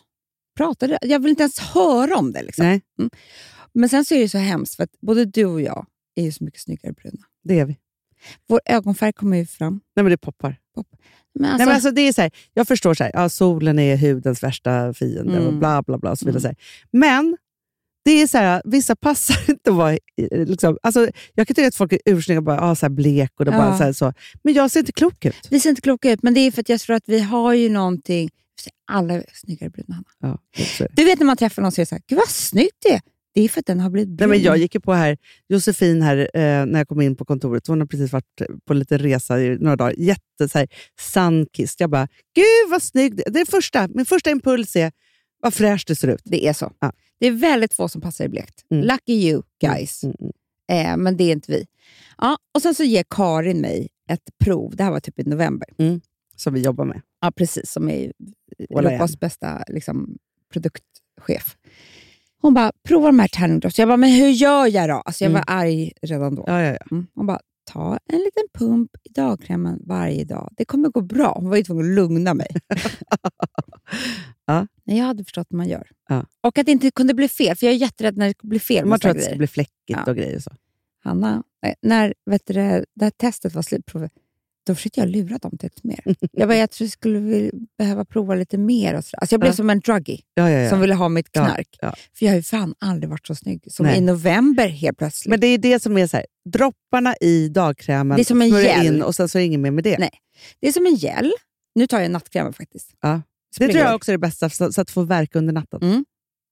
Pratade? 0.56 0.98
Jag 1.02 1.18
vill 1.22 1.30
inte 1.30 1.42
ens 1.42 1.58
höra 1.58 2.16
om 2.16 2.32
det. 2.32 2.42
Liksom. 2.42 2.66
Nej, 2.66 2.80
Men 3.74 3.88
sen 3.88 4.04
så 4.04 4.14
är 4.14 4.18
det 4.18 4.28
så 4.28 4.38
hemskt, 4.38 4.74
för 4.74 4.84
att 4.84 4.90
både 5.00 5.24
du 5.24 5.44
och 5.44 5.60
jag 5.60 5.86
är 6.14 6.22
ju 6.24 6.32
så 6.32 6.44
mycket 6.44 6.60
snyggare 6.60 6.92
bruna. 6.92 7.18
det 7.44 7.58
är 7.58 7.64
vi. 7.64 7.76
Vår 8.48 8.60
ögonfärg 8.64 9.12
kommer 9.12 9.36
ju 9.36 9.46
fram. 9.46 9.80
Nej, 9.96 10.02
men 10.04 10.10
det 10.10 10.16
poppar. 10.16 10.56
Men 11.38 11.44
alltså, 11.50 11.56
Nej, 11.58 11.66
men 11.66 11.74
alltså, 11.74 11.90
det 11.90 12.00
är 12.00 12.12
så 12.12 12.22
här, 12.22 12.30
jag 12.54 12.68
förstår 12.68 12.94
så 12.94 13.04
här, 13.04 13.10
ja, 13.14 13.28
solen 13.28 13.78
är 13.78 13.96
hudens 13.96 14.42
värsta 14.42 14.94
fiende 14.94 15.38
och 15.38 15.46
Mm. 15.48 15.58
bla 15.58 15.82
bla 15.82 15.98
bla. 15.98 16.10
Och 16.10 16.18
så 16.18 16.26
vidare, 16.26 16.48
Mm. 16.48 16.56
Men 16.92 17.36
det 18.04 18.10
är 18.10 18.26
så 18.26 18.38
här, 18.38 18.62
vissa 18.64 18.96
passar 18.96 19.36
inte 19.50 19.70
att 19.70 19.76
vara... 19.76 19.98
Liksom, 20.32 20.78
alltså, 20.82 21.08
jag 21.34 21.46
kan 21.46 21.54
tycka 21.54 21.68
att 21.68 21.74
folk 21.74 21.92
är 21.92 21.98
ursnygga 22.04 22.38
och 22.38 22.44
bara, 22.44 22.60
ah, 22.60 22.74
så 22.74 22.88
blek. 22.88 23.32
Och 23.38 23.44
det 23.44 23.50
Ja. 23.50 23.56
bara, 23.58 23.78
så 23.78 23.84
här, 23.84 23.92
så. 23.92 24.12
Men 24.44 24.54
jag 24.54 24.70
ser 24.70 24.80
inte 24.80 24.92
klok 24.92 25.24
ut. 25.24 25.48
vi 25.50 25.60
ser 25.60 25.70
inte 25.70 25.82
kloka 25.82 26.10
ut, 26.12 26.22
men 26.22 26.34
det 26.34 26.40
är 26.40 26.50
för 26.50 26.60
att 26.60 26.68
jag 26.68 26.80
tror 26.80 26.96
att 26.96 27.04
vi 27.06 27.20
har 27.20 27.52
ju 27.54 27.68
någonting... 27.68 28.30
Alla 28.92 29.14
är 29.14 29.24
snyggare 29.32 29.70
bruna, 29.70 29.94
Hanna. 30.20 30.38
Ja. 30.78 30.86
Du 30.92 31.04
vet 31.04 31.18
när 31.18 31.26
man 31.26 31.36
träffar 31.36 31.62
någon 31.62 31.66
och 31.66 31.74
säger 31.74 31.86
så 31.86 31.94
här, 31.94 32.02
gud 32.06 32.18
vad 32.18 32.28
snyggt 32.28 32.76
det 32.82 32.92
är. 32.92 33.00
Det 33.34 33.40
är 33.42 33.48
för 33.48 33.60
att 33.60 33.66
den 33.66 33.80
har 33.80 33.90
blivit 33.90 34.08
Nej, 34.08 34.16
brun. 34.16 34.30
men 34.30 34.42
jag 34.42 34.58
gick 34.58 34.74
ju 34.74 34.80
på 34.80 34.92
här, 34.92 35.18
Josefin 35.48 36.02
här, 36.02 36.16
eh, 36.34 36.66
när 36.66 36.78
jag 36.78 36.88
kom 36.88 37.00
in 37.00 37.16
på 37.16 37.24
kontoret, 37.24 37.66
hon 37.66 37.80
har 37.80 37.86
precis 37.86 38.12
varit 38.12 38.42
på 38.64 38.72
en 38.72 38.78
liten 38.78 38.98
resa 38.98 39.40
i 39.40 39.58
några 39.58 39.76
dagar. 39.76 39.94
Jätte 39.98 40.48
så 40.48 40.58
här, 40.58 40.68
sunkissed. 41.00 41.76
Jag 41.78 41.90
bara, 41.90 42.08
gud 42.34 42.70
vad 42.70 42.82
snygg 42.82 43.16
det 43.16 43.40
är. 43.40 43.44
Första, 43.50 43.88
min 43.88 44.06
första 44.06 44.30
impuls 44.30 44.76
är, 44.76 44.92
vad 45.42 45.54
fräscht 45.54 45.88
det 45.88 45.96
ser 45.96 46.08
ut. 46.08 46.22
Det 46.24 46.46
är 46.46 46.52
så. 46.52 46.72
Ja. 46.78 46.92
Det 47.20 47.26
är 47.26 47.32
väldigt 47.32 47.74
få 47.74 47.88
som 47.88 48.00
passar 48.00 48.24
i 48.24 48.28
blekt. 48.28 48.64
Mm. 48.70 48.84
Lucky 48.84 49.12
you 49.12 49.42
guys. 49.60 50.04
Mm, 50.04 50.16
mm. 50.20 50.32
Eh, 50.68 50.96
men 50.96 51.16
det 51.16 51.24
är 51.24 51.32
inte 51.32 51.52
vi. 51.52 51.66
Ja, 52.18 52.38
och 52.54 52.62
Sen 52.62 52.74
så 52.74 52.84
ger 52.84 53.04
Karin 53.10 53.60
mig 53.60 53.88
ett 54.10 54.30
prov. 54.44 54.76
Det 54.76 54.84
här 54.84 54.90
var 54.90 55.00
typ 55.00 55.18
i 55.18 55.24
november. 55.24 55.68
Som 56.36 56.54
vi 56.54 56.60
jobbar 56.60 56.84
med. 56.84 57.00
Ja, 57.20 57.30
precis. 57.30 57.70
Som 57.70 57.88
är 57.88 58.12
Europas 58.70 59.20
bästa 59.20 59.64
liksom, 59.68 60.18
produktchef. 60.52 61.56
Hon 62.44 62.54
bara, 62.54 62.72
prova 62.88 63.06
de 63.06 63.18
här 63.18 63.28
tanning 63.28 63.60
drops. 63.60 63.78
Jag 63.78 63.88
bara, 63.88 63.96
men 63.96 64.10
hur 64.10 64.28
gör 64.28 64.66
jag 64.66 64.88
då? 64.88 64.94
Alltså, 64.94 65.24
jag 65.24 65.30
var 65.30 65.44
arg 65.46 65.92
redan 66.02 66.34
då. 66.34 66.44
Ja, 66.46 66.62
ja, 66.62 66.70
ja. 66.70 66.86
Mm. 66.90 67.06
Hon 67.14 67.26
bara, 67.26 67.40
ta 67.72 67.98
en 68.06 68.18
liten 68.18 68.42
pump 68.58 68.90
i 69.04 69.08
dagkrämen 69.12 69.82
varje 69.86 70.24
dag. 70.24 70.52
Det 70.56 70.64
kommer 70.64 70.88
gå 70.88 71.00
bra. 71.00 71.34
Hon 71.36 71.48
var 71.50 71.56
ju 71.56 71.62
tvungen 71.62 71.84
att 71.84 71.94
lugna 71.94 72.34
mig. 72.34 72.48
Ja. 74.46 74.66
Nej, 74.84 74.98
jag 74.98 75.04
hade 75.04 75.24
förstått 75.24 75.46
hur 75.50 75.56
man 75.56 75.68
gör. 75.68 75.90
Ja. 76.08 76.26
Och 76.40 76.58
att 76.58 76.66
det 76.66 76.72
inte 76.72 76.90
kunde 76.90 77.14
bli 77.14 77.28
fel, 77.28 77.56
för 77.56 77.66
jag 77.66 77.74
är 77.74 77.78
jätterädd 77.78 78.16
när 78.16 78.26
det 78.28 78.34
blir 78.42 78.60
fel. 78.60 78.86
Man 78.86 79.00
tror 79.00 79.10
att 79.10 79.16
det 79.16 79.22
ska 79.22 79.36
bli 79.36 79.46
fläckigt 79.46 79.74
Ja. 79.86 80.04
och 80.06 80.16
grejer. 80.16 80.38
Så. 80.38 80.50
Hanna, 81.04 81.42
eh, 81.66 81.74
när 81.82 82.14
vet 82.26 82.42
du, 82.46 82.52
det, 82.52 82.84
här 83.00 83.10
testet 83.10 83.54
var 83.54 83.62
slutprovet, 83.62 84.12
då 84.66 84.74
försökte 84.74 85.00
jag 85.00 85.08
lura 85.08 85.38
dem 85.38 85.58
till 85.58 85.70
lite 85.76 85.86
mer. 85.86 86.16
jag 86.32 86.48
bara, 86.48 86.56
jag 86.58 86.70
tror 86.70 86.84
jag 86.86 86.92
skulle 86.92 87.50
behöva 87.78 88.04
prova 88.04 88.34
lite 88.34 88.58
mer. 88.58 88.94
Och 88.94 89.04
så. 89.04 89.16
Alltså 89.16 89.32
jag 89.34 89.40
blev 89.40 89.52
Ja. 89.52 89.56
som 89.56 89.70
en 89.70 89.80
druggie 89.80 90.20
Ja, 90.34 90.50
ja, 90.50 90.70
som 90.70 90.80
ville 90.80 90.94
ha 90.94 91.08
mitt 91.08 91.32
knark. 91.32 91.68
För 91.80 92.26
jag 92.26 92.32
har 92.32 92.36
ju 92.36 92.42
fan 92.42 92.74
aldrig 92.78 93.10
varit 93.10 93.26
så 93.26 93.34
snygg 93.34 93.64
som 93.72 93.86
Nej. 93.86 93.98
i 93.98 94.00
november 94.00 94.68
helt 94.68 94.98
plötsligt. 94.98 95.30
Men 95.30 95.40
det 95.40 95.46
är 95.46 95.58
det 95.58 95.82
som 95.82 95.98
är 95.98 96.06
så 96.06 96.16
här, 96.16 96.26
dropparna 96.52 97.14
i 97.20 97.48
dagkrämen, 97.48 98.16
Det 98.16 98.22
är 98.22 98.24
som 98.24 98.42
en 98.42 98.48
gel. 98.48 98.86
in 98.86 99.02
och 99.02 99.14
sen 99.14 99.28
så 99.28 99.38
är 99.38 99.40
det 99.40 99.46
inget 99.46 99.60
mer 99.60 99.70
med 99.70 99.84
det. 99.84 99.98
Nej. 99.98 100.10
Det 100.60 100.68
är 100.68 100.72
som 100.72 100.86
en 100.86 100.94
gel. 100.94 101.32
Nu 101.74 101.86
tar 101.86 102.00
jag 102.00 102.10
nattkrämen 102.10 102.52
faktiskt. 102.52 102.90
Ja. 103.02 103.22
Det 103.58 103.68
tror 103.68 103.84
jag 103.84 103.94
också 103.94 104.10
är 104.10 104.14
det 104.14 104.18
bästa, 104.18 104.50
så, 104.50 104.72
så 104.72 104.80
att 104.80 104.90
få 104.90 105.02
verka 105.02 105.38
under 105.38 105.52
natten. 105.52 105.82
Mm. 105.82 106.04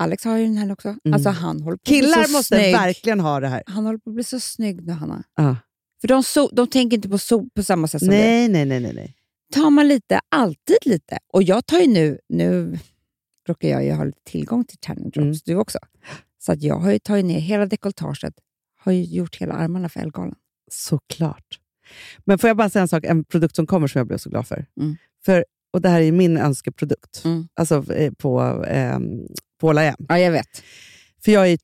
Alex 0.03 0.25
har 0.25 0.37
ju 0.37 0.45
den 0.45 0.57
här 0.57 0.73
också. 0.73 0.89
Mm. 0.89 1.15
Alltså 1.15 1.31
han 1.31 1.61
håller 1.61 1.77
på 1.77 1.85
Killar 1.85 2.33
måste 2.33 2.57
snygg. 2.57 2.73
verkligen 2.73 3.21
ha 3.21 3.41
det 3.41 3.49
här. 3.49 3.63
Han 3.67 3.85
håller 3.87 3.99
på 3.99 4.11
att 4.11 4.15
bli 4.15 4.25
så 4.25 4.41
snygg 4.41 4.87
nu, 4.87 4.93
Hanna. 4.93 5.23
Ja. 5.37 5.57
För 6.03 6.09
de, 6.09 6.23
so 6.23 6.49
de 6.53 6.67
tänker 6.67 6.97
inte 6.97 7.09
på 7.09 7.19
sol 7.19 7.49
på 7.55 7.63
samma 7.63 7.89
sätt 7.89 8.01
som 8.01 8.09
vi. 8.11 8.17
Nej, 8.17 8.49
nej, 8.49 8.65
nej, 8.65 8.81
nej, 8.81 8.93
nej. 8.95 9.15
tar 9.53 9.71
man 9.71 9.89
lite, 9.89 10.21
alltid 10.29 10.77
lite. 10.85 11.19
Och 11.33 11.43
jag 11.43 11.67
tar 11.67 11.79
ju 11.81 11.87
nu, 11.87 12.19
nu 12.29 12.79
råkar 13.49 13.69
jag 13.69 13.85
ju 13.85 13.93
ha 13.93 14.05
lite 14.05 14.21
tillgång 14.25 14.65
till 14.65 14.79
tanning 14.79 15.05
drops, 15.11 15.17
Mm. 15.19 15.35
du 15.45 15.57
också. 15.57 15.79
Så 16.39 16.53
att 16.53 16.63
jag 16.63 16.75
har 16.75 16.93
ju 16.93 16.99
tagit 16.99 17.25
ner 17.25 17.41
hela 17.41 17.67
dekolletaget, 17.67 18.35
har 18.79 18.93
ju 18.93 19.03
gjort 19.05 19.37
hela 19.37 19.55
armarna 19.55 19.89
för 19.89 20.01
Ellegalan. 20.01 20.35
Såklart. 20.71 21.59
Men 22.25 22.39
får 22.39 22.49
jag 22.49 22.57
bara 22.57 22.71
säga 22.71 22.83
en 22.83 22.89
sak, 22.89 23.05
en 23.05 23.25
produkt 23.25 23.57
som 23.57 23.67
kommer 23.67 23.87
som 23.87 23.99
jag 23.99 24.07
blev 24.07 24.19
så 24.19 24.31
glad 24.31 24.47
för. 24.47 24.67
Mm. 24.81 24.97
för 25.25 25.45
och 25.73 25.81
Det 25.83 25.89
här 25.89 26.01
är 26.01 26.13
min 26.13 26.37
önskeprodukt 26.39 27.23
Mm. 27.25 27.49
alltså, 27.55 27.93
eh, 27.95 28.13
på, 28.13 28.65
eh, 28.65 28.99
på 29.61 29.67
H&M. 29.73 29.95
Ja, 30.09 30.19
jag 30.19 30.33
vet. 30.33 30.63
För 31.25 31.33
jag 31.33 31.49
är 31.49 31.59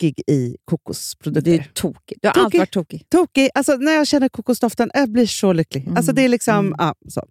tokig 0.00 0.22
i 0.26 0.56
kokosprodukter. 0.64 1.50
Du 1.50 1.56
är 1.56 1.70
tokig. 1.74 2.18
Du 2.22 2.28
har 2.28 2.32
Tokig. 2.34 2.44
alltid 2.44 2.60
varit 2.60 2.70
tokig. 2.72 3.06
tokig. 3.08 3.48
Alltså, 3.54 3.76
när 3.76 3.92
jag 3.92 4.06
känner 4.06 4.28
kokosdoften, 4.28 4.90
jag 4.94 5.10
blir 5.12 5.26
så 5.26 5.52
lycklig. 5.52 5.82
Mm. 5.84 5.96
Alltså, 5.96 6.12
det 6.12 6.22
är 6.22 6.28
liksom, 6.28 6.58
Mm. 6.66 6.74
ja, 6.78 6.94
så. 7.08 7.22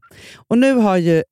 Och 0.48 0.58
nu 0.58 0.74
har 0.74 0.98
ju, 0.98 1.24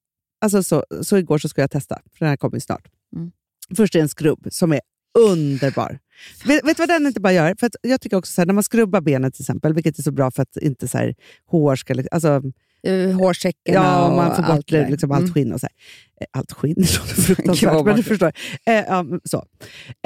alltså, 0.41 0.63
så, 0.63 0.84
så 1.01 1.17
igår 1.17 1.38
så 1.38 1.49
ska 1.49 1.61
jag 1.61 1.71
testa, 1.71 1.95
för 1.95 2.19
den 2.19 2.30
här 2.30 2.38
kommer 2.38 2.55
ju 2.55 2.61
snart. 2.61 2.88
Mm. 3.15 3.32
Först 3.77 3.95
är 3.95 3.99
det 3.99 4.03
en 4.03 4.09
skrubb 4.09 4.47
som 4.51 4.71
är 4.73 4.82
underbar. 5.19 5.99
Vet, 6.45 6.65
vet 6.65 6.77
du 6.77 6.82
vad 6.82 6.89
den 6.89 7.05
inte 7.07 7.19
bara 7.21 7.34
gör? 7.34 7.55
För 7.59 7.67
att 7.67 7.75
jag 7.82 8.01
tycker 8.01 8.17
också 8.17 8.32
så 8.34 8.41
här, 8.41 8.45
när 8.45 8.53
man 8.53 8.63
skrubbar 8.63 9.01
benet 9.01 9.34
till 9.34 9.43
exempel, 9.43 9.73
vilket 9.73 9.99
är 9.99 10.03
så 10.03 10.11
bra 10.11 10.32
för 10.32 10.41
att 10.43 10.57
inte 10.57 10.88
så 10.88 10.97
här, 10.97 11.15
hår 11.45 11.75
ska... 11.75 11.93
liksom- 11.93 12.09
Alltså, 12.15 12.41
Uh, 12.88 13.11
hårsäckarna 13.11 13.80
ja, 13.86 14.09
och 14.09 14.15
man 14.15 14.36
får 14.36 14.41
bort 14.43 14.49
allt 14.51 14.67
det 14.67 14.89
liksom, 14.89 15.11
allt 15.11 15.19
Mm. 15.21 15.34
skinn 15.34 15.53
och 15.53 15.59
så 15.59 15.67
här. 15.67 15.73
Eh, 16.21 16.39
Allt 16.39 16.51
skinn 16.51 16.75
låter 16.77 17.21
fruktansvärt, 17.21 17.86
men 17.86 17.95
du 17.95 18.03
förstår. 18.03 18.32
Eh, 18.65 18.73
ja, 18.73 19.05
så. 19.23 19.45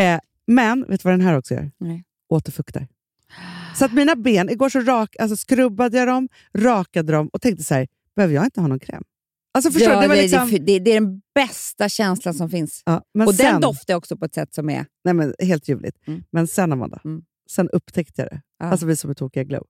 Eh, 0.01 0.19
men 0.48 0.86
vet 0.89 1.00
du 1.04 1.10
vad 1.10 1.14
den 1.14 1.22
här 1.22 1.38
också 1.38 1.54
gör? 1.54 1.72
Nej. 1.78 2.04
Återfuktar. 2.30 2.88
Så 3.76 3.86
att 3.86 3.94
mina 3.94 4.16
ben, 4.16 4.50
igår 4.50 4.70
så 4.70 4.80
rak, 4.80 5.16
alltså 5.20 5.38
skrubbade 5.38 5.98
jag 5.98 6.08
dem, 6.08 6.30
rakade 6.58 7.12
dem 7.14 7.28
och 7.34 7.41
tänkte 7.41 7.64
så 7.64 7.74
här, 7.74 7.88
behöver 8.16 8.36
jag 8.36 8.46
inte 8.46 8.62
ha 8.62 8.68
någon 8.68 8.80
kräm? 8.80 9.04
Alltså 9.54 9.72
förstår? 9.72 9.94
Ja, 9.94 10.02
Det 10.02 10.08
var 10.08 10.16
liksom, 10.16 10.50
det, 10.52 10.58
det, 10.60 10.80
det 10.80 10.91
är 10.91 11.02
den 11.02 11.22
bästa 11.36 11.89
känslan 11.89 12.34
som 12.34 12.50
finns. 12.50 12.82
ja, 12.86 13.04
och 13.28 13.36
sen, 13.36 13.52
den 13.52 13.62
doftar 13.62 13.96
också 13.96 14.18
på 14.18 14.26
ett 14.26 14.34
sätt 14.34 14.54
som 14.54 14.70
är... 14.70 14.86
nej 15.04 15.14
men, 15.14 15.34
helt 15.39 15.68
ljuvligt. 15.70 15.98
Mm. 16.08 16.24
Men 16.32 16.48
sen 16.48 16.72
Amanda, 16.72 17.00
Mm. 17.06 17.22
sen 17.52 17.70
upptäckte 17.70 18.22
jag 18.22 18.32
det. 18.32 18.41
Ja. 18.60 18.66
Alltså 18.66 18.86
vi 18.86 18.96
som 18.96 19.10
är 19.10 19.14
tokiga 19.14 19.44
Glow. 19.44 19.64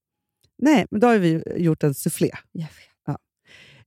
Nej, 0.57 0.85
men 0.91 0.99
då 0.99 1.07
har 1.07 1.17
vi 1.17 1.43
gjort 1.57 1.83
en 1.83 1.93
soufflé. 1.93 2.31
Vet. 2.53 2.69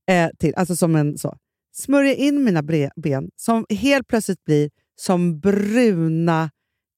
Eh, 0.09 0.29
till, 0.39 0.55
alltså 0.55 0.75
som 0.75 0.95
en 0.95 1.17
så. 1.17 1.37
Smörja 1.73 2.13
in 2.15 2.43
mina 2.43 2.63
ben 2.95 3.29
som 3.35 3.65
helt 3.69 4.07
plötsligt 4.07 4.43
blir 4.43 4.69
som 4.95 5.39
bruna, 5.39 6.51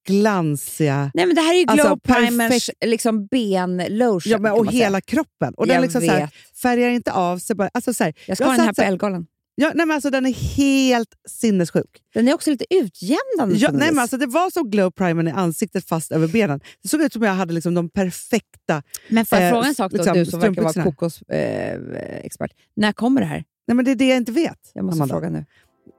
glansiga... 0.07 1.11
Nej, 1.13 1.25
men 1.25 1.35
det 1.35 1.41
här 1.41 1.53
är 1.53 1.57
ju 1.57 1.65
Alltså, 1.67 1.87
Glow 1.87 1.99
Primers 1.99 2.49
perfekt. 2.49 2.85
liksom 2.85 3.27
benlotion. 3.27 4.31
Ja, 4.31 4.37
men, 4.37 4.51
och 4.51 4.71
hela 4.71 5.01
kroppen. 5.01 5.53
Och 5.53 5.67
den 5.67 5.81
liksom 5.81 6.01
här, 6.01 6.29
färgar 6.61 6.89
inte 6.89 7.11
av 7.11 7.37
sig. 7.37 7.55
Bara, 7.55 7.69
alltså 7.73 7.93
så 7.93 8.03
här, 8.03 8.13
Jag 8.25 8.37
ska 8.37 8.43
jag 8.43 8.51
ha 8.51 8.57
den 8.57 8.65
här 8.65 8.73
på 8.73 8.81
Ellegalan. 8.81 9.27
Ja, 9.61 9.71
nej, 9.75 9.85
men 9.85 9.95
alltså, 9.95 10.09
den 10.09 10.25
är 10.25 10.33
helt 10.57 11.09
sinnessjuk. 11.27 12.01
Den 12.13 12.27
är 12.27 12.33
också 12.33 12.49
lite 12.49 12.65
utjämnande. 12.69 13.55
Ja, 13.55 13.69
nej, 13.71 13.91
men 13.91 13.99
alltså, 13.99 14.17
det 14.17 14.25
var 14.25 14.49
som 14.49 14.69
glow 14.69 14.91
primern 14.91 15.27
i 15.27 15.31
ansiktet 15.31 15.87
fast 15.87 16.11
över 16.11 16.27
benen. 16.27 16.59
Det 16.83 16.89
såg 16.89 17.01
ut 17.01 17.13
som 17.13 17.23
jag 17.23 17.33
hade 17.33 17.53
liksom 17.53 17.73
de 17.73 17.89
perfekta... 17.89 18.83
men 19.07 19.25
får 19.25 19.37
jag 19.37 19.47
eh, 19.47 19.51
fråga 19.51 19.67
en 19.67 19.75
sak 19.75 19.91
då, 19.91 19.97
liksom, 19.97 20.13
du 20.13 20.25
som 20.25 20.39
verkar 20.39 20.61
vara 20.61 20.83
kokosexpert. 20.83 21.29
Eh, 21.29 22.25
expert. 22.25 22.51
När 22.75 22.91
kommer 22.91 23.21
det 23.21 23.27
här? 23.27 23.43
Nej, 23.67 23.75
men 23.75 23.85
det 23.85 23.91
är 23.91 23.95
det 23.95 24.07
jag 24.07 24.17
inte 24.17 24.31
vet. 24.31 24.71
Jag 24.73 24.85
måste 24.85 24.97
Amanda. 24.97 25.13
fråga 25.13 25.29
nu. 25.29 25.45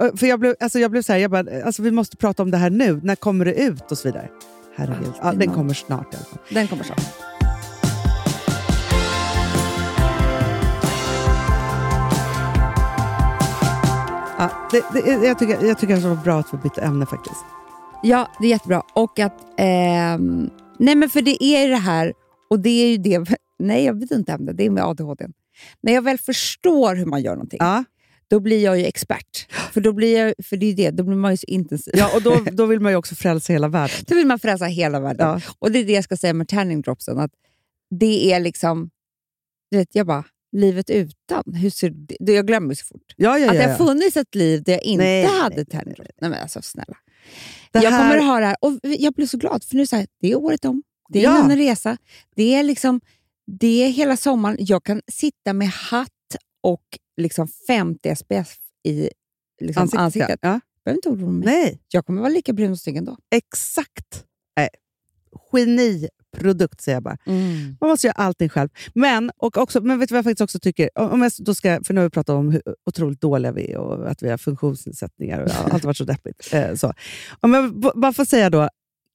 Eh, 0.02 0.14
För 0.16 0.26
jag 0.26 0.40
blev, 0.40 0.54
alltså 0.60 0.78
jag 0.78 0.90
blev 0.90 1.02
så 1.02 1.12
här, 1.12 1.20
jag 1.20 1.30
bara, 1.30 1.64
alltså 1.64 1.82
vi 1.82 1.90
måste 1.90 2.16
prata 2.16 2.42
om 2.42 2.50
det 2.50 2.56
här 2.56 2.70
nu. 2.70 3.00
När 3.02 3.16
kommer 3.16 3.44
det 3.44 3.54
ut? 3.54 3.90
Och 3.92 3.98
så 3.98 4.08
vidare. 4.08 4.28
Herregud. 4.76 5.12
Ja, 5.22 5.32
den 5.32 5.50
kommer 5.50 5.74
snart 5.74 6.14
i 6.14 6.16
alla 6.16 6.24
fall. 6.24 6.38
Den 6.50 6.68
kommer 6.68 6.84
snart. 6.84 7.00
Ja, 14.38 14.50
det, 14.70 14.84
det, 14.92 15.26
jag, 15.26 15.38
tycker, 15.38 15.64
jag 15.66 15.78
tycker 15.78 15.96
det 15.96 16.08
var 16.08 16.16
bra 16.24 16.38
att 16.38 16.54
vi 16.54 16.58
bytte 16.58 16.80
ämne 16.80 17.06
faktiskt. 17.06 17.40
Ja, 18.02 18.28
det 18.40 18.46
är 18.46 18.50
jättebra. 18.50 18.82
Och 18.94 19.18
att... 19.18 19.34
ehm, 19.56 20.50
nej, 20.78 20.94
men 20.94 21.10
för 21.10 21.22
det 21.22 21.44
är 21.44 21.68
det 21.68 21.76
här, 21.76 22.12
och 22.50 22.60
det 22.60 22.70
är 22.70 22.88
ju 22.88 22.96
det... 22.96 23.26
Nej, 23.58 23.84
jag 23.84 23.98
byter 23.98 24.14
inte 24.16 24.32
ämne. 24.32 24.52
Det 24.52 24.66
är 24.66 24.70
med 24.70 24.84
ADHD. 24.84 25.26
När 25.82 25.92
jag 25.92 26.02
väl 26.02 26.18
förstår 26.18 26.94
hur 26.94 27.06
man 27.06 27.22
gör 27.22 27.32
någonting, 27.34 27.58
Ja, 27.60 27.84
då 28.30 28.40
blir 28.40 28.64
jag 28.64 28.78
ju 28.78 28.84
expert. 28.84 29.46
För, 29.72 29.80
då 29.80 29.92
blir 29.92 30.18
jag, 30.18 30.34
för 30.44 30.56
det 30.56 30.66
är 30.66 30.74
det, 30.74 30.90
då 30.90 31.02
blir 31.04 31.16
man 31.16 31.30
ju 31.30 31.36
så 31.36 31.46
intensiv. 31.46 31.94
ja 31.96 32.10
och 32.14 32.22
då, 32.22 32.44
då 32.52 32.66
vill 32.66 32.80
man 32.80 32.92
ju 32.92 32.96
också 32.96 33.14
frälsa 33.14 33.52
hela 33.52 33.68
världen. 33.68 33.96
Då 34.06 34.14
vill 34.14 34.26
man 34.26 34.38
frälsa 34.38 34.64
hela 34.64 35.00
världen. 35.00 35.26
Ja. 35.28 35.40
Och 35.58 35.72
det 35.72 35.78
är 35.78 35.84
det 35.84 35.92
jag 35.92 36.04
ska 36.04 36.16
säga 36.16 36.34
med 36.34 36.48
tanning 36.48 36.80
dropsen. 36.82 37.18
Att 37.18 37.30
det 37.90 38.32
är 38.32 38.40
liksom... 38.40 38.90
Du 39.70 39.76
vet, 39.76 39.94
jag 39.94 40.06
bara, 40.06 40.24
livet 40.52 40.90
utan. 40.90 41.54
Hur 41.54 41.70
ser 41.70 41.90
det, 42.20 42.32
jag 42.32 42.46
glömmer 42.46 42.74
så 42.74 42.84
fort. 42.84 43.14
Ja, 43.16 43.38
ja, 43.38 43.46
Att 43.50 43.56
det 43.56 43.62
har 43.70 43.76
funnits 43.86 44.16
ett 44.16 44.34
liv 44.34 44.62
där 44.62 44.72
jag 44.72 44.82
inte 44.82 45.04
Nej, 45.04 45.24
hade 45.24 45.56
nej, 45.56 45.66
tanning 45.66 45.94
drops. 45.94 46.10
Nej, 46.20 46.30
men 46.30 46.42
alltså 46.42 46.62
snälla. 46.62 46.96
Det 47.72 47.82
Jag 47.82 47.90
här- 47.90 47.98
kommer 48.08 48.18
att 48.18 48.24
ha 48.26 48.40
det 48.40 48.46
här. 48.46 48.56
Och 48.60 48.72
jag 48.82 49.12
blir 49.14 49.26
så 49.26 49.38
glad, 49.38 49.64
för 49.64 49.74
nu 49.76 49.82
är 49.82 49.86
det 49.90 49.96
här, 49.96 50.06
det 50.20 50.30
är 50.30 50.36
året 50.36 50.64
om. 50.64 50.82
Det 51.08 51.24
är 51.24 51.38
en 51.50 51.56
resa. 51.56 51.96
Det 52.36 52.54
är, 52.54 52.62
liksom, 52.62 53.00
det 53.46 53.84
är 53.84 53.88
hela 53.88 54.16
sommaren. 54.16 54.56
Jag 54.60 54.84
kan 54.84 55.02
sitta 55.12 55.52
med 55.52 55.68
hatt 55.68 56.08
och 56.62 56.82
liksom 57.16 57.48
50 57.66 58.16
SPF 58.16 58.56
i 58.84 59.10
liksom 59.60 59.82
Ansiktet, 59.82 60.00
ansiktet. 60.00 60.38
Ja. 60.42 60.60
Behöver 60.84 60.98
inte 60.98 61.08
oroa 61.08 61.30
mig. 61.30 61.46
Nej, 61.46 61.80
Jag 61.88 62.06
kommer 62.06 62.20
vara 62.20 62.32
lika 62.32 62.52
brun 62.52 62.70
och 62.70 62.78
snygg 62.78 62.96
ändå. 62.96 63.16
exakt. 63.30 64.24
Nej. 64.56 64.68
Geniprodukt 65.52 66.80
säger 66.80 66.96
jag 66.96 67.02
bara. 67.02 67.16
Man 67.80 67.90
måste 67.90 68.06
göra 68.06 68.14
allting 68.14 68.48
själv. 68.48 68.68
Men, 68.94 69.30
och 69.36 69.56
också, 69.56 69.80
men 69.80 69.98
vet 69.98 70.08
du 70.08 70.12
vad 70.12 70.18
jag 70.18 70.24
faktiskt 70.24 70.40
också 70.40 70.58
tycker? 70.58 70.90
Om 70.98 71.22
jag 71.22 71.32
då 71.38 71.54
ska, 71.54 71.80
för 71.84 71.94
nu 71.94 72.00
har 72.00 72.06
vi 72.06 72.10
pratat 72.10 72.34
om 72.34 72.50
hur 72.50 72.62
otroligt 72.86 73.20
dåliga 73.20 73.52
vi 73.52 73.72
är 73.72 73.78
och 73.78 74.10
att 74.10 74.22
vi 74.22 74.30
har 74.30 74.38
funktionsnedsättningar. 74.38 75.40
Och 75.42 75.50
allt 75.50 75.72
har 75.72 75.80
varit 75.88 75.96
så 75.96 76.04
deppigt. 76.04 76.48
Eh, 76.54 76.74
så. 76.74 76.94
Om 77.40 77.54
jag 77.54 77.74
bara 77.80 78.12
får 78.12 78.24
säga 78.24 78.50
då, 78.50 78.68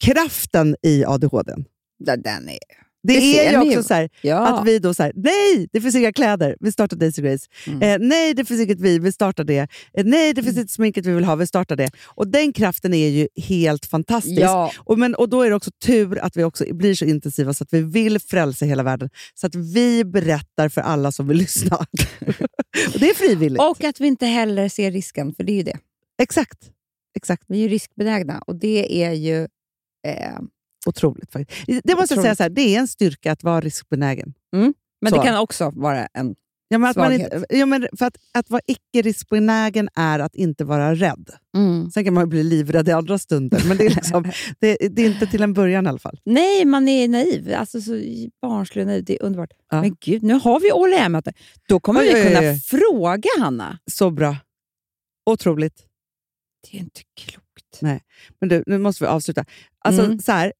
kraften 0.03 0.75
i 0.81 1.05
ADHD. 1.05 1.53
Den 1.99 2.49
är... 2.49 2.84
Det, 3.07 3.39
är 3.39 3.51
ju 3.51 3.57
också 3.57 3.77
ju. 3.77 3.83
så 3.83 3.93
här, 3.93 4.09
Ja. 4.21 4.47
att 4.47 4.67
vi 4.67 4.79
då 4.79 4.93
så 4.93 5.03
här, 5.03 5.11
nej, 5.15 5.67
det 5.73 5.81
finns 5.81 5.95
inga 5.95 6.13
kläder, 6.13 6.57
vi 6.59 6.71
startar 6.71 6.97
Daisy 6.97 7.21
Grace. 7.21 7.47
Mm. 7.67 7.81
Eh, 7.81 8.07
nej, 8.07 8.33
det 8.33 8.45
finns 8.45 8.61
inget 8.61 8.79
vi, 8.79 8.99
vi 8.99 9.11
startar 9.11 9.43
det. 9.43 9.67
Eh, 9.97 10.05
nej, 10.05 10.33
det 10.33 10.43
finns 10.43 10.57
inte 10.57 10.73
sminket 10.73 11.05
vi 11.05 11.11
vill 11.11 11.23
ha, 11.23 11.35
vi 11.35 11.47
startar 11.47 11.75
det. 11.75 11.89
Och 12.05 12.27
den 12.27 12.53
kraften 12.53 12.93
är 12.93 13.07
ju 13.09 13.27
helt 13.35 13.85
fantastisk. 13.85 14.41
Ja. 14.41 14.71
Och, 14.77 14.99
men, 14.99 15.15
och 15.15 15.29
då 15.29 15.41
är 15.41 15.49
det 15.49 15.55
också 15.55 15.71
tur 15.85 16.19
att 16.19 16.37
vi 16.37 16.43
också 16.43 16.65
blir 16.73 16.95
så 16.95 17.05
intensiva 17.05 17.53
så 17.53 17.63
att 17.63 17.73
vi 17.73 17.81
vill 17.81 18.19
frälsa 18.19 18.65
hela 18.65 18.83
världen. 18.83 19.09
Så 19.33 19.47
att 19.47 19.55
vi 19.55 20.05
berättar 20.05 20.69
för 20.69 20.81
alla 20.81 21.11
som 21.11 21.27
vill 21.27 21.37
lyssna. 21.37 21.75
och 22.93 22.99
det 22.99 23.09
är 23.09 23.15
frivilligt. 23.15 23.61
Och 23.61 23.83
att 23.83 24.01
vi 24.01 24.07
inte 24.07 24.25
heller 24.25 24.69
ser 24.69 24.91
risken, 24.91 25.33
för 25.33 25.43
det 25.43 25.51
är 25.51 25.55
ju 25.57 25.63
det. 25.63 25.77
Exakt. 26.21 26.59
Exakt. 27.15 27.43
Vi 27.47 27.57
är 27.57 27.61
ju 27.61 27.67
riskbenägna 27.67 28.39
och 28.47 28.55
det 28.55 29.03
är 29.03 29.11
ju... 29.11 29.41
Eh, 30.07 30.39
Otroligt. 30.85 31.31
Faktiskt. 31.31 31.81
Det 31.83 31.95
måste 31.95 32.13
jag 32.13 32.21
säga, 32.23 32.31
Otroligt. 32.31 32.37
så 32.37 32.43
här, 32.43 32.49
det 32.49 32.61
är 32.75 32.79
en 32.79 32.87
styrka 32.87 33.31
att 33.31 33.43
vara 33.43 33.61
riskbenägen. 33.61 34.33
men 34.51 34.73
Så. 35.09 35.15
det 35.17 35.23
kan 35.23 35.37
också 35.37 35.71
vara 35.75 36.05
en... 36.13 36.35
Ja, 36.67 36.77
men 36.77 36.89
att 36.89 36.95
man 36.95 37.05
Svaghet. 37.07 37.33
inte, 37.33 37.57
ja, 37.57 37.65
men 37.65 37.87
för 37.97 38.05
att, 38.05 38.17
att 38.33 38.49
vara 38.49 38.61
icke-riskbenägen 38.67 39.89
är 39.95 40.19
att 40.19 40.35
inte 40.35 40.63
vara 40.63 40.95
rädd. 40.95 41.29
Sen 41.93 42.03
kan 42.05 42.13
man 42.13 42.29
bli 42.29 42.43
livrädd 42.43 42.87
i 42.89 42.91
andra 42.91 43.17
stunder, 43.17 43.61
men 43.67 43.77
det 43.77 43.85
är, 43.85 43.89
liksom, 43.89 44.23
det, 44.59 44.77
det 44.91 45.01
är 45.01 45.05
inte 45.11 45.27
till 45.27 45.43
en 45.43 45.53
början 45.53 45.85
i 45.85 45.89
alla 45.89 45.99
fall. 45.99 46.19
Nej, 46.25 46.65
man 46.65 46.87
är 46.87 47.07
naiv. 47.07 47.53
Alltså 47.57 47.81
så 47.81 47.91
barnslig 48.41 48.81
och 48.81 48.87
naiv. 48.87 49.03
Det 49.03 49.19
är 49.19 49.23
underbart. 49.23 49.49
Ja. 49.71 49.81
Men 49.81 49.95
gud, 50.01 50.23
nu 50.23 50.33
har 50.33 50.59
vi 50.59 50.71
OLE-möte. 50.71 51.33
Då 51.67 51.79
kommer 51.79 51.99
Oj, 52.01 52.13
vi 52.13 52.23
kunna 52.23 52.39
oj, 52.39 52.49
oj. 52.49 52.59
fråga 52.59 53.29
Hanna. 53.39 53.79
Så 53.91 54.09
bra. 54.11 54.37
Otroligt. 55.25 55.85
Det 56.71 56.77
är 56.77 56.81
inte 56.81 57.01
klokt. 57.21 57.81
Nej. 57.81 58.01
Men 58.39 58.49
du, 58.49 58.63
nu 58.67 58.77
måste 58.77 59.03
vi 59.03 59.07
avsluta. 59.07 59.45
Alltså, 59.79 60.03
Mm. 60.03 60.19
så 60.19 60.31
här, 60.31 60.53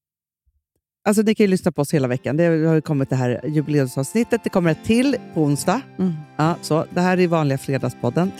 alltså, 1.05 1.23
ni 1.23 1.35
kan 1.35 1.43
ju 1.43 1.47
lyssna 1.47 1.71
på 1.71 1.81
oss 1.81 1.93
hela 1.93 2.07
veckan. 2.07 2.37
Det 2.37 2.45
har 2.45 2.75
ju 2.75 2.81
kommit 2.81 3.09
det 3.09 3.15
här 3.15 3.41
jubileumsavsnittet. 3.43 4.43
Det 4.43 4.49
kommer 4.49 4.71
ett 4.71 4.83
till 4.83 5.15
på 5.33 5.41
onsdag. 5.43 5.81
Mm. 5.99 6.13
Ja, 6.37 6.55
så, 6.61 6.85
det 6.89 7.01
här 7.01 7.19
är 7.19 7.27
vanliga 7.27 7.57
Fredagspodden. 7.57 8.31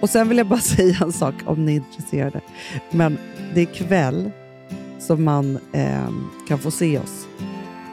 Och 0.00 0.10
Sen 0.10 0.28
vill 0.28 0.38
jag 0.38 0.46
bara 0.46 0.60
säga 0.76 0.96
en 1.02 1.12
sak 1.12 1.34
om 1.44 1.64
ni 1.64 1.72
är 1.72 1.76
intresserade. 1.76 2.40
Men 2.90 3.18
det 3.54 3.60
är 3.60 3.62
ikväll 3.62 4.30
som 4.98 5.24
man 5.24 5.58
ehm, 5.72 6.24
kan 6.48 6.58
få 6.58 6.70
se 6.70 6.98
oss 6.98 7.26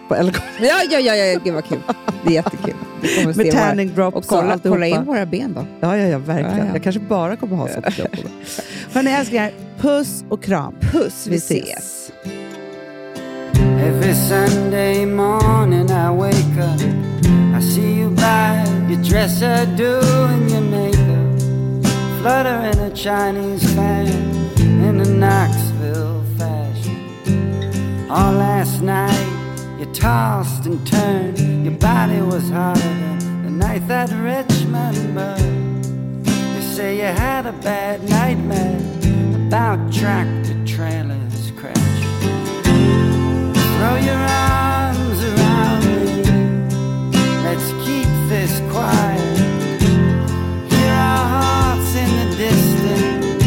på 0.07 0.15
Ellegaard 0.15 0.43
Ja, 0.61 0.75
ja, 0.89 0.99
ja, 0.99 1.15
ja, 1.15 1.39
gud 1.43 1.53
vad 1.53 1.65
kul. 1.65 1.79
Det 2.23 2.29
är 2.29 2.33
jättekul. 2.33 2.73
Vi 3.01 3.25
med 3.25 3.35
se 3.35 3.43
våra, 3.43 3.51
tanning 3.51 3.93
drops 3.95 4.17
och 4.17 4.25
kolla, 4.25 4.53
alltihopa. 4.53 4.75
kolla 4.75 4.87
in 4.87 5.05
våra 5.05 5.25
ben 5.25 5.53
då. 5.53 5.65
Ja, 5.79 5.97
ja, 5.97 6.07
ja, 6.07 6.17
verkligen. 6.17 6.57
Ja, 6.57 6.65
ja. 6.65 6.73
Jag 6.73 6.83
kanske 6.83 7.01
bara 7.01 7.35
kommer 7.35 7.55
ha 7.55 7.67
sånt. 7.67 7.85
Hörni 8.91 9.11
älsklingar, 9.11 9.51
puss 9.79 10.23
och 10.29 10.43
kram. 10.43 10.75
Puss, 10.81 11.27
Vi 11.27 11.35
ses. 11.35 12.02
Every 13.55 14.13
Sunday 14.13 15.05
morning 15.05 15.91
I 15.91 16.11
wake 16.11 16.57
up, 16.57 16.79
I 17.55 17.59
see 17.59 17.99
you 17.99 18.09
by 18.09 18.65
your 18.89 19.01
dresser 19.03 19.65
doing 19.75 20.49
your 20.49 20.61
makeup, 20.61 21.41
fluttering 22.19 22.79
a 22.79 22.91
Chinese 22.95 23.63
fan 23.73 24.07
in 24.57 24.99
a 25.01 25.05
Knoxville 25.05 26.23
fashion. 26.37 28.09
All 28.09 28.33
last 28.33 28.81
night 28.81 29.29
you 29.79 29.85
tossed 29.93 30.65
and 30.65 30.85
turned, 30.87 31.65
your 31.65 31.75
body 31.75 32.21
was 32.21 32.49
hotter 32.49 32.79
than 32.79 33.43
the 33.43 33.51
night 33.51 33.87
that 33.87 34.09
Richmond 34.11 35.15
burned. 35.15 36.25
They 36.25 36.61
say 36.61 36.97
you 36.97 37.13
had 37.13 37.45
a 37.45 37.53
bad 37.53 38.07
nightmare 38.09 38.79
about 39.47 39.91
tractor 39.91 40.55
trailers. 40.65 41.22
Throw 43.83 43.95
your 43.95 44.15
arms 44.15 45.19
around 45.21 45.83
me. 45.83 46.23
Let's 47.43 47.69
keep 47.85 48.07
this 48.29 48.61
quiet. 48.71 49.39
Hear 50.71 50.93
our 50.93 51.25
hearts 51.35 51.91
in 51.93 52.09
the 52.19 52.27
distance, 52.37 53.43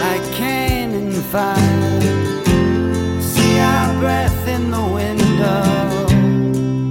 like 0.00 0.24
cannon 0.34 1.12
fire. 1.30 2.00
See 3.22 3.60
our 3.60 3.94
breath 4.00 4.48
in 4.48 4.72
the 4.72 4.82
window, 4.98 5.62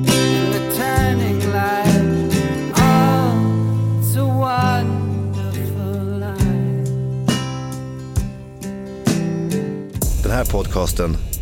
in 0.07 0.51
the 0.55 0.61
turning 0.77 1.41
light. 1.51 2.31
Oh, 2.77 3.99
it's 3.99 4.15
wonderful 4.15 5.95
life. 6.19 6.91
Den 10.23 10.31
här 10.31 10.45
podcasten 10.45 11.17